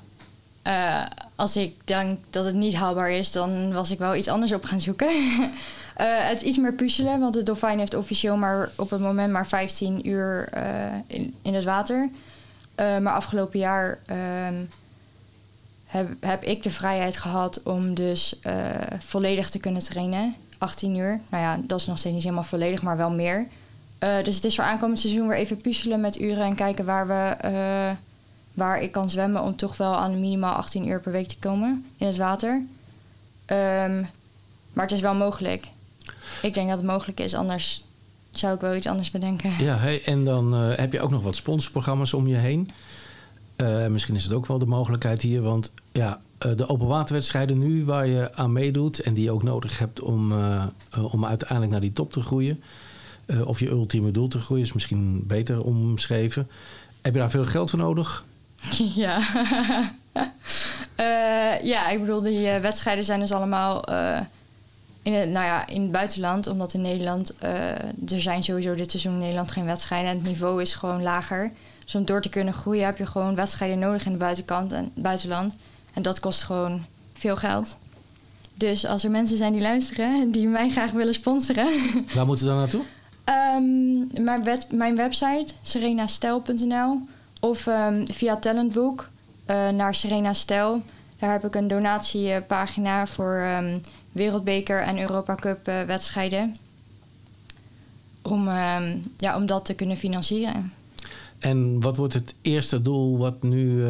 eh, 0.62 1.06
als 1.36 1.56
ik 1.56 1.76
denk 1.84 2.20
dat 2.30 2.45
het 2.45 2.56
niet 2.56 2.74
haalbaar 2.74 3.12
is, 3.12 3.32
dan 3.32 3.74
was 3.74 3.91
ik 3.91 3.97
wel 3.97 4.16
iets 4.16 4.28
anders 4.28 4.52
op 4.52 4.64
gaan 4.64 4.82
zoeken. 4.82 5.10
Eh, 6.00 6.28
het 6.28 6.41
iets 6.41 6.58
meer 6.58 6.74
puzzelen, 6.74 7.20
want 7.20 7.34
de 7.34 7.43
dolfijn 7.43 7.80
heeft 7.80 7.95
officieel 7.95 8.38
maar 8.38 8.70
op 8.76 8.89
het 8.89 9.00
moment 9.00 9.32
maar 9.32 9.47
15 9.47 10.08
uur 10.08 10.47
eh, 10.52 11.18
in, 11.41 11.54
het 11.54 11.64
water. 11.64 12.10
Maar 12.76 13.14
afgelopen 13.14 13.60
jaar 13.60 14.00
ehm, 14.06 14.56
heb, 15.90 16.10
heb 16.20 16.44
ik 16.44 16.64
de 16.64 16.72
vrijheid 16.72 17.18
gehad 17.18 17.64
om 17.64 17.94
dus 17.94 18.40
eh, 18.40 18.56
volledig 19.00 19.50
te 19.50 19.60
kunnen 19.60 19.84
trainen. 19.84 20.36
18 20.58 20.96
uur. 20.96 21.20
Nou 21.30 21.44
ja, 21.44 21.60
dat 21.68 21.80
is 21.80 21.86
nog 21.86 21.98
steeds 21.98 22.14
niet 22.14 22.24
helemaal 22.24 22.44
volledig, 22.44 22.82
maar 22.82 22.98
wel 22.98 23.12
meer. 23.12 23.48
Eh, 24.00 24.24
dus 24.24 24.36
het 24.36 24.44
is 24.44 24.56
voor 24.56 24.64
aankomend 24.64 25.00
seizoen 25.00 25.28
weer 25.28 25.38
even 25.38 25.62
puzzelen 25.62 26.02
met 26.02 26.20
uren 26.20 26.44
en 26.44 26.56
kijken 26.56 26.86
waar 26.86 27.08
we 27.08 27.36
eh, 27.42 27.92
waar 28.54 28.82
ik 28.82 28.92
kan 28.92 29.10
zwemmen 29.10 29.42
om 29.42 29.56
toch 29.56 29.78
wel 29.78 29.96
aan 29.96 30.20
minimaal 30.20 30.54
18 30.54 30.88
uur 30.88 31.02
per 31.02 31.12
week 31.12 31.28
te 31.28 31.38
komen 31.40 31.86
in 31.98 32.08
het 32.08 32.18
water. 32.18 32.64
Ehm, 33.46 34.04
maar 34.74 34.86
het 34.86 34.92
is 34.92 35.02
wel 35.02 35.16
mogelijk. 35.16 35.68
Ik 36.42 36.54
denk 36.54 36.68
dat 36.68 36.78
het 36.78 36.88
mogelijk 36.88 37.20
is, 37.20 37.34
anders 37.34 37.84
zou 38.32 38.56
ik 38.56 38.62
wel 38.62 38.76
iets 38.76 38.88
anders 38.88 39.12
bedenken. 39.12 39.52
Ja, 39.60 39.78
hey, 39.78 40.04
en 40.04 40.24
dan 40.24 40.54
heb 40.54 40.94
je 40.94 41.02
ook 41.02 41.10
nog 41.10 41.24
wat 41.24 41.36
sponsorprogramma's 41.36 42.14
om 42.14 42.28
je 42.28 42.36
heen. 42.36 42.72
Misschien 43.90 44.16
is 44.16 44.24
het 44.24 44.34
ook 44.34 44.46
wel 44.46 44.60
de 44.60 44.66
mogelijkheid 44.66 45.22
hier, 45.22 45.42
want 45.42 45.72
ja, 46.00 46.22
eh, 46.38 46.52
de 46.56 46.68
open 46.68 46.88
waterwedstrijden 46.88 47.58
nu 47.58 47.86
waar 47.86 48.08
je 48.08 48.36
aan 48.36 48.52
meedoet 48.52 49.00
en 49.00 49.14
die 49.14 49.24
je 49.24 49.32
ook 49.32 49.43
nodig 49.43 49.80
hebt 49.80 50.02
om, 50.02 50.32
eh, 50.32 50.64
eh, 50.91 51.14
om 51.14 51.26
uiteindelijk 51.26 51.72
naar 51.72 51.82
die 51.82 51.93
top 51.93 52.14
te 52.14 52.22
groeien, 52.22 52.64
of 53.45 53.60
je 53.60 53.70
ultieme 53.70 54.12
doel 54.12 54.28
te 54.28 54.39
groeien, 54.39 54.64
is 54.64 54.74
misschien 54.74 55.28
beter 55.28 55.64
omschreven. 55.64 56.47
Heb 57.02 57.14
je 57.14 57.20
daar 57.20 57.30
veel 57.30 57.45
geld 57.45 57.70
voor 57.70 57.80
nodig? 57.80 58.26
ja. 59.04 59.22
Ja, 61.64 61.89
ik 61.89 62.00
bedoel, 62.00 62.22
die 62.22 62.47
wedstrijden 62.47 63.04
zijn 63.04 63.20
dus 63.20 63.32
allemaal 63.32 63.84
in, 65.02 65.14
het, 65.14 65.30
nou 65.30 65.45
ja, 65.45 65.68
in 65.68 65.82
het 65.82 65.91
buitenland. 65.91 66.47
Omdat 66.47 66.74
in 66.74 66.82
Nederland, 66.82 67.34
er 68.08 68.22
zijn 68.22 68.43
sowieso 68.43 68.76
dit 68.76 68.91
seizoen 68.91 69.14
in 69.14 69.20
Nederland 69.20 69.52
geen 69.52 69.66
wedstrijden. 69.66 70.10
En 70.10 70.16
het 70.16 70.26
niveau 70.26 70.62
is 70.62 70.74
gewoon 70.74 71.04
lager. 71.04 71.52
Dus 71.86 71.95
om 71.95 72.06
door 72.06 72.22
te 72.22 72.30
kunnen 72.30 72.54
groeien 72.54 72.86
heb 72.86 72.97
je 72.97 73.06
gewoon 73.06 73.36
wedstrijden 73.36 73.80
nodig 73.80 74.06
in 74.06 74.12
het 74.12 74.20
buitenkant 74.20 74.72
en 74.72 74.91
buitenland. 74.95 75.56
En 76.00 76.06
dat 76.06 76.20
kost 76.20 76.43
gewoon 76.43 76.86
veel 77.14 77.36
geld. 77.36 77.78
Dus 78.56 78.86
als 78.86 79.04
er 79.04 79.12
mensen 79.12 79.38
zijn 79.38 79.54
die 79.54 79.62
luisteren 79.62 80.22
en 80.22 80.32
die 80.32 80.47
mij 80.47 80.70
graag 80.70 80.91
willen 80.91 81.14
sponsoren... 81.14 81.70
Waar 82.16 82.26
moeten 82.26 82.45
we 82.45 82.52
dan 82.52 82.60
naartoe? 82.60 82.84
Ehm, 83.24 84.24
mijn, 84.24 84.43
wet- 84.43 84.72
mijn 84.72 84.95
website, 84.95 85.54
serenastel.nl. 85.62 87.00
Of 87.39 87.68
ehm, 87.68 88.06
via 88.06 88.36
Talentboek 88.38 89.10
eh, 89.45 89.70
naar 89.70 89.95
Serena 89.95 90.34
Stel. 90.34 90.82
Daar 91.20 91.32
heb 91.32 91.45
ik 91.45 91.56
een 91.56 91.68
donatiepagina 91.68 93.08
voor 93.08 93.36
ehm, 93.36 93.78
Wereldbeker 94.12 94.82
en 94.82 95.00
Europa 95.00 95.36
Cup 95.36 95.68
eh, 95.68 95.82
wedstrijden. 95.82 96.56
Om, 98.22 98.47
ja, 99.18 99.36
om 99.36 99.45
dat 99.45 99.66
te 99.66 99.74
kunnen 99.74 99.97
financieren. 99.97 100.74
En 101.39 101.82
wat 101.82 101.97
wordt 101.97 102.14
het 102.14 102.34
eerste 102.41 102.82
doel 102.82 103.18
wat 103.18 103.43
nu 103.43 103.84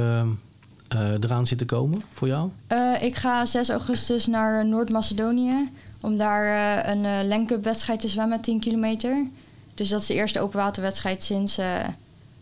eh, 0.90 1.14
eh, 1.14 1.24
eraan 1.24 1.48
zit 1.48 1.58
te 1.58 1.66
komen 1.66 2.02
voor 2.14 2.28
jou? 2.28 2.50
Eh, 2.68 2.94
ik 3.02 3.16
ga 3.16 3.46
6 3.46 3.70
augustus 3.70 4.26
naar 4.26 4.66
Noord-Macedonië. 4.66 5.70
Om 6.02 6.18
daar 6.18 6.46
eh, 6.84 6.94
een 6.94 7.28
Lencup 7.28 7.64
wedstrijd 7.64 8.00
te 8.00 8.08
zwemmen, 8.08 8.42
10 8.42 8.60
kilometer. 8.60 9.28
Dus 9.76 9.90
dat 9.90 10.02
is 10.02 10.08
de 10.08 10.14
eerste 10.14 10.40
openwaterwedstrijd 10.40 11.24
sinds, 11.24 11.58
eh, 11.58 11.66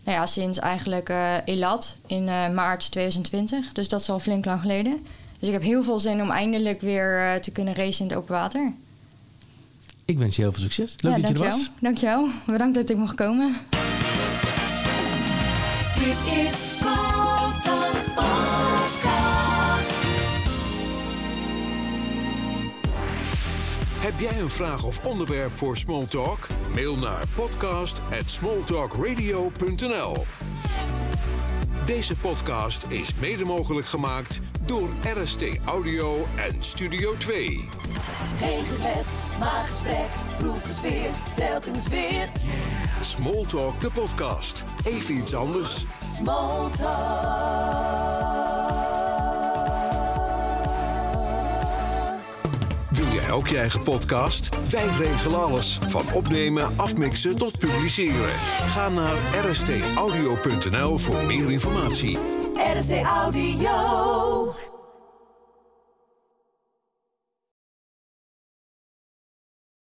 nou 0.04 0.18
ja, 0.18 0.26
sinds 0.26 0.58
eigenlijk 0.58 1.08
eh, 1.08 1.34
Elat 1.44 1.96
in 2.06 2.28
eh, 2.28 2.50
maart 2.50 2.90
2020. 2.90 3.72
Dus 3.72 3.88
dat 3.88 4.00
is 4.00 4.10
al 4.10 4.18
flink 4.20 4.44
lang 4.44 4.60
geleden. 4.60 4.98
Dus 5.38 5.48
ik 5.48 5.54
heb 5.54 5.62
heel 5.62 5.82
veel 5.84 5.98
zin 5.98 6.22
om 6.22 6.30
eindelijk 6.30 6.80
weer 6.80 7.18
eh, 7.18 7.34
te 7.40 7.50
kunnen 7.50 7.74
racen 7.74 8.02
in 8.04 8.08
het 8.10 8.18
open 8.18 8.34
water. 8.34 8.72
Ik 10.04 10.18
wens 10.18 10.36
je 10.36 10.42
heel 10.42 10.52
veel 10.52 10.62
succes. 10.62 10.94
Leuk 11.00 11.14
ja, 11.16 11.18
dat 11.20 11.28
je 11.28 11.34
er 11.34 11.40
dankjewel. 11.40 11.66
was. 11.72 11.80
Dankjewel. 11.80 12.28
Bedankt 12.46 12.74
dat 12.74 12.90
ik 12.90 12.96
mocht 12.96 13.14
komen. 13.14 13.56
Dit 15.94 16.46
is 16.46 16.78
Heb 24.08 24.20
jij 24.20 24.40
een 24.40 24.50
vraag 24.50 24.84
of 24.84 25.04
onderwerp 25.04 25.56
voor 25.56 25.76
Smalltalk? 25.76 26.46
Mail 26.74 26.96
naar 26.96 27.22
podcast@smalltalkradio.nl. 27.34 30.26
Deze 31.86 32.16
podcast 32.16 32.84
is 32.88 33.14
mede 33.14 33.44
mogelijk 33.44 33.86
gemaakt 33.86 34.38
Door 34.66 34.88
RST 35.22 35.44
Audio 35.64 36.24
en 36.36 36.56
Studio 36.58 37.16
2. 37.16 37.68
Geen 38.38 38.64
gebed, 38.64 39.06
maar 39.38 39.68
gesprek. 39.68 40.08
Proef 40.38 40.62
de 40.62 40.72
sfeer, 40.72 41.10
telkens 41.36 41.88
weer. 41.88 42.28
Smalltalk, 43.00 43.80
de 43.80 43.90
podcast. 43.90 44.64
Even 44.84 45.14
iets 45.14 45.34
anders. 45.34 45.84
Small 46.16 46.70
jij 53.28 53.36
ook 53.36 53.48
je 53.48 53.58
eigen 53.58 53.82
podcast? 53.82 54.48
Wij 54.70 54.86
regelen 54.98 55.42
alles. 55.42 55.78
Van 55.86 56.12
opnemen, 56.12 56.72
afmixen 56.76 57.36
tot 57.36 57.58
publiceren. 57.58 58.32
Ga 58.66 58.88
naar 58.88 59.16
rstaudio.nl 59.46 60.98
voor 60.98 61.24
meer 61.24 61.50
informatie. 61.50 62.18
RST 62.76 63.02
Audio. 63.02 64.54